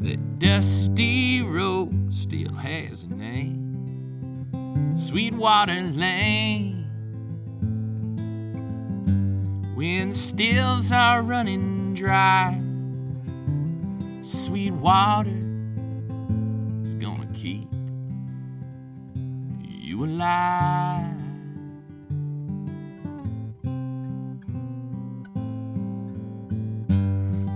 That 0.00 0.38
dusty 0.38 1.42
road 1.42 2.12
still 2.12 2.52
has 2.54 3.04
a 3.04 3.08
name 3.08 4.94
Sweetwater 4.96 5.80
Lane. 5.80 6.84
When 9.74 10.10
the 10.10 10.14
stills 10.14 10.92
are 10.92 11.22
running 11.22 11.94
dry, 11.94 12.60
sweet 14.22 14.72
water 14.72 15.36
is 16.82 16.94
gonna 16.94 17.26
keep 17.32 17.68
you 19.62 20.04
alive. 20.04 21.13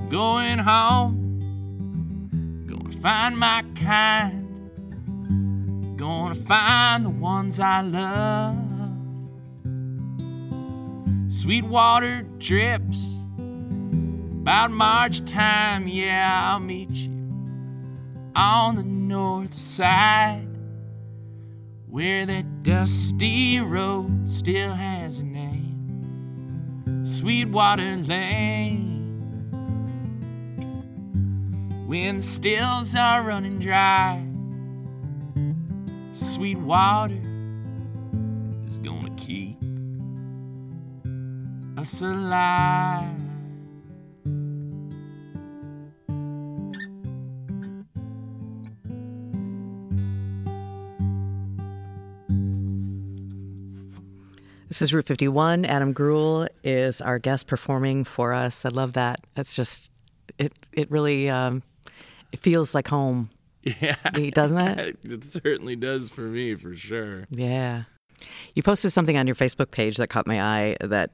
Going 0.09 0.59
home. 0.59 1.25
Gonna 2.67 2.93
find 2.93 3.39
my 3.39 3.65
kind. 3.75 4.47
Gonna 5.97 6.35
find 6.35 7.05
the 7.05 7.11
ones 7.11 7.61
I 7.61 7.83
love. 7.83 8.57
Sweetwater 11.29 12.23
drips. 12.39 13.15
About 13.37 14.71
March 14.71 15.25
time, 15.27 15.87
yeah, 15.87 16.53
I'll 16.53 16.61
meet 16.61 16.91
you 16.91 17.13
on 18.35 18.77
the 18.77 18.83
north 18.83 19.53
side 19.53 20.47
where 21.87 22.25
that 22.25 22.63
dusty 22.63 23.61
road 23.61 24.29
still 24.29 24.73
has 24.73 25.19
a 25.19 25.25
name 25.25 27.05
Sweetwater 27.05 27.97
Lane. 27.97 28.88
When 31.89 32.19
the 32.19 32.23
stills 32.23 32.95
are 32.95 33.23
running 33.23 33.61
dry, 33.61 34.23
Sweet 36.13 36.59
water 36.59 37.19
is 38.67 38.77
gonna 38.77 39.09
keep 39.17 39.57
us 41.79 42.03
alive. 42.03 43.09
This 54.67 54.83
is 54.83 54.93
Route 54.93 55.07
51. 55.07 55.65
Adam 55.65 55.95
Greuel 55.95 56.49
is 56.63 57.01
our 57.01 57.19
guest 57.19 57.47
performing 57.47 58.05
for 58.05 58.35
us. 58.35 58.67
I 58.67 58.69
love 58.69 58.93
that. 58.93 59.21
That's 59.35 59.55
just 59.55 59.91
it. 60.37 60.53
It 60.75 60.91
really 60.91 61.31
um, 61.31 61.63
it 62.33 62.41
feels 62.41 62.75
like 62.75 62.89
home, 62.89 63.31
Yeah, 63.63 63.97
doesn't 64.33 64.59
it? 64.79 64.99
it 65.05 65.25
certainly 65.25 65.77
does 65.77 66.09
for 66.11 66.23
me, 66.23 66.55
for 66.55 66.75
sure. 66.75 67.27
Yeah. 67.31 67.85
You 68.55 68.63
posted 68.63 68.93
something 68.93 69.17
on 69.17 69.27
your 69.27 69.37
Facebook 69.37 69.71
page 69.71 69.97
that 69.99 70.09
caught 70.09 70.27
my 70.27 70.41
eye 70.43 70.77
that 70.81 71.11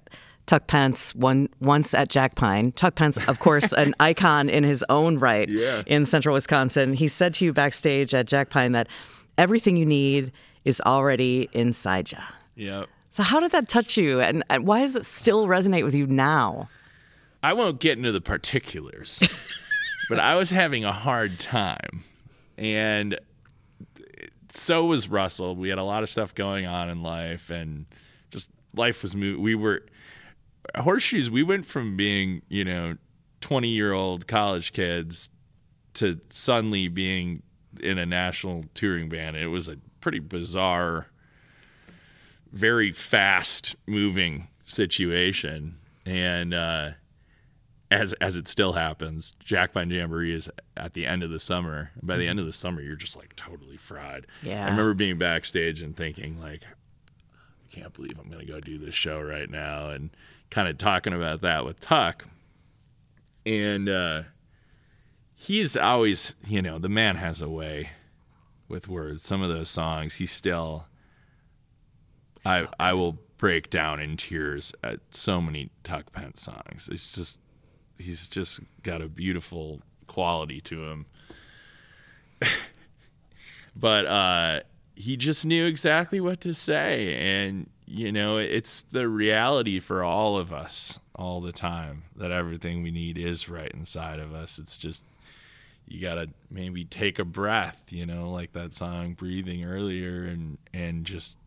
Tuck 0.46 0.66
Pence 0.66 1.14
one 1.14 1.48
once 1.60 1.94
at 1.94 2.08
Jack 2.08 2.34
Pine. 2.34 2.72
Tuck 2.72 2.94
Pence, 2.94 3.16
of 3.28 3.38
course, 3.40 3.72
an 3.72 3.94
icon 4.00 4.48
in 4.48 4.64
his 4.64 4.84
own 4.88 5.18
right 5.18 5.48
Yeah. 5.48 5.82
in 5.86 6.04
central 6.06 6.34
Wisconsin. 6.34 6.92
He 6.94 7.08
said 7.08 7.34
to 7.34 7.44
you 7.44 7.52
backstage 7.52 8.14
at 8.14 8.26
Jack 8.26 8.50
Pine 8.50 8.72
that 8.72 8.88
everything 9.38 9.76
you 9.76 9.86
need 9.86 10.32
is 10.64 10.80
already 10.82 11.48
inside 11.52 12.12
you. 12.12 12.18
Yep. 12.56 12.88
So 13.10 13.22
how 13.22 13.38
did 13.40 13.52
that 13.52 13.68
touch 13.68 13.96
you 13.96 14.20
and, 14.20 14.42
and 14.50 14.66
why 14.66 14.80
does 14.80 14.96
it 14.96 15.04
still 15.04 15.46
resonate 15.46 15.84
with 15.84 15.94
you 15.94 16.06
now? 16.06 16.68
I 17.42 17.52
won't 17.52 17.78
get 17.80 17.98
into 17.98 18.10
the 18.12 18.20
particulars, 18.22 19.20
but 20.08 20.18
I 20.18 20.36
was 20.36 20.50
having 20.50 20.84
a 20.84 20.92
hard 20.92 21.38
time. 21.38 22.04
And 22.56 23.18
so 24.50 24.84
was 24.86 25.08
Russell. 25.08 25.56
We 25.56 25.68
had 25.68 25.78
a 25.78 25.84
lot 25.84 26.02
of 26.02 26.08
stuff 26.08 26.34
going 26.34 26.66
on 26.66 26.88
in 26.88 27.02
life, 27.02 27.50
and 27.50 27.86
just 28.30 28.50
life 28.74 29.02
was 29.02 29.16
moving. 29.16 29.42
We 29.42 29.54
were 29.54 29.82
horseshoes. 30.76 31.30
We 31.30 31.42
went 31.42 31.66
from 31.66 31.96
being, 31.96 32.42
you 32.48 32.64
know, 32.64 32.96
20 33.40 33.68
year 33.68 33.92
old 33.92 34.26
college 34.26 34.72
kids 34.72 35.30
to 35.94 36.20
suddenly 36.30 36.88
being 36.88 37.42
in 37.80 37.98
a 37.98 38.06
national 38.06 38.64
touring 38.74 39.08
band. 39.08 39.36
It 39.36 39.48
was 39.48 39.68
a 39.68 39.76
pretty 40.00 40.20
bizarre, 40.20 41.08
very 42.52 42.92
fast 42.92 43.76
moving 43.86 44.48
situation. 44.64 45.76
And, 46.06 46.54
uh, 46.54 46.90
as 47.90 48.12
as 48.14 48.36
it 48.36 48.48
still 48.48 48.72
happens, 48.72 49.34
Jack 49.40 49.72
Pine 49.72 49.90
Jamboree 49.90 50.34
is 50.34 50.50
at 50.76 50.94
the 50.94 51.06
end 51.06 51.22
of 51.22 51.30
the 51.30 51.38
summer. 51.38 51.90
By 52.02 52.16
the 52.16 52.26
end 52.26 52.40
of 52.40 52.46
the 52.46 52.52
summer, 52.52 52.80
you're 52.80 52.96
just 52.96 53.16
like 53.16 53.36
totally 53.36 53.76
fried. 53.76 54.26
Yeah. 54.42 54.66
I 54.66 54.70
remember 54.70 54.94
being 54.94 55.18
backstage 55.18 55.82
and 55.82 55.96
thinking 55.96 56.40
like, 56.40 56.64
I 56.64 57.74
can't 57.74 57.92
believe 57.92 58.18
I'm 58.18 58.30
going 58.30 58.44
to 58.44 58.52
go 58.52 58.60
do 58.60 58.78
this 58.78 58.94
show 58.94 59.20
right 59.20 59.48
now, 59.48 59.90
and 59.90 60.10
kind 60.50 60.68
of 60.68 60.78
talking 60.78 61.12
about 61.12 61.42
that 61.42 61.64
with 61.64 61.80
Tuck. 61.80 62.26
And 63.46 63.88
uh, 63.88 64.22
he's 65.34 65.76
always, 65.76 66.34
you 66.46 66.62
know, 66.62 66.78
the 66.78 66.88
man 66.88 67.16
has 67.16 67.42
a 67.42 67.48
way 67.48 67.90
with 68.68 68.88
words. 68.88 69.22
Some 69.22 69.42
of 69.42 69.48
those 69.48 69.70
songs, 69.70 70.16
he 70.16 70.26
still. 70.26 70.86
I 72.46 72.68
I 72.78 72.92
will 72.92 73.18
break 73.36 73.68
down 73.70 74.00
in 74.00 74.16
tears 74.16 74.72
at 74.82 75.00
so 75.10 75.40
many 75.40 75.70
Tuck 75.82 76.12
Pence 76.12 76.42
songs. 76.42 76.88
It's 76.90 77.12
just 77.14 77.40
he's 77.98 78.26
just 78.26 78.60
got 78.82 79.02
a 79.02 79.08
beautiful 79.08 79.80
quality 80.06 80.60
to 80.62 80.84
him. 80.84 81.06
but 83.76 84.06
uh 84.06 84.60
he 84.96 85.16
just 85.16 85.44
knew 85.44 85.66
exactly 85.66 86.20
what 86.20 86.40
to 86.42 86.54
say. 86.54 87.14
And 87.14 87.68
you 87.86 88.12
know 88.12 88.38
it's 88.38 88.82
the 88.82 89.08
reality 89.08 89.78
for 89.78 90.02
all 90.02 90.36
of 90.36 90.52
us 90.52 90.98
all 91.14 91.40
the 91.40 91.52
time 91.52 92.04
that 92.16 92.30
everything 92.30 92.82
we 92.82 92.90
need 92.90 93.18
is 93.18 93.48
right 93.48 93.70
inside 93.72 94.18
of 94.18 94.34
us. 94.34 94.58
It's 94.58 94.78
just 94.78 95.04
you 95.86 96.00
got 96.00 96.14
to 96.14 96.30
maybe 96.50 96.84
take 96.84 97.18
a 97.18 97.24
breath 97.26 97.82
you 97.90 98.06
know 98.06 98.30
like 98.30 98.52
that 98.52 98.72
song 98.72 99.12
breathing 99.12 99.64
earlier 99.64 100.24
and 100.24 100.56
and 100.72 101.04
just 101.04 101.38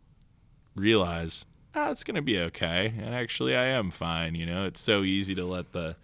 realize 0.75 1.43
oh, 1.73 1.91
it's 1.91 2.03
to 2.03 2.21
be 2.21 2.39
okay. 2.39 2.93
And 2.97 3.15
actually 3.15 3.55
I 3.55 3.65
am 3.65 3.91
fine 3.91 4.35
you 4.35 4.45
know? 4.45 4.65
It's 4.65 4.81
so 4.81 5.03
easy 5.03 5.33
to 5.35 5.45
let 5.45 5.71
the 5.71 5.95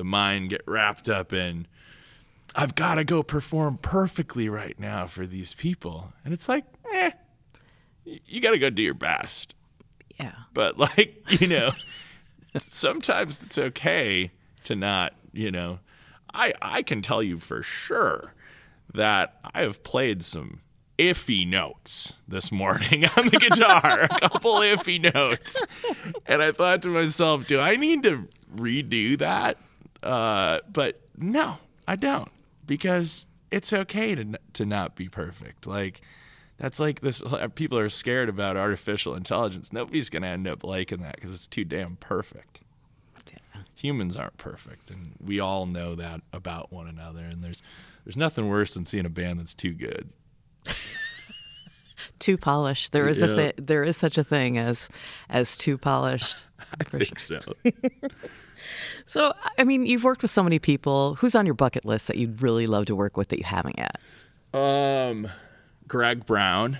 the 0.00 0.04
mind 0.04 0.48
get 0.48 0.62
wrapped 0.66 1.10
up 1.10 1.30
in 1.30 1.66
I've 2.54 2.74
got 2.74 2.94
to 2.94 3.04
go 3.04 3.22
perform 3.22 3.78
perfectly 3.82 4.48
right 4.48 4.80
now 4.80 5.06
for 5.06 5.26
these 5.26 5.52
people. 5.52 6.14
And 6.24 6.32
it's 6.32 6.48
like, 6.48 6.64
eh, 6.90 7.10
you 8.06 8.40
got 8.40 8.52
to 8.52 8.58
go 8.58 8.70
do 8.70 8.80
your 8.80 8.94
best. 8.94 9.54
Yeah. 10.18 10.32
But 10.54 10.78
like, 10.78 11.22
you 11.38 11.46
know, 11.46 11.72
sometimes 12.56 13.42
it's 13.42 13.58
okay 13.58 14.30
to 14.64 14.74
not, 14.74 15.12
you 15.34 15.50
know, 15.50 15.80
I 16.32 16.54
I 16.62 16.82
can 16.82 17.02
tell 17.02 17.22
you 17.22 17.36
for 17.36 17.62
sure 17.62 18.32
that 18.94 19.38
I 19.52 19.60
have 19.60 19.82
played 19.82 20.24
some 20.24 20.60
iffy 20.98 21.46
notes 21.46 22.14
this 22.26 22.50
morning 22.50 23.04
on 23.18 23.28
the 23.28 23.38
guitar, 23.38 24.04
a 24.04 24.08
couple 24.08 24.54
iffy 24.54 25.12
notes. 25.12 25.60
And 26.24 26.40
I 26.40 26.52
thought 26.52 26.80
to 26.82 26.88
myself, 26.88 27.46
do 27.46 27.60
I 27.60 27.76
need 27.76 28.02
to 28.04 28.26
redo 28.56 29.18
that? 29.18 29.58
Uh, 30.02 30.60
but 30.72 31.00
no, 31.16 31.58
I 31.86 31.96
don't 31.96 32.30
because 32.66 33.26
it's 33.50 33.72
okay 33.72 34.14
to 34.14 34.38
to 34.54 34.64
not 34.64 34.96
be 34.96 35.08
perfect. 35.08 35.66
Like 35.66 36.00
that's 36.58 36.78
like 36.80 37.00
this 37.00 37.22
people 37.54 37.78
are 37.78 37.88
scared 37.88 38.28
about 38.28 38.56
artificial 38.56 39.14
intelligence. 39.14 39.72
Nobody's 39.72 40.08
going 40.10 40.22
to 40.22 40.28
end 40.28 40.46
up 40.48 40.64
liking 40.64 41.00
that 41.02 41.20
cuz 41.20 41.32
it's 41.32 41.46
too 41.46 41.64
damn 41.64 41.96
perfect. 41.96 42.60
Humans 43.76 44.14
aren't 44.16 44.36
perfect 44.36 44.90
and 44.90 45.14
we 45.18 45.40
all 45.40 45.64
know 45.64 45.94
that 45.94 46.20
about 46.34 46.70
one 46.70 46.86
another 46.86 47.24
and 47.24 47.42
there's 47.42 47.62
there's 48.04 48.16
nothing 48.16 48.46
worse 48.48 48.74
than 48.74 48.84
seeing 48.84 49.06
a 49.06 49.10
band 49.10 49.40
that's 49.40 49.54
too 49.54 49.72
good. 49.72 50.10
Too 52.18 52.36
polished. 52.38 52.92
There 52.92 53.08
is 53.08 53.22
a 53.22 53.28
Yeah. 53.28 53.34
thi- 53.34 53.52
there 53.62 53.82
is 53.84 53.96
such 53.96 54.16
a 54.18 54.24
thing 54.24 54.58
as 54.58 54.88
as 55.28 55.56
too 55.56 55.76
polished. 55.78 56.44
I 56.80 56.84
think 56.84 57.18
so. 57.18 57.40
So, 59.06 59.32
I 59.58 59.64
mean, 59.64 59.86
you've 59.86 60.04
worked 60.04 60.22
with 60.22 60.30
so 60.30 60.42
many 60.42 60.58
people. 60.58 61.16
Who's 61.16 61.34
on 61.34 61.46
your 61.46 61.54
bucket 61.54 61.84
list 61.84 62.08
that 62.08 62.16
you'd 62.16 62.42
really 62.42 62.66
love 62.66 62.86
to 62.86 62.94
work 62.94 63.16
with 63.16 63.28
that 63.28 63.38
you 63.38 63.44
haven't 63.44 63.76
yet? 63.78 63.96
Um, 64.52 65.28
Greg 65.88 66.26
Brown. 66.26 66.78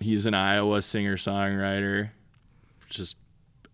He's 0.00 0.26
an 0.26 0.34
Iowa 0.34 0.82
singer 0.82 1.16
songwriter. 1.16 2.10
Just, 2.88 3.16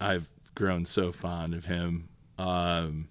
I've 0.01 0.31
grown 0.55 0.85
so 0.85 1.13
fond 1.13 1.55
of 1.55 1.67
him. 1.67 2.09
Um, 2.39 3.09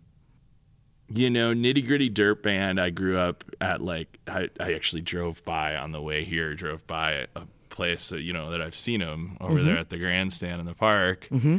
you 1.10 1.30
know, 1.30 1.54
nitty 1.54 1.86
gritty 1.86 2.10
dirt 2.10 2.42
band. 2.44 2.80
I 2.80 2.90
grew 2.90 3.18
up 3.18 3.44
at 3.62 3.82
like 3.82 4.20
I, 4.28 4.50
I 4.60 4.74
actually 4.74 5.02
drove 5.02 5.44
by 5.46 5.76
on 5.76 5.92
the 5.92 6.02
way 6.02 6.24
here. 6.24 6.56
Drove 6.56 6.86
by 6.88 7.28
a 7.36 7.42
place 7.70 8.10
that 8.10 8.22
you 8.22 8.34
know 8.34 8.52
that 8.52 8.62
I've 8.62 8.76
seen 8.76 9.02
him 9.02 9.38
over 9.40 9.62
there 9.62 9.78
at 9.78 9.90
the 9.90 9.98
grandstand 9.98 10.60
in 10.60 10.66
the 10.66 10.74
park. 10.74 11.28
Mm-hmm. 11.30 11.58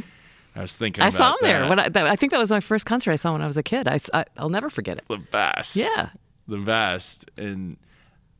I 0.55 0.61
was 0.61 0.77
thinking. 0.77 1.03
I 1.03 1.09
saw 1.09 1.31
him 1.31 1.37
about 1.39 1.41
there. 1.41 1.67
When 1.67 1.79
I, 1.79 1.89
that, 1.89 2.07
I 2.07 2.15
think 2.15 2.31
that 2.31 2.39
was 2.39 2.51
my 2.51 2.61
first 2.61 2.85
concert 2.85 3.11
I 3.11 3.15
saw 3.15 3.33
when 3.33 3.41
I 3.41 3.47
was 3.47 3.57
a 3.57 3.63
kid. 3.63 3.87
I, 3.87 3.99
I 4.13 4.25
will 4.41 4.49
never 4.49 4.69
forget 4.69 4.97
it. 4.97 5.07
the 5.07 5.17
best. 5.17 5.75
Yeah. 5.75 6.09
The 6.47 6.57
best. 6.57 7.29
And 7.35 7.77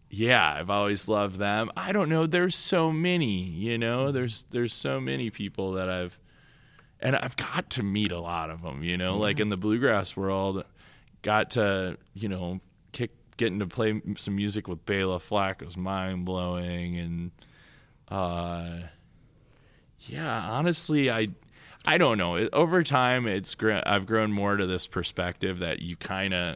yeah, 0.10 0.56
I've 0.58 0.70
always 0.70 1.08
loved 1.08 1.40
them. 1.40 1.72
I 1.76 1.92
don't 1.92 2.10
know, 2.10 2.26
there's 2.26 2.56
so 2.56 2.92
many, 2.92 3.44
you 3.44 3.78
know, 3.78 4.12
there's 4.12 4.46
there's 4.52 4.74
so 4.74 5.02
many 5.02 5.30
people 5.30 5.74
that 5.74 5.90
I've 5.90 6.18
and 7.02 7.16
I've 7.18 7.36
got 7.36 7.70
to 7.72 7.84
meet 7.84 8.12
a 8.12 8.20
lot 8.20 8.50
of 8.50 8.62
them, 8.62 8.82
you 8.84 8.98
know, 8.98 9.18
like 9.18 9.40
in 9.40 9.50
the 9.50 9.58
bluegrass 9.58 10.16
world, 10.16 10.64
got 11.22 11.52
to, 11.52 11.98
you 12.14 12.30
know, 12.30 12.62
kick 12.94 13.12
getting 13.38 13.60
to 13.60 13.68
play 13.68 14.02
some 14.16 14.38
music 14.38 14.68
with 14.68 14.86
Bela 14.86 15.20
Fleck 15.20 15.62
was 15.62 15.76
mind 15.76 16.24
blowing 16.24 16.98
and 16.98 17.32
uh 18.08 18.80
yeah, 20.00 20.52
honestly, 20.52 21.10
I 21.10 21.30
I 21.88 21.98
don't 21.98 22.18
know. 22.18 22.38
Over 22.52 22.84
time, 22.84 23.28
it's 23.28 23.54
gr- 23.56 23.80
I've 23.86 24.06
grown 24.06 24.32
more 24.32 24.58
to 24.58 24.66
this 24.66 24.88
perspective 24.88 25.60
that 25.60 25.82
you 25.82 25.96
kind 25.96 26.34
of 26.34 26.56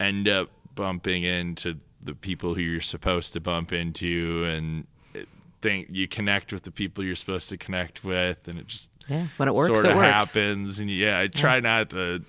end 0.00 0.28
up 0.28 0.50
bumping 0.74 1.22
into 1.22 1.76
the 2.02 2.14
people 2.14 2.54
who 2.54 2.60
you're 2.60 2.80
supposed 2.80 3.32
to 3.32 3.40
bump 3.40 3.72
into, 3.72 4.44
and 4.44 4.86
think 5.62 5.88
you 5.90 6.06
connect 6.06 6.52
with 6.52 6.62
the 6.62 6.70
people 6.70 7.02
you're 7.02 7.16
supposed 7.16 7.48
to 7.48 7.56
connect 7.56 8.04
with, 8.04 8.46
and 8.46 8.58
it 8.58 8.66
just 8.68 8.90
Yeah, 9.08 9.26
when 9.36 9.48
it 9.48 9.54
works, 9.54 9.80
sort 9.80 9.92
of 9.92 9.96
works. 9.96 10.34
happens. 10.34 10.78
And 10.78 10.90
yeah, 10.90 11.18
I 11.18 11.26
try 11.28 11.60
not 11.60 11.90
to. 11.90 12.22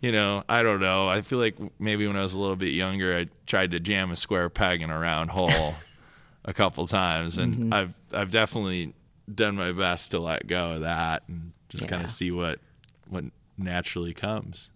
You 0.00 0.10
know, 0.10 0.42
I 0.48 0.64
don't 0.64 0.80
know. 0.80 1.08
I 1.08 1.20
feel 1.20 1.38
like 1.38 1.54
maybe 1.78 2.08
when 2.08 2.16
I 2.16 2.22
was 2.22 2.34
a 2.34 2.40
little 2.40 2.56
bit 2.56 2.74
younger, 2.74 3.16
I 3.16 3.28
tried 3.46 3.70
to 3.70 3.78
jam 3.78 4.10
a 4.10 4.16
square 4.16 4.48
peg 4.50 4.82
in 4.82 4.90
a 4.90 4.98
round 4.98 5.30
hole 5.30 5.74
a 6.44 6.52
couple 6.52 6.86
times, 6.88 7.38
and 7.38 7.54
Mm-hmm. 7.54 7.72
I've 7.72 7.94
I've 8.12 8.30
definitely 8.32 8.94
done 9.32 9.56
my 9.56 9.72
best 9.72 10.10
to 10.12 10.18
let 10.18 10.46
go 10.46 10.72
of 10.72 10.80
that 10.80 11.22
and 11.28 11.52
just 11.68 11.88
kind 11.88 12.04
of 12.04 12.10
see 12.10 12.30
what 12.30 12.58
what 13.08 13.24
naturally 13.58 14.14
comes. 14.14 14.70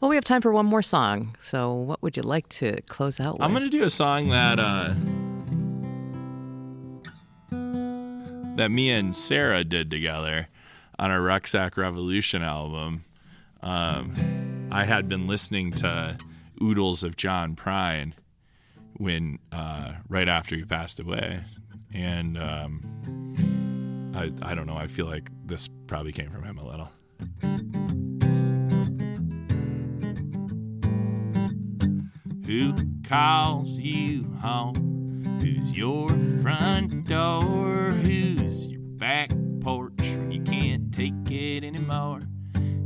Well, 0.00 0.08
we 0.08 0.14
have 0.14 0.24
time 0.24 0.40
for 0.40 0.52
one 0.52 0.66
more 0.66 0.82
song. 0.82 1.34
So, 1.40 1.72
what 1.72 2.02
would 2.02 2.16
you 2.16 2.22
like 2.22 2.48
to 2.50 2.80
close 2.82 3.18
out 3.18 3.34
with? 3.34 3.42
I'm 3.42 3.52
gonna 3.52 3.68
do 3.68 3.84
a 3.84 3.90
song 3.90 4.28
that 4.30 4.58
uh 4.60 4.94
that 8.56 8.70
me 8.70 8.90
and 8.90 9.14
Sarah 9.14 9.64
did 9.64 9.90
together 9.90 10.48
on 10.98 11.10
our 11.10 11.22
Rucksack 11.22 11.76
Revolution 11.76 12.42
album. 12.42 13.04
Um, 13.62 14.68
I 14.72 14.84
had 14.84 15.08
been 15.08 15.26
listening 15.26 15.70
to 15.72 16.18
Oodles 16.62 17.02
of 17.02 17.16
John 17.16 17.54
Prine 17.54 18.12
when 18.96 19.38
uh, 19.52 19.94
right 20.08 20.28
after 20.28 20.56
he 20.56 20.64
passed 20.64 20.98
away, 20.98 21.44
and 21.94 22.36
um, 22.36 23.47
I 24.18 24.32
I 24.42 24.54
don't 24.54 24.66
know. 24.66 24.76
I 24.76 24.88
feel 24.88 25.06
like 25.06 25.30
this 25.46 25.68
probably 25.86 26.12
came 26.12 26.30
from 26.30 26.42
him 26.42 26.58
a 26.58 26.66
little. 26.66 26.90
Who 32.44 32.74
calls 33.08 33.78
you 33.78 34.24
home? 34.40 35.22
Who's 35.40 35.72
your 35.72 36.08
front 36.42 37.06
door? 37.06 37.90
Who's 37.90 38.66
your 38.66 38.80
back 38.80 39.30
porch 39.60 39.92
when 40.00 40.32
you 40.32 40.42
can't 40.42 40.92
take 40.92 41.30
it 41.30 41.62
anymore? 41.62 42.20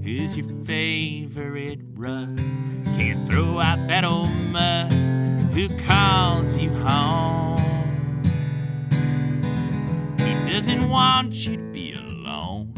Who's 0.03 0.37
your 0.37 0.49
favorite 0.65 1.81
rug? 1.95 2.37
Can't 2.97 3.27
throw 3.27 3.59
out 3.59 3.89
that 3.89 4.05
old 4.05 4.35
mud. 4.51 4.93
Who 5.55 5.69
calls 5.87 6.59
you 6.59 6.71
home? 6.75 7.62
Doesn't 10.53 10.91
want 10.91 11.33
you 11.33 11.57
to 11.57 11.63
be 11.73 11.95
alone? 11.95 12.75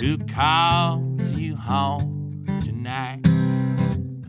Who 0.00 0.18
calls 0.18 1.32
you 1.32 1.56
home 1.56 2.44
tonight? 2.62 3.26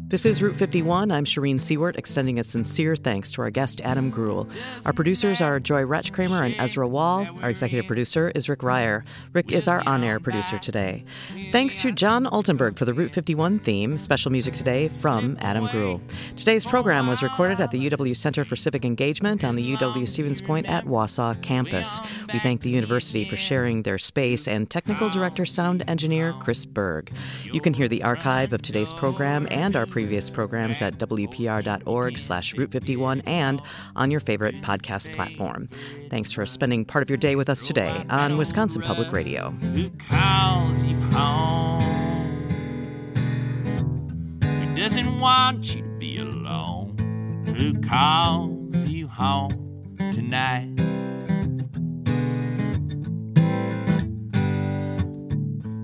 This 0.09 0.25
is 0.25 0.41
Route 0.41 0.55
51. 0.55 1.11
I'm 1.11 1.23
Shereen 1.23 1.57
Siewert, 1.57 1.95
extending 1.95 2.39
a 2.39 2.43
sincere 2.43 2.95
thanks 2.95 3.31
to 3.33 3.43
our 3.43 3.51
guest, 3.51 3.79
Adam 3.81 4.11
Greuel. 4.11 4.49
Our 4.87 4.91
producers 4.91 5.39
are 5.39 5.59
Joy 5.59 5.83
Retchkramer 5.83 6.43
and 6.43 6.55
Ezra 6.57 6.87
Wall. 6.87 7.27
Our 7.43 7.49
executive 7.51 7.85
producer 7.85 8.31
is 8.33 8.49
Rick 8.49 8.63
Ryer. 8.63 9.05
Rick 9.33 9.51
is 9.51 9.67
our 9.67 9.87
on 9.87 10.03
air 10.03 10.19
producer 10.19 10.57
today. 10.57 11.05
Thanks 11.51 11.83
to 11.83 11.91
John 11.91 12.25
Altenberg 12.25 12.75
for 12.75 12.85
the 12.85 12.93
Route 12.95 13.11
51 13.11 13.59
theme. 13.59 13.99
Special 13.99 14.31
music 14.31 14.55
today 14.55 14.87
from 14.87 15.37
Adam 15.41 15.67
Greuel. 15.67 16.01
Today's 16.35 16.65
program 16.65 17.05
was 17.05 17.21
recorded 17.21 17.61
at 17.61 17.69
the 17.69 17.87
UW 17.87 18.17
Center 18.17 18.43
for 18.43 18.55
Civic 18.55 18.83
Engagement 18.83 19.43
on 19.43 19.53
the 19.53 19.75
UW 19.75 20.07
Stevens 20.09 20.41
Point 20.41 20.65
at 20.65 20.85
Wausau 20.85 21.39
campus. 21.43 21.99
We 22.33 22.39
thank 22.39 22.61
the 22.61 22.71
university 22.71 23.29
for 23.29 23.37
sharing 23.37 23.83
their 23.83 23.99
space 23.99 24.47
and 24.47 24.67
technical 24.71 25.11
director, 25.11 25.45
sound 25.45 25.83
engineer 25.87 26.33
Chris 26.39 26.65
Berg. 26.65 27.11
You 27.43 27.61
can 27.61 27.75
hear 27.75 27.87
the 27.87 28.01
archive 28.01 28.53
of 28.53 28.63
today's 28.63 28.91
program 28.91 29.47
and 29.51 29.75
our 29.75 29.85
previous 29.99 30.29
programs 30.29 30.81
at 30.81 30.97
wpr.org 30.97 32.17
slash 32.17 32.55
route 32.55 32.71
51 32.71 33.19
and 33.25 33.61
on 33.97 34.09
your 34.09 34.21
favorite 34.21 34.55
podcast 34.61 35.13
platform. 35.13 35.67
Thanks 36.09 36.31
for 36.31 36.45
spending 36.45 36.85
part 36.85 37.01
of 37.01 37.09
your 37.09 37.17
day 37.17 37.35
with 37.35 37.49
us 37.49 37.61
today 37.61 38.05
on 38.09 38.37
Wisconsin 38.37 38.81
Public 38.81 39.11
Radio. 39.11 39.49
Who 39.49 39.89
calls 39.89 40.85
you 40.85 40.95
home? 41.11 41.81
Who 44.41 44.73
doesn't 44.73 45.19
want 45.19 45.75
you 45.75 45.81
to 45.81 45.89
be 45.97 46.17
alone? 46.19 46.95
Who 47.57 47.73
calls 47.81 48.87
you 48.87 49.09
home 49.09 49.91
tonight? 50.13 50.77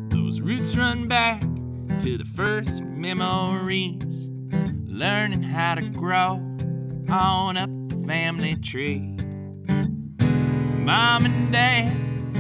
Those 0.10 0.40
roots 0.40 0.78
run 0.78 1.10
back 1.10 1.44
to 2.00 2.18
the 2.18 2.26
first 2.26 2.82
memories, 2.84 4.28
learning 4.86 5.44
how 5.44 5.76
to 5.76 5.82
grow 5.90 6.42
on 7.10 7.58
up 7.58 7.70
the 7.88 8.04
family 8.06 8.56
tree. 8.56 9.16
Mom 10.84 11.26
and 11.26 11.52
dad 11.54 11.92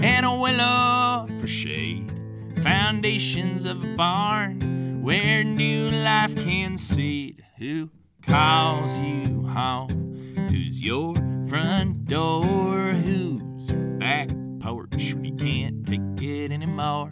and 0.04 0.26
a 0.26 0.36
willow 0.36 1.28
for 1.40 1.48
shade. 1.48 2.12
Foundations 2.64 3.66
of 3.66 3.84
a 3.84 3.96
barn 3.96 5.02
where 5.02 5.44
new 5.44 5.90
life 5.90 6.36
can 6.36 6.78
seed. 6.78 7.44
Who 7.58 7.90
calls 8.28 8.98
you 9.00 9.48
home? 9.48 10.34
Who's 10.50 10.82
your 10.82 11.16
front 11.48 12.06
door? 12.06 12.92
Who's 12.92 13.72
your 13.72 13.86
back 14.00 14.30
porch 14.60 15.14
when 15.14 15.26
you 15.26 15.36
can't 15.36 15.86
take 15.88 16.22
it 16.22 16.52
anymore? 16.52 17.10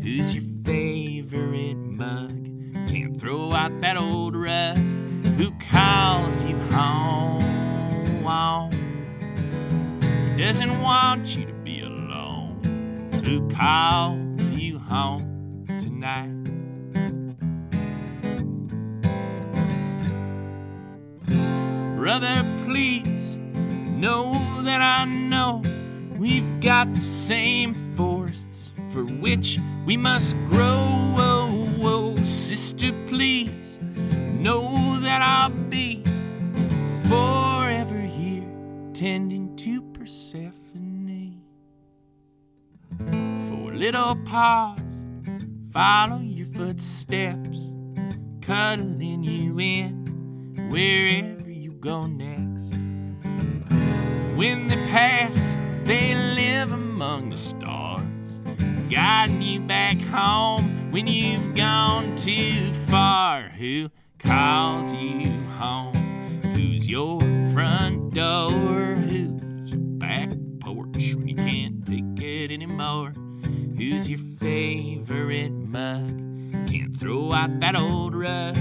Who's 0.00 0.34
your 0.34 0.53
favorite 0.64 1.76
mug? 1.76 2.74
Can't 2.88 3.20
throw 3.20 3.52
out 3.52 3.80
that 3.80 3.96
old 3.96 4.34
rug. 4.36 4.76
Who 5.36 5.52
calls 5.70 6.44
you 6.44 6.56
home? 6.70 7.54
Who 10.34 10.40
doesn't 10.42 10.82
want 10.82 11.36
you 11.36 11.46
to 11.46 11.52
be 11.52 11.80
alone? 11.80 12.58
Who 13.24 13.48
calls 13.50 14.50
you 14.50 14.80
home 14.80 15.64
tonight? 15.78 16.32
Brother, 21.96 22.44
please 22.66 23.36
know 23.36 24.32
that 24.64 24.80
I 24.80 25.04
know 25.04 25.62
we've 26.18 26.60
got 26.60 26.92
the 26.92 27.00
same 27.00 27.74
forests 27.94 28.72
for 28.92 29.04
which 29.04 29.60
we 29.84 29.96
must 29.96 30.36
grow. 30.48 31.14
Oh, 31.16 31.68
oh, 31.82 32.16
sister, 32.24 32.92
please 33.06 33.78
know 34.40 34.98
that 35.00 35.22
I'll 35.22 35.50
be 35.50 36.02
forever 37.08 38.00
here 38.00 38.46
tending 38.92 39.54
to 39.56 39.82
Persephone. 39.82 41.40
For 42.98 43.74
little 43.74 44.16
paws, 44.24 44.78
follow 45.72 46.20
your 46.20 46.46
footsteps, 46.46 47.72
cuddling 48.40 49.24
you 49.24 49.58
in 49.58 50.04
wherever 50.70 51.50
you 51.50 51.72
go 51.72 52.06
next. 52.06 52.72
When 54.36 54.66
they 54.68 54.76
pass, 54.88 55.56
they 55.84 56.14
live 56.34 56.72
among 56.72 57.30
the 57.30 57.36
stars, 57.36 57.93
guiding 58.88 59.42
you 59.42 59.60
back 59.60 60.00
home 60.00 60.90
when 60.90 61.06
you've 61.06 61.54
gone 61.54 62.16
too 62.16 62.72
far. 62.86 63.48
Who 63.50 63.90
calls 64.18 64.94
you 64.94 65.30
home? 65.58 65.94
Who's 66.54 66.88
your 66.88 67.20
front 67.52 68.14
door? 68.14 68.94
Who's 68.94 69.70
your 69.70 69.80
back 69.80 70.30
porch 70.60 71.14
when 71.14 71.28
you 71.28 71.36
can't 71.36 71.86
take 71.86 72.20
it 72.20 72.50
anymore? 72.50 73.14
Who's 73.76 74.08
your 74.08 74.20
favorite 74.38 75.52
mug? 75.52 76.08
Can't 76.68 76.96
throw 76.96 77.32
out 77.32 77.60
that 77.60 77.76
old 77.76 78.14
rug. 78.14 78.56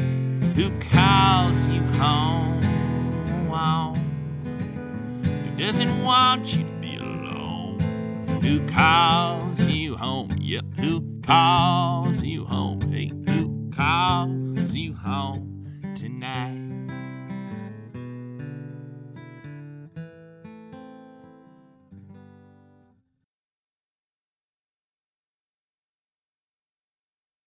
Who 0.55 0.71
calls 0.79 1.65
you 1.67 1.81
home? 1.97 2.61
Who 5.23 5.57
doesn't 5.57 6.03
want 6.03 6.55
you? 6.55 6.72
Who 8.43 8.67
calls 8.67 9.61
you 9.67 9.95
home? 9.95 10.27
Yep, 10.37 10.65
who 10.77 11.21
calls 11.21 12.21
you 12.21 12.43
home? 12.43 12.81
Hey, 12.91 13.07
who 13.25 13.71
calls 13.73 14.75
you 14.75 14.93
home 14.93 15.65
tonight? 15.95 16.62